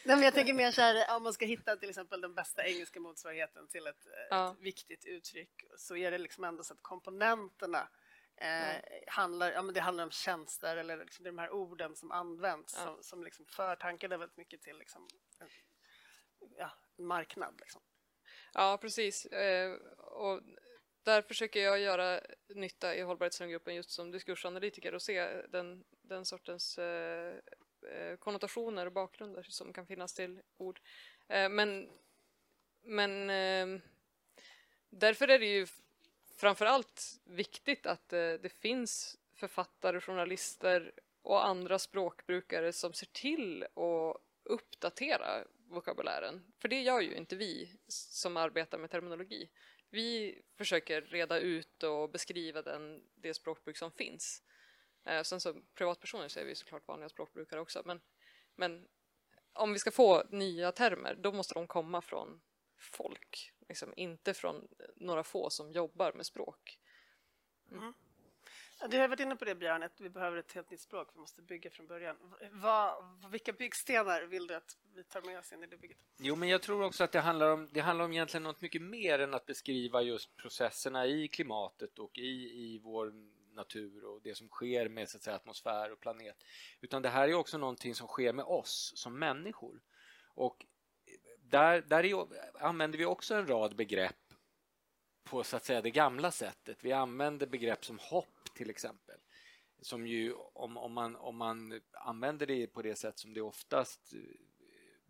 Nej, 0.04 0.24
jag 0.24 0.34
tänker 0.34 0.54
mer 0.54 0.70
så 0.70 0.80
här, 0.80 1.16
om 1.16 1.22
man 1.22 1.32
ska 1.32 1.46
hitta 1.46 1.76
till 1.76 1.88
exempel 1.90 2.20
den 2.20 2.34
bästa 2.34 2.66
engelska 2.66 3.00
motsvarigheten 3.00 3.68
till 3.68 3.86
ett, 3.86 4.06
Ja. 4.30 4.52
ett 4.52 4.60
viktigt 4.60 5.04
uttryck 5.04 5.64
så 5.76 5.96
är 5.96 6.10
det 6.10 6.18
liksom 6.18 6.44
ändå 6.44 6.62
så 6.62 6.74
att 6.74 6.82
komponenterna 6.82 7.88
eh, 8.36 8.76
handlar, 9.06 9.52
ja, 9.52 9.62
men 9.62 9.74
det 9.74 9.80
handlar 9.80 10.04
om 10.04 10.10
tjänster 10.10 10.76
eller 10.76 10.96
liksom 10.96 11.24
de 11.24 11.38
här 11.38 11.50
orden 11.50 11.96
som 11.96 12.10
används 12.12 12.74
Ja. 12.78 12.84
som, 12.84 13.02
som 13.02 13.24
liksom 13.24 13.46
för 13.46 13.76
tankarna 13.76 14.16
väldigt 14.16 14.36
mycket 14.36 14.62
till 14.62 14.78
liksom, 14.78 15.08
en, 15.40 15.48
ja, 16.56 16.70
en 16.98 17.06
marknad. 17.06 17.54
Liksom. 17.60 17.82
Ja, 18.52 18.78
precis. 18.80 19.26
Eh, 19.26 19.72
och 19.98 20.40
där 21.02 21.22
försöker 21.22 21.60
jag 21.60 21.80
göra 21.80 22.20
nytta 22.48 22.96
i 22.96 23.00
hållbarhetsgruppen 23.00 23.74
just 23.74 23.90
som 23.90 24.10
diskursanalytiker 24.10 24.94
och 24.94 25.02
se 25.02 25.42
den, 25.48 25.84
den 26.02 26.24
sortens 26.24 26.78
eh, 26.78 27.34
eh, 27.92 28.16
konnotationer 28.18 28.86
och 28.86 28.92
bakgrunder 28.92 29.42
som 29.42 29.72
kan 29.72 29.86
finnas 29.86 30.14
till 30.14 30.40
ord. 30.56 30.80
Eh, 31.28 31.48
men 31.48 31.88
men 32.84 33.30
eh, 33.30 33.80
därför 34.90 35.28
är 35.28 35.38
det 35.38 35.46
ju 35.46 35.66
framförallt 36.36 37.20
viktigt 37.24 37.86
att 37.86 38.12
eh, 38.12 38.18
det 38.18 38.52
finns 38.60 39.18
författare, 39.34 40.00
journalister 40.00 40.92
och 41.22 41.46
andra 41.46 41.78
språkbrukare 41.78 42.72
som 42.72 42.92
ser 42.92 43.06
till 43.06 43.62
att 43.62 44.16
uppdatera 44.44 45.44
vokabulären. 45.72 46.52
För 46.58 46.68
det 46.68 46.82
gör 46.82 47.00
ju 47.00 47.14
inte 47.14 47.36
vi 47.36 47.76
som 47.88 48.36
arbetar 48.36 48.78
med 48.78 48.90
terminologi. 48.90 49.50
Vi 49.90 50.42
försöker 50.56 51.02
reda 51.02 51.38
ut 51.38 51.82
och 51.82 52.10
beskriva 52.10 52.62
den, 52.62 53.02
det 53.14 53.34
språkbruk 53.34 53.76
som 53.76 53.92
finns. 53.92 54.42
Eh, 55.04 55.22
sen 55.22 55.40
så 55.40 55.54
privatpersoner 55.74 56.28
så 56.28 56.40
är 56.40 56.44
vi 56.44 56.54
såklart 56.54 56.88
vanliga 56.88 57.08
språkbrukare 57.08 57.60
också, 57.60 57.82
men, 57.84 58.00
men 58.56 58.88
om 59.52 59.72
vi 59.72 59.78
ska 59.78 59.90
få 59.90 60.24
nya 60.30 60.72
termer, 60.72 61.14
då 61.14 61.32
måste 61.32 61.54
de 61.54 61.66
komma 61.66 62.02
från 62.02 62.42
folk, 62.78 63.52
liksom, 63.68 63.92
inte 63.96 64.34
från 64.34 64.68
några 64.96 65.24
få 65.24 65.50
som 65.50 65.72
jobbar 65.72 66.12
med 66.12 66.26
språk. 66.26 66.78
Mm. 67.70 67.84
Ja, 67.84 67.92
du 68.90 68.98
har 68.98 69.08
varit 69.08 69.20
inne 69.20 69.36
på 69.36 69.44
det 69.44 69.54
Björn, 69.54 69.82
att 69.82 70.00
vi 70.00 70.10
behöver 70.10 70.36
ett 70.36 70.52
helt 70.52 70.70
nytt 70.70 70.80
språk, 70.80 71.08
vi 71.14 71.20
måste 71.20 71.42
bygga 71.42 71.70
från 71.70 71.86
början. 71.86 72.16
Va, 72.52 73.04
vilka 73.30 73.52
byggstenar 73.52 74.22
vill 74.22 74.46
du 74.46 74.54
att 74.54 74.76
vi 74.94 75.04
tar 75.04 75.22
med 75.22 75.38
oss 75.38 75.52
in 75.52 75.62
i 75.62 75.66
det 75.66 75.76
bygget? 75.76 75.98
Jo, 76.18 76.36
men 76.36 76.48
jag 76.48 76.62
tror 76.62 76.82
också 76.82 77.04
att 77.04 77.12
det 77.12 77.20
handlar 77.20 77.50
om, 77.50 77.68
det 77.72 77.80
handlar 77.80 78.04
om 78.04 78.12
egentligen 78.12 78.42
något 78.42 78.60
mycket 78.60 78.82
mer 78.82 79.18
än 79.18 79.34
att 79.34 79.46
beskriva 79.46 80.02
just 80.02 80.36
processerna 80.36 81.06
i 81.06 81.28
klimatet 81.28 81.98
och 81.98 82.18
i, 82.18 82.62
i 82.64 82.80
vår 82.84 83.12
natur 83.54 84.04
och 84.04 84.20
det 84.22 84.34
som 84.34 84.48
sker 84.48 84.88
med 84.88 85.08
så 85.08 85.16
att 85.16 85.22
säga, 85.22 85.36
atmosfär 85.36 85.92
och 85.92 86.00
planet. 86.00 86.36
Utan 86.80 87.02
det 87.02 87.08
här 87.08 87.28
är 87.28 87.34
också 87.34 87.58
någonting 87.58 87.94
som 87.94 88.06
sker 88.06 88.32
med 88.32 88.44
oss 88.44 88.92
som 88.96 89.18
människor. 89.18 89.82
Och 90.34 90.66
där, 91.38 91.80
där 91.80 92.04
är, 92.04 92.26
använder 92.64 92.98
vi 92.98 93.04
också 93.04 93.34
en 93.34 93.46
rad 93.46 93.76
begrepp 93.76 94.16
på 95.24 95.44
så 95.44 95.56
att 95.56 95.64
säga 95.64 95.82
det 95.82 95.90
gamla 95.90 96.30
sättet. 96.30 96.78
Vi 96.80 96.92
använder 96.92 97.46
begrepp 97.46 97.84
som 97.84 97.98
hopp 97.98 98.54
till 98.54 98.70
exempel. 98.70 99.18
Som 99.80 100.06
ju, 100.06 100.32
om, 100.34 100.76
om, 100.76 100.92
man, 100.92 101.16
om 101.16 101.36
man 101.36 101.80
använder 101.92 102.46
det 102.46 102.66
på 102.66 102.82
det 102.82 102.96
sätt 102.96 103.18
som 103.18 103.34
det 103.34 103.40
oftast 103.40 104.12
eh, 104.12 104.18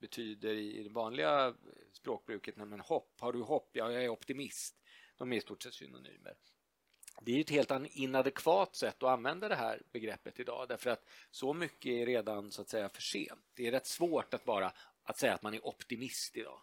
betyder 0.01 0.55
i, 0.55 0.79
i 0.79 0.83
det 0.83 0.91
vanliga 0.91 1.55
språkbruket, 1.93 2.57
nämligen 2.57 2.81
hopp. 2.81 3.21
Har 3.21 3.33
du 3.33 3.43
hopp? 3.43 3.71
Ja, 3.73 3.93
jag 3.93 4.05
är 4.05 4.09
optimist. 4.09 4.77
De 5.17 5.33
är 5.33 5.37
i 5.37 5.41
stort 5.41 5.63
sett 5.63 5.75
synonymer. 5.75 6.35
Det 7.21 7.37
är 7.37 7.41
ett 7.41 7.51
helt 7.51 7.71
inadekvat 7.91 8.77
sätt 8.77 9.03
att 9.03 9.11
använda 9.11 9.49
det 9.49 9.55
här 9.55 9.83
begreppet 9.93 10.41
idag 10.41 10.69
därför 10.69 10.91
att 10.91 11.09
så 11.31 11.55
mycket 11.55 11.91
är 11.91 12.07
redan 12.07 12.51
så 12.51 12.63
att 12.63 12.69
säga 12.69 12.89
för 12.89 13.03
sent. 13.03 13.45
Det 13.55 13.67
är 13.67 13.71
rätt 13.71 13.87
svårt 13.87 14.35
att 14.35 14.45
bara 14.45 14.73
att 15.03 15.19
säga 15.19 15.35
att 15.35 15.43
man 15.43 15.55
är 15.55 15.67
optimist 15.67 16.37
idag. 16.37 16.61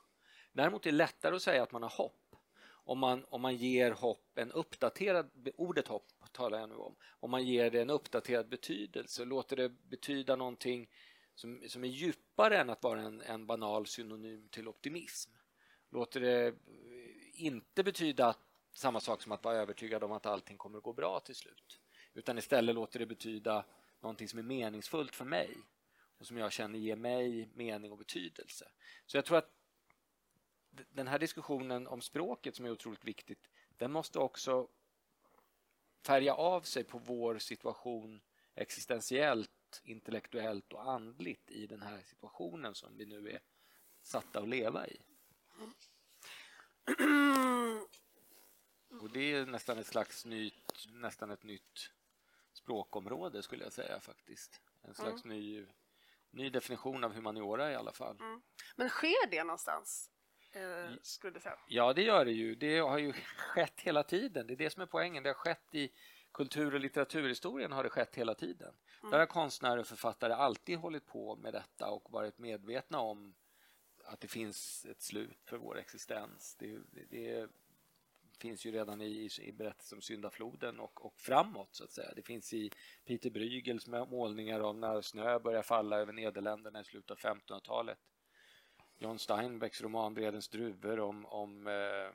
Däremot 0.51 0.85
är 0.85 0.91
det 0.91 0.97
lättare 0.97 1.35
att 1.35 1.41
säga 1.41 1.63
att 1.63 1.71
man 1.71 1.83
har 1.83 1.89
hopp 1.89 2.28
om 2.89 2.99
man, 2.99 3.25
om 3.29 3.41
man 3.41 3.55
ger 3.55 3.91
hopp 3.91 4.37
en 4.37 4.51
uppdaterad... 4.51 5.29
Ordet 5.57 5.87
hopp 5.87 6.07
talar 6.31 6.59
jag 6.59 6.69
nu 6.69 6.75
om, 6.75 6.95
om 7.19 7.31
man 7.31 7.45
ger 7.45 7.71
det 7.71 7.81
en 7.81 7.89
uppdaterad 7.89 8.49
betydelse, 8.49 9.25
låter 9.25 9.55
det 9.55 9.69
betyda 9.69 10.35
någonting 10.35 10.89
som, 11.35 11.63
som 11.67 11.83
är 11.83 11.87
djupare 11.87 12.57
än 12.57 12.69
att 12.69 12.83
vara 12.83 13.01
en, 13.01 13.21
en 13.21 13.45
banal 13.45 13.87
synonym 13.87 14.49
till 14.49 14.67
optimism. 14.67 15.31
Låter 15.91 16.19
det 16.19 16.55
inte 17.33 17.83
betyda 17.83 18.35
samma 18.73 18.99
sak 18.99 19.21
som 19.21 19.31
att 19.31 19.43
vara 19.43 19.55
övertygad 19.55 20.03
om 20.03 20.11
att 20.11 20.25
allting 20.25 20.57
kommer 20.57 20.77
att 20.77 20.83
gå 20.83 20.93
bra 20.93 21.19
till 21.19 21.35
slut. 21.35 21.79
Utan 22.13 22.37
istället 22.37 22.75
låter 22.75 22.99
det 22.99 23.05
betyda 23.05 23.65
någonting 24.01 24.27
som 24.27 24.39
är 24.39 24.43
meningsfullt 24.43 25.15
för 25.15 25.25
mig 25.25 25.57
och 26.19 26.25
som 26.25 26.37
jag 26.37 26.51
känner 26.51 26.79
ger 26.79 26.95
mig 26.95 27.49
mening 27.53 27.91
och 27.91 27.97
betydelse. 27.97 28.71
Så 29.05 29.17
jag 29.17 29.25
tror 29.25 29.37
att 29.37 29.58
den 30.71 31.07
här 31.07 31.19
diskussionen 31.19 31.87
om 31.87 32.01
språket 32.01 32.55
som 32.55 32.65
är 32.65 32.71
otroligt 32.71 33.05
viktigt, 33.05 33.49
den 33.77 33.91
måste 33.91 34.19
också 34.19 34.67
färga 36.05 36.33
av 36.33 36.61
sig 36.61 36.83
på 36.83 36.97
vår 36.97 37.37
situation 37.37 38.21
existentiellt, 38.55 39.81
intellektuellt 39.83 40.73
och 40.73 40.91
andligt 40.91 41.51
i 41.51 41.67
den 41.67 41.81
här 41.81 42.01
situationen 42.01 42.75
som 42.75 42.97
vi 42.97 43.05
nu 43.05 43.29
är 43.29 43.39
satta 44.01 44.39
att 44.39 44.49
leva 44.49 44.87
i. 44.87 45.01
Och 49.01 49.09
det 49.09 49.33
är 49.33 49.45
nästan 49.45 49.77
ett 49.77 49.87
slags 49.87 50.25
nytt, 50.25 50.87
nästan 50.91 51.31
ett 51.31 51.43
nytt 51.43 51.91
språkområde 52.53 53.43
skulle 53.43 53.63
jag 53.63 53.73
säga 53.73 53.99
faktiskt. 53.99 54.61
En 54.81 54.93
slags 54.93 55.23
mm. 55.23 55.37
ny, 55.37 55.65
ny 56.29 56.49
definition 56.49 57.03
av 57.03 57.13
humaniora 57.13 57.71
i 57.71 57.75
alla 57.75 57.93
fall. 57.93 58.17
Mm. 58.19 58.41
Men 58.75 58.89
sker 58.89 59.29
det 59.29 59.43
någonstans? 59.43 60.11
Eh, 60.51 60.91
skulle 61.01 61.39
säga. 61.39 61.55
Ja, 61.67 61.93
det 61.93 62.01
gör 62.01 62.25
det 62.25 62.31
ju. 62.31 62.55
Det 62.55 62.79
har 62.79 62.97
ju 62.97 63.13
skett 63.37 63.81
hela 63.81 64.03
tiden. 64.03 64.47
Det 64.47 64.53
är 64.53 64.57
det 64.57 64.69
som 64.69 64.81
är 64.81 64.85
poängen. 64.85 65.23
Det 65.23 65.29
har 65.29 65.33
skett 65.33 65.75
i 65.75 65.91
kultur 66.31 66.73
och 66.73 66.79
litteraturhistorien 66.79 67.71
har 67.71 67.83
det 67.83 67.89
skett 67.89 68.15
hela 68.15 68.35
tiden. 68.35 68.73
Mm. 68.99 69.11
Där 69.11 69.19
har 69.19 69.25
konstnärer 69.25 69.77
och 69.77 69.87
författare 69.87 70.33
alltid 70.33 70.77
hållit 70.77 71.05
på 71.05 71.35
med 71.35 71.53
detta 71.53 71.89
och 71.89 72.11
varit 72.11 72.37
medvetna 72.37 72.99
om 72.99 73.35
att 74.03 74.21
det 74.21 74.27
finns 74.27 74.85
ett 74.85 75.01
slut 75.01 75.37
för 75.45 75.57
vår 75.57 75.77
existens. 75.77 76.55
Det, 76.59 76.79
det, 77.09 77.49
finns 78.39 78.65
ju 78.65 78.71
redan 78.71 79.01
i, 79.01 79.29
i 79.41 79.51
berättelsen 79.51 79.97
om 79.97 80.01
syndafloden 80.01 80.79
och, 80.79 81.05
och 81.05 81.19
framåt 81.19 81.69
så 81.71 81.83
att 81.83 81.91
säga. 81.91 82.13
Det 82.15 82.21
finns 82.21 82.53
i 82.53 82.71
Peter 83.05 83.29
Brygels 83.29 83.87
målningar 83.87 84.59
av 84.59 84.77
när 84.77 85.01
snö 85.01 85.39
börjar 85.39 85.61
falla 85.61 85.97
över 85.97 86.13
Nederländerna 86.13 86.81
i 86.81 86.83
slutet 86.83 87.11
av 87.11 87.17
1500-talet. 87.17 87.97
John 88.99 89.19
Steinbecks 89.19 89.81
roman 89.81 90.13
Vredens 90.13 90.49
druvor 90.49 90.99
om, 90.99 91.25
om 91.25 91.67
eh, 91.67 92.13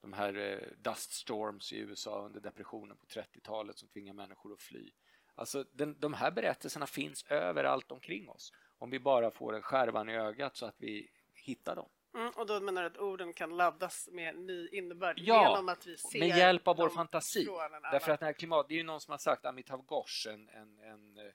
de 0.00 0.12
här 0.12 0.36
eh, 0.36 0.58
dust 0.78 1.12
storms 1.12 1.72
i 1.72 1.78
USA 1.78 2.24
under 2.24 2.40
depressionen 2.40 2.96
på 2.96 3.06
30-talet 3.06 3.78
som 3.78 3.88
tvingar 3.88 4.14
människor 4.14 4.52
att 4.52 4.62
fly. 4.62 4.90
Alltså 5.34 5.64
den, 5.72 5.96
de 6.00 6.14
här 6.14 6.30
berättelserna 6.30 6.86
finns 6.86 7.24
överallt 7.28 7.92
omkring 7.92 8.28
oss 8.28 8.52
om 8.82 8.90
vi 8.90 9.00
bara 9.00 9.30
får 9.30 9.54
en 9.54 9.62
skärvan 9.62 10.08
i 10.08 10.16
ögat 10.16 10.56
så 10.56 10.66
att 10.66 10.74
vi 10.78 11.10
hittar 11.34 11.76
dem. 11.76 11.88
Mm, 12.14 12.32
och 12.36 12.46
då 12.46 12.60
menar 12.60 12.82
du 12.82 12.86
att 12.86 12.98
orden 12.98 13.32
kan 13.32 13.56
laddas 13.56 14.08
med 14.12 14.38
ny 14.38 14.68
innebörd 14.68 15.18
ja, 15.18 15.48
genom 15.48 15.68
att 15.68 15.86
vi 15.86 15.96
ser 15.96 16.18
med 16.18 16.28
hjälp 16.28 16.68
av 16.68 16.76
vår 16.76 16.88
fantasi. 16.88 17.48
Därför 17.92 18.12
att 18.12 18.20
när 18.20 18.32
klimat, 18.32 18.68
det 18.68 18.74
är 18.74 18.76
ju 18.76 18.82
någon 18.82 19.00
som 19.00 19.12
har 19.12 19.18
sagt, 19.18 19.44
Amitav 19.44 19.86
Ghosh, 19.86 20.28
en, 20.28 20.48
en, 20.48 20.78
en 20.78 21.18
eh, 21.18 21.32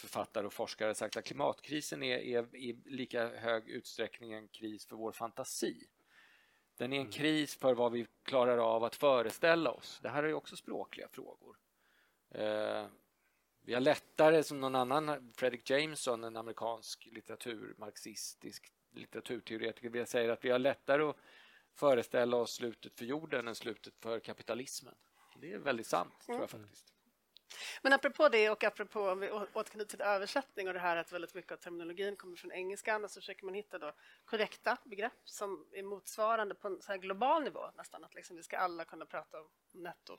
författare 0.00 0.46
och 0.46 0.52
forskare, 0.52 0.94
sagt 0.94 1.16
att 1.16 1.24
klimatkrisen 1.24 2.02
är, 2.02 2.18
är 2.18 2.56
i 2.56 2.82
lika 2.84 3.28
hög 3.28 3.68
utsträckning 3.68 4.32
en 4.32 4.48
kris 4.48 4.86
för 4.86 4.96
vår 4.96 5.12
fantasi. 5.12 5.88
Den 6.76 6.92
är 6.92 6.96
en 6.96 7.02
mm. 7.02 7.12
kris 7.12 7.56
för 7.56 7.74
vad 7.74 7.92
vi 7.92 8.06
klarar 8.22 8.58
av 8.58 8.84
att 8.84 8.96
föreställa 8.96 9.70
oss. 9.70 10.00
Det 10.02 10.08
här 10.08 10.22
är 10.22 10.32
också 10.32 10.56
språkliga 10.56 11.08
frågor. 11.08 11.56
Eh, 12.30 12.86
vi 13.62 13.74
har 13.74 13.80
lättare, 13.80 14.42
som 14.42 14.60
någon 14.60 14.74
annan, 14.74 15.32
Fredrik 15.36 15.70
Jameson, 15.70 16.24
en 16.24 16.36
amerikansk 16.36 17.08
litteraturmarxistisk 17.12 18.72
litteraturteoretiker, 18.92 19.88
vi 19.88 20.06
säger 20.06 20.28
att 20.28 20.44
vi 20.44 20.50
har 20.50 20.58
lättare 20.58 21.02
att 21.02 21.16
föreställa 21.74 22.36
oss 22.36 22.52
slutet 22.52 22.98
för 22.98 23.04
jorden 23.04 23.48
än 23.48 23.54
slutet 23.54 23.94
för 24.00 24.20
kapitalismen. 24.20 24.94
Det 25.40 25.52
är 25.52 25.58
väldigt 25.58 25.86
sant, 25.86 26.14
tror 26.26 26.38
jag 26.38 26.54
mm. 26.54 26.64
faktiskt. 26.64 26.94
Men 27.82 27.92
apropå 27.92 28.28
det 28.28 28.50
och 28.50 28.64
apropå 28.64 29.10
om 29.10 29.20
vi 29.20 29.30
återknyter 29.30 29.96
till 29.96 30.00
översättning 30.00 30.68
och 30.68 30.74
det 30.74 30.80
här 30.80 30.96
att 30.96 31.12
väldigt 31.12 31.34
mycket 31.34 31.52
av 31.52 31.56
terminologin 31.56 32.16
kommer 32.16 32.36
från 32.36 32.52
engelskan 32.52 33.04
och 33.04 33.10
så 33.10 33.20
försöker 33.20 33.44
man 33.44 33.54
hitta 33.54 33.78
då 33.78 33.92
korrekta 34.24 34.76
begrepp 34.84 35.20
som 35.24 35.66
är 35.72 35.82
motsvarande 35.82 36.54
på 36.54 36.68
en 36.68 36.82
så 36.82 36.96
global 36.96 37.44
nivå 37.44 37.70
nästan, 37.76 38.04
att 38.04 38.14
liksom 38.14 38.36
vi 38.36 38.42
ska 38.42 38.58
alla 38.58 38.84
kunna 38.84 39.06
prata 39.06 39.40
om 39.40 39.48
netto 39.72 40.18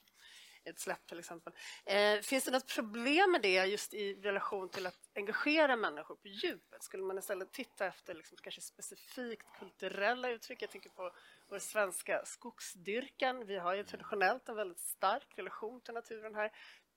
ett 0.64 0.80
släpp 0.80 1.08
till 1.08 1.20
exempel. 1.20 1.54
Eh, 1.86 2.20
finns 2.20 2.44
det 2.44 2.52
något 2.52 2.76
problem 2.76 3.32
med 3.32 3.42
det 3.42 3.66
just 3.66 3.94
i 3.94 4.14
relation 4.14 4.70
till 4.70 4.88
att 4.88 5.10
engagera 5.16 5.76
människor 5.76 6.16
på 6.16 6.28
djupet? 6.28 6.84
Skulle 6.84 7.04
man 7.04 7.18
istället 7.18 7.52
titta 7.52 7.86
efter 7.86 8.14
liksom, 8.14 8.38
kanske 8.42 8.62
specifikt 8.62 9.48
kulturella 9.60 10.30
uttryck? 10.30 10.62
Jag 10.62 10.70
tänker 10.70 10.90
på 10.90 11.12
vår 11.50 11.60
svenska 11.60 12.26
skogsdyrkan. 12.26 13.46
Vi 13.46 13.58
har 13.58 13.74
ju 13.74 13.84
traditionellt 13.84 14.50
en 14.50 14.56
väldigt 14.56 14.80
stark 14.80 15.28
relation 15.36 15.82
till 15.82 15.94
naturen 15.94 16.36
här. 16.36 16.52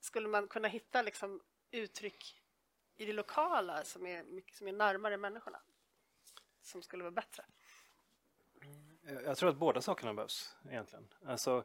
Skulle 0.05 0.29
man 0.29 0.49
kunna 0.49 0.69
hitta 0.69 1.03
liksom, 1.03 1.41
uttryck 1.71 2.43
i 2.97 3.05
det 3.07 3.13
lokala 3.13 3.85
som 3.85 4.07
är, 4.07 4.23
mycket, 4.23 4.57
som 4.57 4.69
är 4.69 4.73
närmare 4.73 5.17
människorna? 5.17 5.59
Som 6.63 6.83
skulle 6.83 7.03
vara 7.03 7.13
bättre? 7.13 7.45
Mm. 8.63 9.25
Jag 9.25 9.37
tror 9.37 9.51
att 9.51 9.57
båda 9.57 9.81
sakerna 9.81 10.15
behövs 10.15 10.57
egentligen. 10.71 11.09
Alltså, 11.27 11.65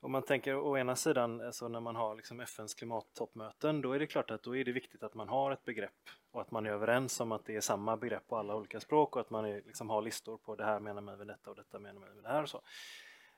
om 0.00 0.12
man 0.12 0.22
tänker 0.22 0.56
å 0.56 0.78
ena 0.78 0.96
sidan 0.96 1.40
alltså 1.40 1.68
när 1.68 1.80
man 1.80 1.96
har 1.96 2.14
liksom 2.14 2.40
FNs 2.40 2.74
klimattoppmöten 2.74 3.80
då 3.80 3.92
är 3.92 3.98
det 3.98 4.06
klart 4.06 4.30
att 4.30 4.42
då 4.42 4.56
är 4.56 4.64
det 4.64 4.72
viktigt 4.72 5.02
att 5.02 5.14
man 5.14 5.28
har 5.28 5.50
ett 5.50 5.64
begrepp 5.64 6.08
och 6.30 6.40
att 6.40 6.50
man 6.50 6.66
är 6.66 6.70
överens 6.70 7.20
om 7.20 7.32
att 7.32 7.44
det 7.44 7.56
är 7.56 7.60
samma 7.60 7.96
begrepp 7.96 8.26
på 8.28 8.36
alla 8.36 8.54
olika 8.54 8.80
språk 8.80 9.16
och 9.16 9.20
att 9.20 9.30
man 9.30 9.44
är, 9.44 9.62
liksom 9.66 9.90
har 9.90 10.02
listor 10.02 10.38
på 10.38 10.56
det 10.56 10.64
här 10.64 10.80
menar 10.80 11.00
man 11.00 11.18
med 11.18 11.26
detta 11.26 11.50
och 11.50 11.56
detta 11.56 11.78
menar 11.78 12.00
man 12.00 12.14
med 12.14 12.24
det 12.24 12.28
här 12.28 12.42
och 12.42 12.48
så. 12.48 12.62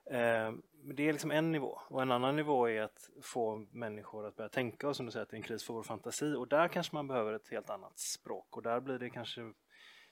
Eh, 0.05 0.53
det 0.83 1.03
är 1.09 1.11
liksom 1.11 1.31
en 1.31 1.51
nivå 1.51 1.79
och 1.87 2.01
en 2.01 2.11
annan 2.11 2.35
nivå 2.35 2.69
är 2.69 2.81
att 2.81 3.09
få 3.21 3.67
människor 3.71 4.27
att 4.27 4.35
börja 4.35 4.49
tänka 4.49 4.87
och 4.87 4.95
som 4.95 5.05
du 5.05 5.11
säger 5.11 5.23
att 5.23 5.29
det 5.29 5.35
är 5.35 5.37
en 5.37 5.43
kris 5.43 5.63
för 5.63 5.73
vår 5.73 5.83
fantasi 5.83 6.33
och 6.33 6.47
där 6.47 6.67
kanske 6.67 6.95
man 6.95 7.07
behöver 7.07 7.33
ett 7.33 7.49
helt 7.49 7.69
annat 7.69 7.99
språk 7.99 8.57
och 8.57 8.63
där 8.63 8.79
blir 8.79 8.99
det 8.99 9.09
kanske 9.09 9.53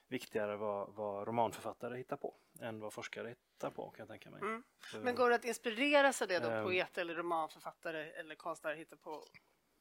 viktigare 0.08 0.58
vad, 0.58 0.94
vad 0.96 1.28
romanförfattare 1.28 1.98
hittar 1.98 2.18
på 2.18 2.36
än 2.62 2.80
vad 2.80 2.94
forskare 2.94 3.28
hittar 3.30 3.70
på 3.70 3.90
kan 3.90 4.00
jag 4.00 4.08
tänka 4.08 4.30
mig. 4.30 4.42
Mm. 4.42 4.64
Men 5.02 5.16
går 5.16 5.30
det 5.30 5.36
att 5.36 5.46
inspireras 5.46 6.22
av 6.22 6.28
det 6.28 6.40
då 6.40 6.50
ähm, 6.50 6.64
poet 6.64 6.98
eller 6.98 7.16
romanförfattare 7.16 8.12
eller 8.12 8.36
konstnärer 8.36 8.76
hittar 8.76 8.98
på 8.98 9.26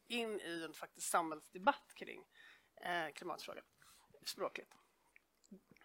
in 0.06 0.40
i 0.40 0.64
en 0.64 0.72
faktisk 0.72 1.10
samhällsdebatt 1.10 1.94
kring 1.94 2.24
eh, 2.80 3.12
klimatfrågan 3.14 3.64
språkligt? 4.24 4.74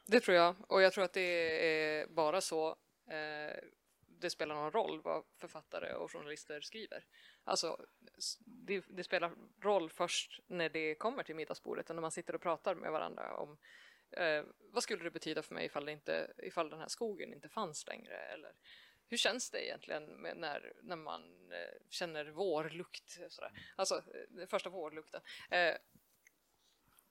Det 0.05 0.19
tror 0.19 0.37
jag 0.37 0.55
och 0.67 0.81
jag 0.81 0.93
tror 0.93 1.03
att 1.03 1.13
det 1.13 1.21
är 1.67 2.07
bara 2.07 2.41
så 2.41 2.69
eh, 3.09 3.57
det 4.19 4.29
spelar 4.29 4.55
någon 4.55 4.71
roll 4.71 5.01
vad 5.01 5.23
författare 5.37 5.93
och 5.93 6.11
journalister 6.11 6.61
skriver. 6.61 7.05
Alltså, 7.43 7.85
det, 8.45 8.83
det, 8.87 9.03
spelar 9.03 9.31
roll 9.61 9.89
först 9.89 10.39
när 10.47 10.69
det 10.69 10.95
kommer 10.95 11.23
till 11.23 11.35
middagsbordet 11.35 11.89
och 11.89 11.95
när 11.95 12.01
man 12.01 12.11
sitter 12.11 12.35
och 12.35 12.41
pratar 12.41 12.75
med 12.75 12.91
varandra 12.91 13.37
om 13.37 13.57
Eh, 14.11 14.43
vad 14.59 14.83
skulle 14.83 15.03
det 15.03 15.11
betyda 15.11 15.41
för 15.41 15.53
mig 15.53 15.65
ifall, 15.65 15.85
det 15.85 15.91
inte, 15.91 16.33
ifall 16.37 16.69
den 16.69 16.79
här 16.79 16.87
skogen 16.87 17.33
inte 17.33 17.49
fanns 17.49 17.87
längre? 17.87 18.15
Eller 18.15 18.53
hur 19.07 19.17
känns 19.17 19.51
det 19.51 19.65
egentligen 19.65 20.03
när, 20.35 20.73
när 20.81 20.95
man 20.95 21.51
eh, 21.51 21.81
känner 21.89 22.25
vårlukt? 22.25 23.19
Sådär. 23.29 23.51
Alltså, 23.75 24.03
den 24.29 24.47
första 24.47 24.69
vårlukten. 24.69 25.21
Eh, 25.49 25.75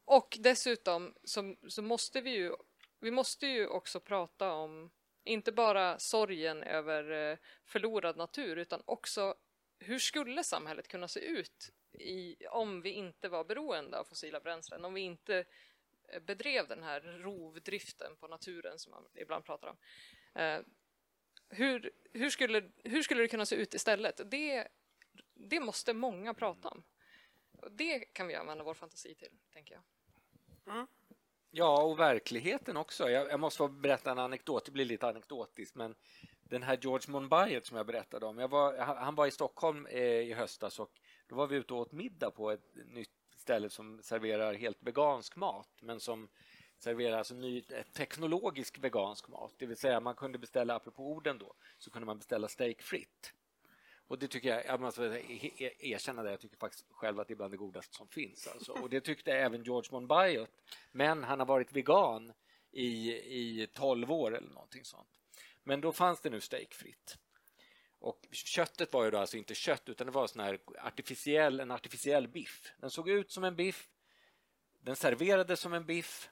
och 0.05 0.37
dessutom 0.41 1.15
så, 1.25 1.57
så 1.69 1.83
måste 1.83 2.21
vi 2.21 2.31
ju, 2.31 2.53
vi 3.01 3.11
måste 3.11 3.47
ju 3.47 3.67
också 3.67 4.01
prata 4.01 4.53
om 4.53 4.91
inte 5.25 5.53
bara 5.53 5.99
sorgen 5.99 6.63
över 6.63 7.31
eh, 7.31 7.39
förlorad 7.65 8.17
natur 8.17 8.57
utan 8.57 8.83
också 8.85 9.35
hur 9.79 9.99
skulle 9.99 10.45
samhället 10.45 10.89
kunna 10.89 11.09
se 11.09 11.21
ut 11.21 11.73
i, 11.93 12.47
om 12.47 12.83
vi 12.83 12.91
inte 12.91 13.29
var 13.29 13.45
beroende 13.45 13.99
av 13.99 14.05
fossila 14.05 14.41
bränslen, 14.41 14.85
om 14.85 14.95
vi 14.95 15.01
inte 15.01 15.45
eh, 16.09 16.23
bedrev 16.23 16.69
den 16.69 16.83
här 16.83 17.01
rovdriften 17.01 18.17
på 18.17 18.29
naturen 18.29 18.79
som 18.79 18.91
man 18.91 19.05
ibland 19.15 19.45
pratar 19.45 19.69
om. 19.69 19.77
Eh, 20.35 20.61
hur, 21.49 21.91
hur, 22.13 22.31
skulle, 22.31 22.71
hur 22.85 23.03
skulle 23.03 23.23
det 23.23 23.29
kunna 23.29 23.47
se 23.47 23.57
ut 23.57 23.75
istället? 23.75 24.21
Det, 24.31 24.69
det 25.35 25.61
måste 25.61 25.93
många 25.93 26.35
prata 26.35 26.69
om. 26.69 26.83
Det 27.71 27.99
kan 27.99 28.27
vi 28.27 28.35
använda 28.35 28.65
vår 28.65 28.75
fantasi 28.75 29.15
till, 29.15 29.39
tänker 29.53 29.75
jag. 29.75 29.83
Mm. 30.75 30.87
Ja, 31.57 31.83
och 31.83 31.99
verkligheten 31.99 32.77
också. 32.77 33.11
Jag, 33.11 33.31
jag, 33.31 33.41
måste 33.41 33.59
få 33.59 33.69
berätta 33.69 34.11
en 34.11 34.19
anekdot, 34.19 34.65
det 34.65 34.73
blir 34.73 34.85
lite 34.85 35.09
anekdotiskt, 35.09 35.75
men 35.75 35.95
den 36.43 36.63
här 36.63 36.79
George 36.83 37.13
Monbiot 37.13 37.67
som 37.67 37.77
jag 37.77 37.87
berättade 37.87 38.27
om, 38.27 38.39
jag 38.39 38.49
var, 38.49 38.79
han 38.79 39.15
var 39.15 39.27
i 39.27 39.31
Stockholm 39.31 39.87
eh, 39.87 40.03
i 40.03 40.33
höstas 40.33 40.79
och 40.79 40.91
då 41.27 41.37
var 41.37 41.47
vi 41.47 41.57
ute 41.57 41.75
och 41.75 41.81
åt 41.81 41.93
middag 41.93 42.31
på 42.31 42.51
ett 42.51 42.77
nytt 42.87 43.11
ställe 43.37 43.71
som 43.71 44.03
serverar 44.03 44.55
helt 44.55 44.83
vegansk 44.83 45.37
mat 45.37 45.69
men 45.81 46.01
som 46.01 46.29
serverar 46.79 47.19
alltså 47.19 47.35
ny, 47.35 47.59
eh, 47.59 47.83
teknologisk 47.93 48.79
vegansk 48.79 49.29
mat. 49.29 49.55
Det 49.57 49.67
vill 49.67 49.77
säga 49.77 50.01
man 50.01 50.15
kunde 50.15 50.39
beställa, 50.39 50.75
apropå 50.75 51.13
orden 51.13 51.39
då, 51.39 51.55
så 51.79 51.91
kunde 51.91 52.07
man 52.07 52.19
beställa 52.19 52.49
steak 52.49 52.83
fritt. 52.83 53.33
Och 54.09 54.19
det 54.19 54.29
tycker 54.29 54.49
jag, 54.49 54.67
jag 54.67 54.81
måste 54.81 55.03
erkänna 55.79 56.23
det, 56.23 56.31
jag 56.31 56.41
tycker 56.41 56.57
faktiskt 56.57 56.87
själv 56.91 57.21
att 57.21 57.29
det 57.29 57.35
är 57.35 57.37
bland 57.37 57.53
det 57.53 57.57
godaste 57.57 57.97
som 57.97 58.09
finns. 58.09 58.47
Alltså. 58.47 58.73
Och 58.73 58.91
det 58.91 59.01
tyckte 59.01 59.33
även 59.33 59.63
George 59.63 59.89
Monbiot. 59.93 60.51
Men 60.93 61.25
han 61.25 61.39
har 61.39 61.47
varit 61.47 61.73
vegan 61.73 62.33
i, 62.71 63.13
i 63.13 63.67
12 63.75 64.13
år 64.13 64.37
eller 64.37 64.49
någonting 64.49 64.85
sånt. 64.85 65.21
Men 65.63 65.81
då 65.81 65.93
fanns 65.93 66.21
det 66.21 66.31
nu 66.31 66.41
steakfritt. 66.41 67.19
Och 67.99 68.29
köttet 68.33 68.93
var 68.93 69.05
ju 69.05 69.11
då 69.11 69.19
alltså 69.19 69.37
inte 69.37 69.55
kött 69.55 69.89
utan 69.89 70.07
det 70.07 70.13
var 70.13 70.27
sån 70.27 70.43
här 70.43 70.59
artificiell, 70.79 71.61
en 71.61 71.71
artificiell 71.71 72.29
biff. 72.29 72.73
Den 72.79 72.91
såg 72.91 73.09
ut 73.09 73.31
som 73.31 73.45
en 73.45 73.57
biff, 73.57 73.89
den 74.81 74.97
serverades 74.97 75.61
som 75.61 75.73
en 75.73 75.87
biff 75.87 76.31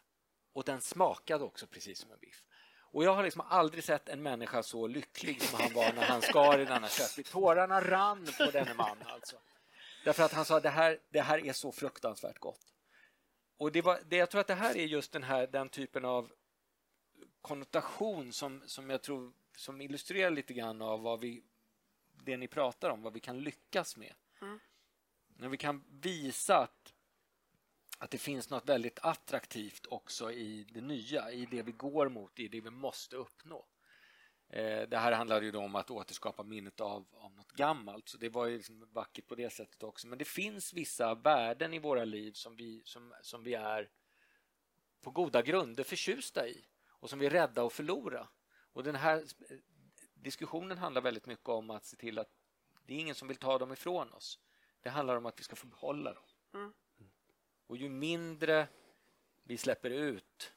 och 0.53 0.65
den 0.65 0.81
smakade 0.81 1.45
också 1.45 1.67
precis 1.67 1.99
som 1.99 2.11
en 2.11 2.19
biff. 2.19 2.45
Och 2.93 3.05
jag 3.05 3.15
har 3.15 3.23
liksom 3.23 3.43
aldrig 3.49 3.85
sett 3.85 4.09
en 4.09 4.23
människa 4.23 4.63
så 4.63 4.87
lycklig 4.87 5.43
som 5.43 5.61
han 5.61 5.73
var 5.73 5.93
när 5.93 6.03
han 6.03 6.23
skar 6.23 6.59
i 6.59 6.65
denna 6.65 6.89
köttbit. 6.89 7.31
Tårarna 7.31 7.81
rann 7.81 8.29
på 8.39 8.51
denne 8.51 8.75
man 8.75 8.97
alltså. 9.07 9.37
Därför 10.05 10.23
att 10.23 10.33
han 10.33 10.45
sa 10.45 10.61
det 10.61 10.69
här, 10.69 10.99
det 11.11 11.21
här 11.21 11.47
är 11.47 11.53
så 11.53 11.73
fruktansvärt 11.73 12.39
gott. 12.39 12.75
Och 13.57 13.73
det 13.73 13.83
var, 13.83 14.01
det, 14.09 14.17
jag 14.17 14.31
tror 14.31 14.41
att 14.41 14.47
det 14.47 14.55
här 14.55 14.77
är 14.77 14.85
just 14.85 15.13
den, 15.13 15.23
här, 15.23 15.47
den 15.47 15.69
typen 15.69 16.05
av 16.05 16.33
konnotation 17.41 18.33
som, 18.33 18.63
som 18.67 18.91
jag 18.91 19.03
tror 19.03 19.33
som 19.57 19.81
illustrerar 19.81 20.31
lite 20.31 20.55
grann 20.55 20.83
av 20.83 21.03
vad 21.03 21.21
vi, 21.21 21.45
det 22.13 22.37
ni 22.37 22.49
pratar 22.49 22.91
om, 22.91 23.03
vad 23.03 23.13
vi 23.13 23.21
kan 23.21 23.41
lyckas 23.41 23.97
med. 23.97 24.15
Mm. 24.41 24.59
När 25.37 25.49
vi 25.49 25.57
kan 25.57 25.85
visa 25.89 26.59
att, 26.59 26.92
att 28.03 28.11
det 28.11 28.19
finns 28.19 28.51
något 28.51 28.69
väldigt 28.69 28.99
attraktivt 29.03 29.87
också 29.87 30.33
i 30.33 30.65
det 30.65 30.81
nya, 30.81 31.31
i 31.31 31.47
det 31.47 31.63
vi 31.63 31.73
går 31.73 32.09
mot, 32.09 32.39
i 32.39 32.49
det 32.49 32.61
vi 32.61 32.71
måste 32.71 33.17
uppnå. 33.17 33.67
Eh, 34.49 34.89
det 34.89 34.99
här 34.99 35.13
handlade 35.13 35.47
ju 35.47 35.57
om 35.57 35.75
att 35.75 35.91
återskapa 35.91 36.43
minnet 36.43 36.81
av, 36.81 37.07
av 37.13 37.33
något 37.33 37.53
gammalt, 37.53 38.09
så 38.09 38.19
det 38.19 38.29
var 38.29 38.47
ju 38.47 38.57
liksom 38.57 38.89
vackert 38.93 39.27
på 39.27 39.35
det 39.35 39.51
sättet 39.51 39.83
också. 39.83 40.07
Men 40.07 40.19
det 40.19 40.25
finns 40.25 40.73
vissa 40.73 41.15
värden 41.15 41.75
i 41.75 41.79
våra 41.79 42.05
liv 42.05 42.33
som 42.33 42.57
vi, 42.57 42.83
som, 42.85 43.15
som 43.23 43.43
vi 43.43 43.55
är 43.55 43.91
på 45.01 45.11
goda 45.11 45.43
grunder 45.43 45.85
förtjusta 45.85 46.49
i 46.49 46.65
och 46.89 47.11
som 47.11 47.19
vi 47.19 47.27
är 47.27 47.31
rädda 47.31 47.67
att 47.67 47.73
förlora. 47.73 48.29
Och 48.73 48.85
den 48.85 48.97
här 48.97 49.17
eh, 49.19 49.57
diskussionen 50.15 50.79
handlar 50.79 51.03
väldigt 51.03 51.27
mycket 51.27 51.49
om 51.49 51.71
att 51.71 51.85
se 51.85 51.97
till 51.97 52.19
att 52.19 52.31
det 52.87 52.95
är 52.95 52.99
ingen 52.99 53.15
som 53.15 53.29
vill 53.29 53.37
ta 53.37 53.59
dem 53.59 53.73
ifrån 53.73 54.13
oss. 54.13 54.39
Det 54.81 54.91
handlar 54.91 55.17
om 55.17 55.27
att 55.27 55.39
vi 55.39 55.45
ska 55.45 55.57
få 55.57 55.67
behålla 55.67 56.15
dem. 56.15 56.25
Mm. 56.55 56.73
Och 57.73 57.79
ju 57.79 57.89
mindre 57.89 58.69
vi 59.43 59.59
släpper 59.59 59.91
ut 59.91 60.53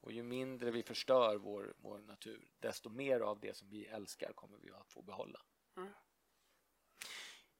och 0.00 0.12
ju 0.12 0.22
mindre 0.22 0.70
vi 0.70 0.82
förstör 0.82 1.36
vår, 1.36 1.74
vår 1.76 1.98
natur, 1.98 2.50
desto 2.60 2.90
mer 2.90 3.20
av 3.20 3.40
det 3.40 3.56
som 3.56 3.70
vi 3.70 3.86
älskar 3.86 4.32
kommer 4.32 4.58
vi 4.58 4.70
att 4.70 4.92
få 4.92 5.02
behålla. 5.02 5.40
Mm. 5.76 5.92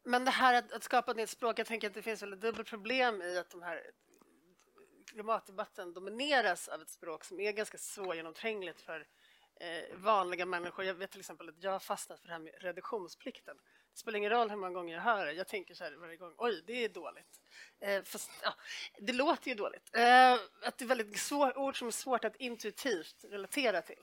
Men 0.03 0.25
det 0.25 0.31
här 0.31 0.55
att, 0.55 0.73
att 0.73 0.83
skapa 0.83 1.11
ett 1.11 1.17
nytt 1.17 1.31
språk, 1.31 1.59
jag 1.59 1.67
tänker 1.67 1.89
att 1.89 1.95
det 1.95 2.03
finns 2.03 2.23
väl 2.23 2.33
ett 2.33 2.41
dubbelt 2.41 2.69
problem 2.69 3.23
i 3.23 3.39
att 3.39 3.51
de 3.51 3.63
här 3.63 3.91
klimatdebatten 5.07 5.93
domineras 5.93 6.69
av 6.69 6.83
ett 6.83 6.91
språk 6.91 7.25
som 7.25 7.41
är 7.41 7.53
ganska 7.53 7.79
svårgenomträngligt 7.79 8.81
för 8.81 9.09
eh, 9.61 9.97
vanliga 9.97 10.47
människor. 10.47 10.85
Jag 10.85 10.95
vet 10.95 11.11
till 11.11 11.21
exempel 11.21 11.49
att 11.49 11.63
jag 11.63 11.71
har 11.71 11.79
fastnat 11.79 12.21
för 12.21 12.27
det 12.27 12.33
här 12.33 12.41
med 12.41 12.55
reduktionsplikten. 12.59 13.59
Det 13.93 13.99
spelar 13.99 14.19
ingen 14.19 14.31
roll 14.31 14.51
hur 14.51 14.57
många 14.57 14.73
gånger 14.73 14.95
jag 14.95 15.03
hör 15.03 15.27
det. 15.27 15.33
Jag 15.33 15.49
tänker 15.49 15.75
så 15.75 15.85
här 15.85 15.93
varje 15.93 16.17
gång, 16.17 16.35
oj, 16.37 16.63
det 16.67 16.85
är 16.85 16.89
dåligt. 16.89 17.41
Eh, 17.81 18.03
fast, 18.03 18.31
ja, 18.43 18.55
det 18.99 19.13
låter 19.13 19.49
ju 19.49 19.55
dåligt. 19.55 19.91
Eh, 19.97 20.33
att 20.63 20.79
det 20.79 20.85
är 20.85 20.87
väldigt 20.87 21.19
svår, 21.19 21.59
ord 21.59 21.79
som 21.79 21.89
är 21.89 21.93
svårt 21.93 22.25
att 22.25 22.37
intuitivt 22.37 23.25
relatera 23.31 23.83
till. 23.83 24.03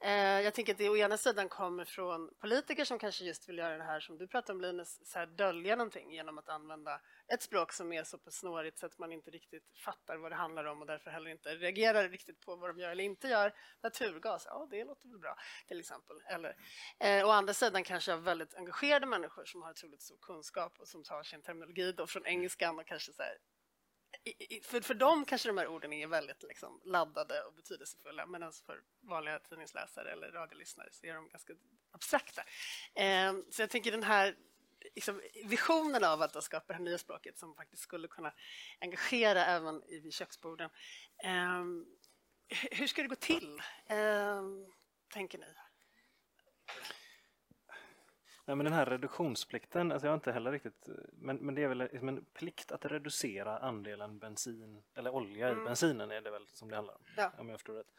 Eh, 0.00 0.40
jag 0.40 0.54
tänker 0.54 0.72
att 0.72 0.78
det 0.78 0.88
å 0.88 0.96
ena 0.96 1.16
sidan 1.16 1.48
kommer 1.48 1.84
från 1.84 2.30
politiker 2.40 2.84
som 2.84 2.98
kanske 2.98 3.24
just 3.24 3.48
vill 3.48 3.58
göra 3.58 3.78
det 3.78 3.84
här 3.84 4.00
som 4.00 4.18
du 4.18 4.26
pratar 4.26 4.54
om 4.54 4.60
Linus, 4.60 5.00
så 5.04 5.18
här, 5.18 5.26
dölja 5.26 5.76
någonting 5.76 6.12
genom 6.12 6.38
att 6.38 6.48
använda 6.48 7.00
ett 7.32 7.42
språk 7.42 7.72
som 7.72 7.92
är 7.92 8.04
så 8.04 8.18
pass 8.18 8.34
snårigt 8.34 8.78
så 8.78 8.86
att 8.86 8.98
man 8.98 9.12
inte 9.12 9.30
riktigt 9.30 9.64
fattar 9.84 10.16
vad 10.16 10.32
det 10.32 10.36
handlar 10.36 10.64
om 10.64 10.80
och 10.80 10.86
därför 10.86 11.10
heller 11.10 11.30
inte 11.30 11.48
reagerar 11.48 12.08
riktigt 12.08 12.40
på 12.40 12.56
vad 12.56 12.70
de 12.70 12.78
gör 12.78 12.90
eller 12.90 13.04
inte 13.04 13.28
gör. 13.28 13.54
Naturgas, 13.82 14.46
ja 14.46 14.68
det 14.70 14.84
låter 14.84 15.08
väl 15.08 15.18
bra 15.18 15.36
till 15.68 15.80
exempel. 15.80 16.16
Eller, 16.26 16.56
eh, 16.98 17.28
å 17.28 17.30
andra 17.30 17.54
sidan 17.54 17.84
kanske 17.84 18.12
av 18.12 18.22
väldigt 18.24 18.54
engagerade 18.54 19.06
människor 19.06 19.44
som 19.44 19.62
har 19.62 19.70
otroligt 19.70 20.02
stor 20.02 20.18
kunskap 20.22 20.80
och 20.80 20.88
som 20.88 21.04
tar 21.04 21.22
sin 21.22 21.42
terminologi 21.42 21.92
då 21.92 22.06
från 22.06 22.26
engelskan 22.26 22.78
och 22.78 22.86
kanske 22.86 23.12
så 23.12 23.22
här, 23.22 23.38
för, 24.62 24.80
för 24.80 24.94
dem 24.94 25.24
kanske 25.24 25.48
de 25.48 25.58
här 25.58 25.66
orden 25.66 25.92
är 25.92 26.06
väldigt 26.06 26.42
liksom, 26.42 26.80
laddade 26.84 27.42
och 27.42 27.54
betydelsefulla 27.54 28.26
medan 28.26 28.46
alltså 28.46 28.64
för 28.64 28.80
vanliga 29.00 29.38
tidningsläsare 29.38 30.12
eller 30.12 30.32
radiolyssnare 30.32 30.88
så 30.92 31.06
är 31.06 31.14
de 31.14 31.28
ganska 31.28 31.52
abstrakta. 31.90 32.42
Eh, 32.94 33.34
så 33.50 33.62
jag 33.62 33.70
tänker 33.70 33.92
den 33.92 34.02
här 34.02 34.36
liksom, 34.94 35.22
visionen 35.44 36.04
av 36.04 36.22
att 36.22 36.44
skapa 36.44 36.66
det 36.66 36.74
här 36.74 36.80
nya 36.80 36.98
språket 36.98 37.38
som 37.38 37.54
faktiskt 37.54 37.82
skulle 37.82 38.08
kunna 38.08 38.32
engagera 38.80 39.44
även 39.44 39.82
vid 39.88 40.12
köksborden. 40.12 40.70
Eh, 41.24 41.64
hur 42.70 42.86
ska 42.86 43.02
det 43.02 43.08
gå 43.08 43.14
till, 43.14 43.62
eh, 43.86 44.42
tänker 45.12 45.38
ni? 45.38 45.46
Nej, 48.48 48.56
men 48.56 48.64
den 48.64 48.72
här 48.72 48.86
reduktionsplikten, 48.86 49.92
alltså 49.92 50.06
jag 50.06 50.12
har 50.12 50.16
inte 50.16 50.32
heller 50.32 50.52
riktigt, 50.52 50.88
men, 51.12 51.36
men 51.36 51.54
det 51.54 51.62
är 51.62 51.68
väl 51.68 51.78
liksom 51.78 52.08
en 52.08 52.24
plikt 52.24 52.72
att 52.72 52.84
reducera 52.84 53.58
andelen 53.58 54.18
bensin 54.18 54.82
eller 54.94 55.14
olja 55.14 55.48
mm. 55.48 55.62
i 55.62 55.64
bensinen 55.64 56.10
är 56.10 56.20
det 56.20 56.30
väl 56.30 56.46
som 56.46 56.70
det 56.70 56.76
handlar 56.76 56.94
om, 56.94 57.00
ja. 57.16 57.32
om 57.38 57.48
jag 57.48 57.58
förstår 57.58 57.74
rätt. 57.74 57.92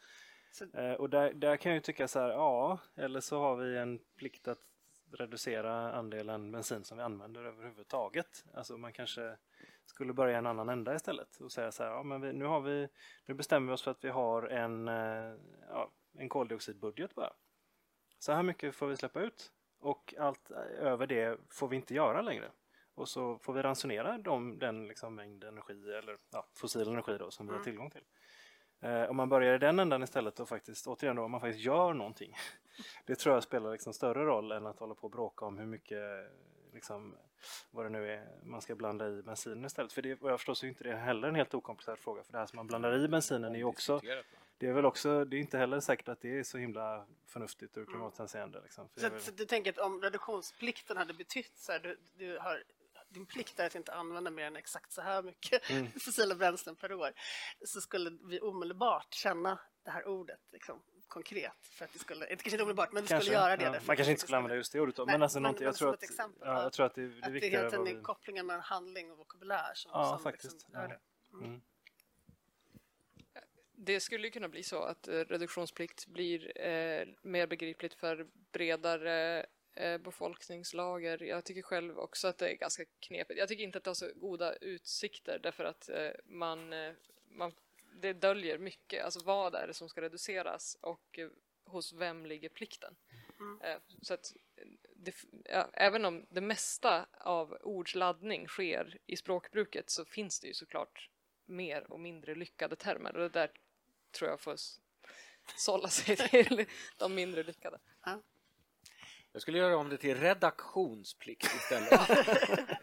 Eh, 0.74 0.92
och 0.92 1.10
där, 1.10 1.32
där 1.32 1.56
kan 1.56 1.70
jag 1.72 1.76
ju 1.76 1.80
tycka 1.80 2.08
så 2.08 2.20
här, 2.20 2.28
ja, 2.28 2.78
eller 2.94 3.20
så 3.20 3.40
har 3.40 3.56
vi 3.56 3.78
en 3.78 3.98
plikt 4.16 4.48
att 4.48 4.58
reducera 5.12 5.92
andelen 5.92 6.52
bensin 6.52 6.84
som 6.84 6.98
vi 6.98 7.04
använder 7.04 7.44
överhuvudtaget. 7.44 8.44
Alltså 8.54 8.76
man 8.76 8.92
kanske 8.92 9.36
skulle 9.86 10.12
börja 10.12 10.38
en 10.38 10.46
annan 10.46 10.68
ända 10.68 10.94
istället 10.94 11.36
och 11.36 11.52
säga 11.52 11.72
så 11.72 11.82
här, 11.82 11.90
ja 11.90 12.02
men 12.02 12.20
vi, 12.20 12.32
nu, 12.32 12.44
har 12.44 12.60
vi, 12.60 12.88
nu 13.26 13.34
bestämmer 13.34 13.68
vi 13.68 13.74
oss 13.74 13.82
för 13.82 13.90
att 13.90 14.04
vi 14.04 14.08
har 14.08 14.42
en, 14.42 14.88
eh, 14.88 15.34
ja, 15.68 15.90
en 16.18 16.28
koldioxidbudget 16.28 17.14
bara. 17.14 17.32
Så 18.18 18.32
här 18.32 18.42
mycket 18.42 18.74
får 18.74 18.86
vi 18.86 18.96
släppa 18.96 19.20
ut 19.20 19.52
och 19.80 20.14
allt 20.18 20.50
över 20.78 21.06
det 21.06 21.40
får 21.48 21.68
vi 21.68 21.76
inte 21.76 21.94
göra 21.94 22.22
längre. 22.22 22.50
Och 22.94 23.08
så 23.08 23.38
får 23.38 23.52
vi 23.52 23.62
ransonera 23.62 24.18
dem, 24.18 24.58
den 24.58 24.88
liksom 24.88 25.14
mängd 25.14 25.44
energi 25.44 25.92
eller 25.92 26.16
ja, 26.32 26.46
fossil 26.54 26.88
energi 26.88 27.16
då, 27.18 27.30
som 27.30 27.46
vi 27.46 27.50
har 27.52 27.56
mm. 27.56 27.64
tillgång 27.64 27.90
till. 27.90 28.04
Eh, 28.80 29.02
om 29.02 29.16
man 29.16 29.28
börjar 29.28 29.54
i 29.54 29.58
den 29.58 29.78
ändan 29.78 30.02
istället 30.02 30.40
och 30.40 30.48
faktiskt, 30.48 30.86
återigen 30.86 31.16
då, 31.16 31.22
om 31.22 31.30
man 31.30 31.40
faktiskt 31.40 31.64
gör 31.64 31.94
någonting. 31.94 32.36
Det 33.06 33.14
tror 33.14 33.34
jag 33.34 33.42
spelar 33.42 33.72
liksom 33.72 33.92
större 33.92 34.24
roll 34.24 34.52
än 34.52 34.66
att 34.66 34.78
hålla 34.78 34.94
på 34.94 35.02
och 35.02 35.10
bråka 35.10 35.44
om 35.44 35.58
hur 35.58 35.66
mycket 35.66 36.02
liksom, 36.72 37.16
vad 37.70 37.84
det 37.84 37.88
nu 37.88 38.10
är 38.10 38.26
man 38.42 38.60
ska 38.60 38.74
blanda 38.74 39.08
i 39.08 39.22
bensinen 39.22 39.64
istället. 39.64 39.92
För 39.92 40.02
det, 40.02 40.20
vad 40.20 40.32
jag 40.32 40.38
förstår 40.38 40.54
så 40.54 40.66
är 40.66 40.68
inte 40.68 40.84
det 40.84 40.96
heller 40.96 41.28
en 41.28 41.34
helt 41.34 41.54
okomplicerad 41.54 41.98
fråga. 41.98 42.22
För 42.22 42.32
det 42.32 42.38
här 42.38 42.46
som 42.46 42.56
man 42.56 42.66
blandar 42.66 43.04
i 43.04 43.08
bensinen 43.08 43.54
är 43.54 43.58
ju 43.58 43.64
också 43.64 44.00
det 44.60 44.66
är 44.66 44.72
väl 44.72 44.84
också, 44.84 45.24
det 45.24 45.36
är 45.36 45.40
inte 45.40 45.58
heller 45.58 45.80
säkert 45.80 46.08
att 46.08 46.20
det 46.20 46.38
är 46.38 46.42
så 46.42 46.58
himla 46.58 47.06
förnuftigt 47.26 47.76
ur 47.76 47.82
mm. 47.82 47.92
klimathänseende. 47.92 48.60
Liksom. 48.62 48.88
Så, 48.94 49.08
väl... 49.08 49.20
så, 49.20 49.30
du 49.30 49.44
tänker 49.44 49.72
att 49.72 49.78
om 49.78 50.02
reduktionsplikten 50.02 50.96
hade 50.96 51.14
betytt 51.14 51.58
så 51.58 51.72
här, 51.72 51.80
du, 51.80 51.98
du 52.18 52.38
har 52.38 52.62
din 53.08 53.26
plikt 53.26 53.60
är 53.60 53.66
att 53.66 53.74
inte 53.74 53.92
använda 53.92 54.30
mer 54.30 54.44
än 54.44 54.56
exakt 54.56 54.92
så 54.92 55.02
här 55.02 55.22
mycket 55.22 55.70
mm. 55.70 55.90
fossila 55.92 56.34
bränslen 56.34 56.76
per 56.76 56.92
år, 56.92 57.12
så 57.64 57.80
skulle 57.80 58.18
vi 58.28 58.40
omedelbart 58.40 59.14
känna 59.14 59.58
det 59.84 59.90
här 59.90 60.08
ordet 60.08 60.40
liksom, 60.52 60.82
konkret. 61.08 61.66
För 61.66 61.84
att 61.84 61.92
det 61.92 61.98
skulle, 61.98 62.30
inte 62.30 62.44
kanske 62.44 62.62
omedelbart, 62.62 62.92
men 62.92 63.02
vi 63.02 63.08
skulle 63.08 63.32
göra 63.32 63.56
det. 63.56 63.64
Ja, 63.64 63.80
man 63.86 63.96
kanske 63.96 64.10
inte 64.10 64.22
skulle 64.22 64.36
använda 64.36 64.56
just 64.56 64.72
det 64.72 64.80
ordet 64.80 64.96
då, 64.96 65.06
men, 65.06 65.22
alltså 65.22 65.40
men, 65.40 65.56
jag, 65.60 65.74
tror 65.74 65.94
att, 65.94 66.02
exempel, 66.02 66.48
ja, 66.48 66.62
jag 66.62 66.72
tror 66.72 66.86
att 66.86 66.94
det, 66.94 67.08
det 67.08 67.26
är 67.26 67.30
viktigare. 67.30 67.66
Att 67.66 67.72
det 67.72 67.78
är 67.78 67.86
helt 67.86 68.02
kopplingen 68.02 68.46
mellan 68.46 68.62
handling 68.62 69.12
och 69.12 69.18
vokabulär 69.18 69.74
som, 69.74 69.90
ja, 69.94 70.04
som 70.04 70.22
faktiskt. 70.22 70.52
Liksom 70.52 70.70
ja. 70.74 70.80
det. 70.80 70.98
Mm. 71.32 71.44
Mm 71.44 71.60
det 73.82 74.00
skulle 74.00 74.30
kunna 74.30 74.48
bli 74.48 74.62
så 74.62 74.82
att 74.82 75.08
eh, 75.08 75.12
reduktionsplikt 75.12 76.06
blir 76.06 76.60
eh, 76.66 77.08
mer 77.22 77.46
begripligt 77.46 77.94
för 77.94 78.26
bredare 78.52 79.46
eh, 79.74 79.98
befolkningslager. 79.98 81.22
Jag 81.22 81.44
tycker 81.44 81.62
själv 81.62 81.98
också 81.98 82.28
att 82.28 82.38
det 82.38 82.48
är 82.48 82.54
ganska 82.54 82.84
knepigt. 83.00 83.38
Jag 83.38 83.48
tycker 83.48 83.64
inte 83.64 83.78
att 83.78 83.84
det 83.84 83.90
har 83.90 83.94
så 83.94 84.10
goda 84.14 84.54
utsikter 84.54 85.38
därför 85.42 85.64
att 85.64 85.88
eh, 85.88 86.10
man, 86.24 86.72
eh, 86.72 86.92
man, 87.28 87.52
det 88.00 88.12
döljer 88.12 88.58
mycket. 88.58 89.04
Alltså 89.04 89.20
vad 89.24 89.54
är 89.54 89.66
det 89.66 89.74
som 89.74 89.88
ska 89.88 90.00
reduceras 90.00 90.78
och 90.80 91.18
eh, 91.18 91.28
hos 91.64 91.92
vem 91.92 92.26
ligger 92.26 92.48
plikten? 92.48 92.96
Mm. 93.40 93.80
så 94.02 94.14
att 94.14 94.32
det, 94.96 95.14
ja, 95.44 95.70
även 95.72 96.04
om 96.04 96.26
det 96.30 96.40
mesta 96.40 97.06
av 97.12 97.58
ords 97.62 97.94
laddning 97.94 98.48
sker 98.48 98.98
i 99.06 99.16
språkbruket 99.16 99.90
så 99.90 100.04
finns 100.04 100.40
det 100.40 100.46
ju 100.46 100.54
såklart 100.54 101.10
mer 101.46 101.92
och 101.92 102.00
mindre 102.00 102.34
lyckade 102.34 102.76
termer 102.76 103.16
och 103.16 103.22
det 103.22 103.28
där 103.28 103.50
tror 104.12 104.30
jag 104.30 104.40
får 104.40 104.56
sålla 105.56 105.88
sig 105.88 106.16
till 106.16 106.66
de 106.98 107.14
mindre 107.14 107.42
lyckade. 107.42 107.78
Ja. 108.04 108.22
Jag 109.32 109.42
skulle 109.42 109.58
göra 109.58 109.76
om 109.76 109.88
det 109.88 109.96
till 109.96 110.16
redaktionsplikt 110.16 111.44
istället. 111.44 112.10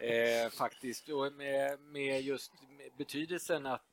eh, 0.00 0.50
faktiskt, 0.50 1.08
och 1.08 1.32
med, 1.32 1.80
med 1.80 2.22
just 2.22 2.52
betydelsen 2.96 3.66
att 3.66 3.84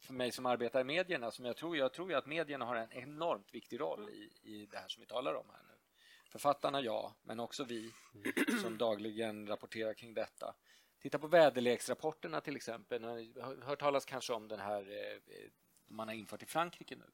för 0.00 0.12
mig 0.12 0.32
som 0.32 0.46
arbetar 0.46 0.80
i 0.80 0.84
medierna, 0.84 1.30
som 1.30 1.44
jag 1.44 1.56
tror, 1.56 1.76
jag 1.76 1.92
tror 1.92 2.14
att 2.14 2.26
medierna 2.26 2.64
har 2.64 2.76
en 2.76 2.92
enormt 2.92 3.54
viktig 3.54 3.80
roll 3.80 4.10
i, 4.10 4.30
i 4.42 4.66
det 4.66 4.78
här 4.78 4.88
som 4.88 5.00
vi 5.00 5.06
talar 5.06 5.34
om 5.34 5.46
här 5.50 5.62
nu. 5.68 5.74
Författarna 6.30 6.80
ja, 6.80 7.14
men 7.22 7.40
också 7.40 7.64
vi 7.64 7.92
som 8.62 8.78
dagligen 8.78 9.46
rapporterar 9.46 9.94
kring 9.94 10.14
detta. 10.14 10.54
Titta 11.02 11.18
på 11.18 11.26
väderleksrapporterna 11.26 12.40
till 12.40 12.56
exempel. 12.56 13.02
Ni 13.02 13.40
har 13.40 13.64
hört 13.64 13.80
talas 13.80 14.04
kanske 14.04 14.32
om 14.32 14.48
den 14.48 14.60
här 14.60 14.80
eh, 14.80 15.50
man 15.88 16.08
har 16.08 16.14
infört 16.14 16.42
i 16.42 16.46
Frankrike 16.46 16.96
nu. 16.96 17.10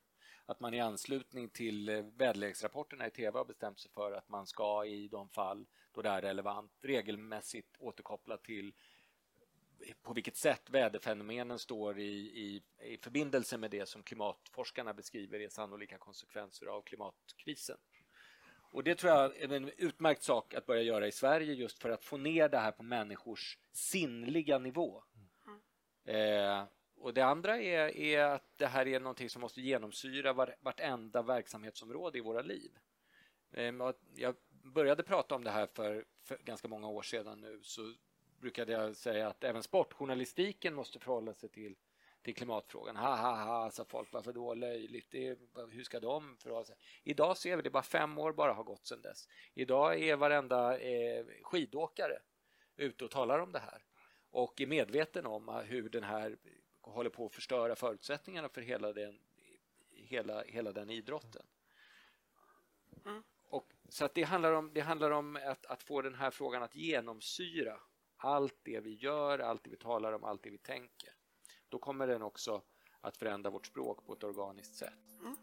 Att 0.47 0.61
man 0.61 0.75
i 0.75 0.81
anslutning 0.81 1.49
till 1.49 1.89
eh, 1.89 2.03
väderleksrapporterna 2.03 3.07
i 3.07 3.11
tv 3.11 3.39
har 3.39 3.45
bestämt 3.45 3.79
sig 3.79 3.91
för 3.91 4.13
att 4.13 4.29
man 4.29 4.47
ska 4.47 4.85
i 4.85 5.09
de 5.09 5.29
fall 5.29 5.67
då 5.93 6.03
det 6.03 6.09
är 6.09 6.23
relevant 6.23 6.73
regelmässigt 6.83 7.77
återkoppla 7.79 8.37
till 8.37 8.75
på 10.03 10.13
vilket 10.13 10.37
sätt 10.37 10.71
väderfenomenen 10.71 11.59
står 11.59 11.99
i, 11.99 12.13
i, 12.13 12.63
i 12.93 12.99
förbindelse 12.99 13.59
med 13.59 13.71
det 13.71 13.89
som 13.89 14.03
klimatforskarna 14.03 14.95
beskriver 14.95 15.41
är 15.41 15.49
sannolika 15.49 15.99
konsekvenser 15.99 16.67
av 16.67 16.83
klimatkrisen. 16.83 17.79
Och 18.75 18.85
Det 18.85 18.95
tror 18.95 19.13
jag 19.13 19.37
är 19.37 19.53
en 19.53 19.71
utmärkt 19.77 20.23
sak 20.23 20.55
att 20.55 20.67
börja 20.67 20.83
göra 20.83 21.07
i 21.07 21.13
Sverige 21.13 21.53
just 21.55 21.79
för 21.79 21.91
att 21.91 22.05
få 22.05 22.17
ner 22.17 22.49
det 22.49 22.59
här 22.59 22.73
på 22.73 22.83
människors 22.83 23.59
sinnliga 23.73 24.59
nivå. 24.59 25.03
Eh, 26.05 26.65
och 27.05 27.15
Det 27.15 27.25
andra 27.25 27.61
är, 27.61 27.97
är, 27.97 28.25
att 28.25 28.59
det 28.59 28.67
här 28.67 28.89
är 28.89 29.01
någonting 29.01 29.31
som 29.31 29.43
måste 29.43 29.61
genomsyra 29.61 30.33
var, 30.33 30.57
vartenda 30.61 31.23
verksamhetsområde 31.23 32.19
i 32.19 32.21
våra 32.21 32.43
liv. 32.43 32.71
Ehm, 33.53 33.83
jag 34.15 34.35
började 34.49 35.03
prata 35.03 35.35
om 35.35 35.45
det 35.45 35.51
här 35.51 35.67
för, 35.67 36.05
för 36.23 36.39
ganska 36.39 36.69
många 36.69 36.89
år 36.89 37.03
sedan 37.03 37.41
nu 37.41 37.61
så 37.63 37.95
brukade 38.41 38.73
jag 38.73 38.97
säga 38.97 39.29
att 39.29 39.45
även 39.45 39.63
sportjournalistiken 39.63 40.75
måste 40.75 40.99
förhålla 40.99 41.35
sig 41.35 41.49
till, 41.49 41.77
till 42.23 42.35
klimatfrågan. 42.35 42.97
Ha, 42.97 43.17
ha, 43.17 43.45
ha, 43.45 43.71
sa 43.71 43.85
folk, 43.85 44.13
varför 44.13 44.33
då 44.33 44.55
löjligt? 44.55 45.11
Det, 45.11 45.39
hur 45.71 45.83
ska 45.83 46.01
de 46.01 46.37
förhålla 46.37 46.65
sig? 46.65 46.77
Idag 47.03 47.37
ser 47.37 47.57
vi 47.57 47.63
det, 47.63 47.71
bara 47.71 47.83
fem 47.83 48.19
år 48.19 48.33
bara 48.33 48.53
har 48.53 48.65
gått 48.65 48.87
sedan 48.87 49.03
dess. 49.03 49.29
Idag 49.55 50.03
är 50.03 50.17
varenda 50.17 50.79
eh, 50.79 51.25
skidåkare 51.43 52.19
ute 52.77 53.05
och 53.05 53.11
talar 53.11 53.39
om 53.39 53.53
det 53.53 53.59
här 53.59 53.85
och 54.31 54.61
är 54.61 54.67
medveten 54.67 55.27
om 55.27 55.49
hur 55.49 55.89
den 55.89 56.05
här 56.05 56.37
håller 56.93 57.11
på 57.11 57.27
att 57.27 57.35
förstöra 57.35 57.77
förutsättningarna 57.77 58.49
för 58.49 58.61
hela 58.61 58.93
den, 58.93 59.19
hela, 59.91 60.43
hela 60.43 60.73
den 60.73 60.91
idrotten. 60.91 61.47
Mm. 63.05 63.23
Och, 63.49 63.73
så 63.89 64.05
att 64.05 64.15
det 64.15 64.23
handlar 64.23 64.53
om, 64.53 64.71
det 64.75 64.81
handlar 64.81 65.11
om 65.11 65.37
att, 65.37 65.67
att 65.67 65.83
få 65.83 66.03
den 66.03 66.15
här 66.15 66.31
frågan 66.31 66.63
att 66.63 66.75
genomsyra 66.75 67.81
allt 68.17 68.57
det 68.63 68.81
vi 68.81 68.95
gör, 68.95 69.39
allt 69.39 69.65
det 69.65 69.71
vi 69.71 69.77
talar 69.77 70.13
om, 70.13 70.25
allt 70.25 70.43
det 70.43 70.51
vi 70.51 70.59
tänker. 70.59 71.15
Då 71.69 71.79
kommer 71.79 72.07
den 72.07 72.23
också 72.23 72.63
att 73.01 73.17
förändra 73.17 73.51
vårt 73.51 73.67
språk 73.67 74.07
på 74.07 74.13
ett 74.13 74.25
organiskt 74.25 74.75
sätt. 74.75 75.21
Mm. 75.21 75.37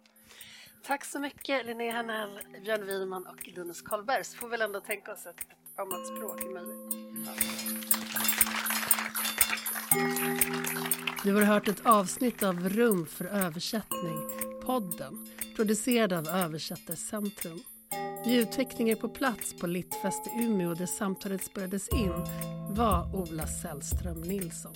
Tack 0.84 1.06
så 1.06 1.20
mycket 1.20 1.66
Linnea 1.66 1.92
Hanell, 1.94 2.40
Björn 2.64 2.86
Wiman 2.86 3.28
och 3.28 3.48
Linus 3.48 3.82
Karlberg. 3.82 4.24
Så 4.24 4.38
får 4.38 4.48
vi 4.48 4.52
väl 4.52 4.62
ändå 4.62 4.82
tänka 4.82 5.14
oss 5.14 5.26
ett, 5.26 5.40
ett 5.40 5.80
annat 5.80 6.08
språk 6.08 6.42
är 6.42 6.50
möjligt. 6.50 6.92
Du 11.24 11.34
har 11.34 11.42
hört 11.42 11.68
ett 11.68 11.86
avsnitt 11.86 12.44
av 12.44 12.70
Rum 12.70 13.06
för 13.06 13.26
översättning, 13.26 14.18
podden, 14.66 15.28
producerad 15.56 16.14
av 16.14 16.28
Översättarcentrum. 16.28 17.60
Ljudtekniker 18.26 18.96
på 18.96 19.10
plats 19.10 19.56
på 19.60 19.68
Littfest 19.68 20.28
i 20.28 20.44
Umeå 20.44 20.74
där 20.74 20.86
samtalet 20.86 21.44
spelades 21.44 21.90
in 21.90 22.14
var 22.70 23.16
Ola 23.16 23.48
Sällström 23.48 24.22
Nilsson. 24.22 24.74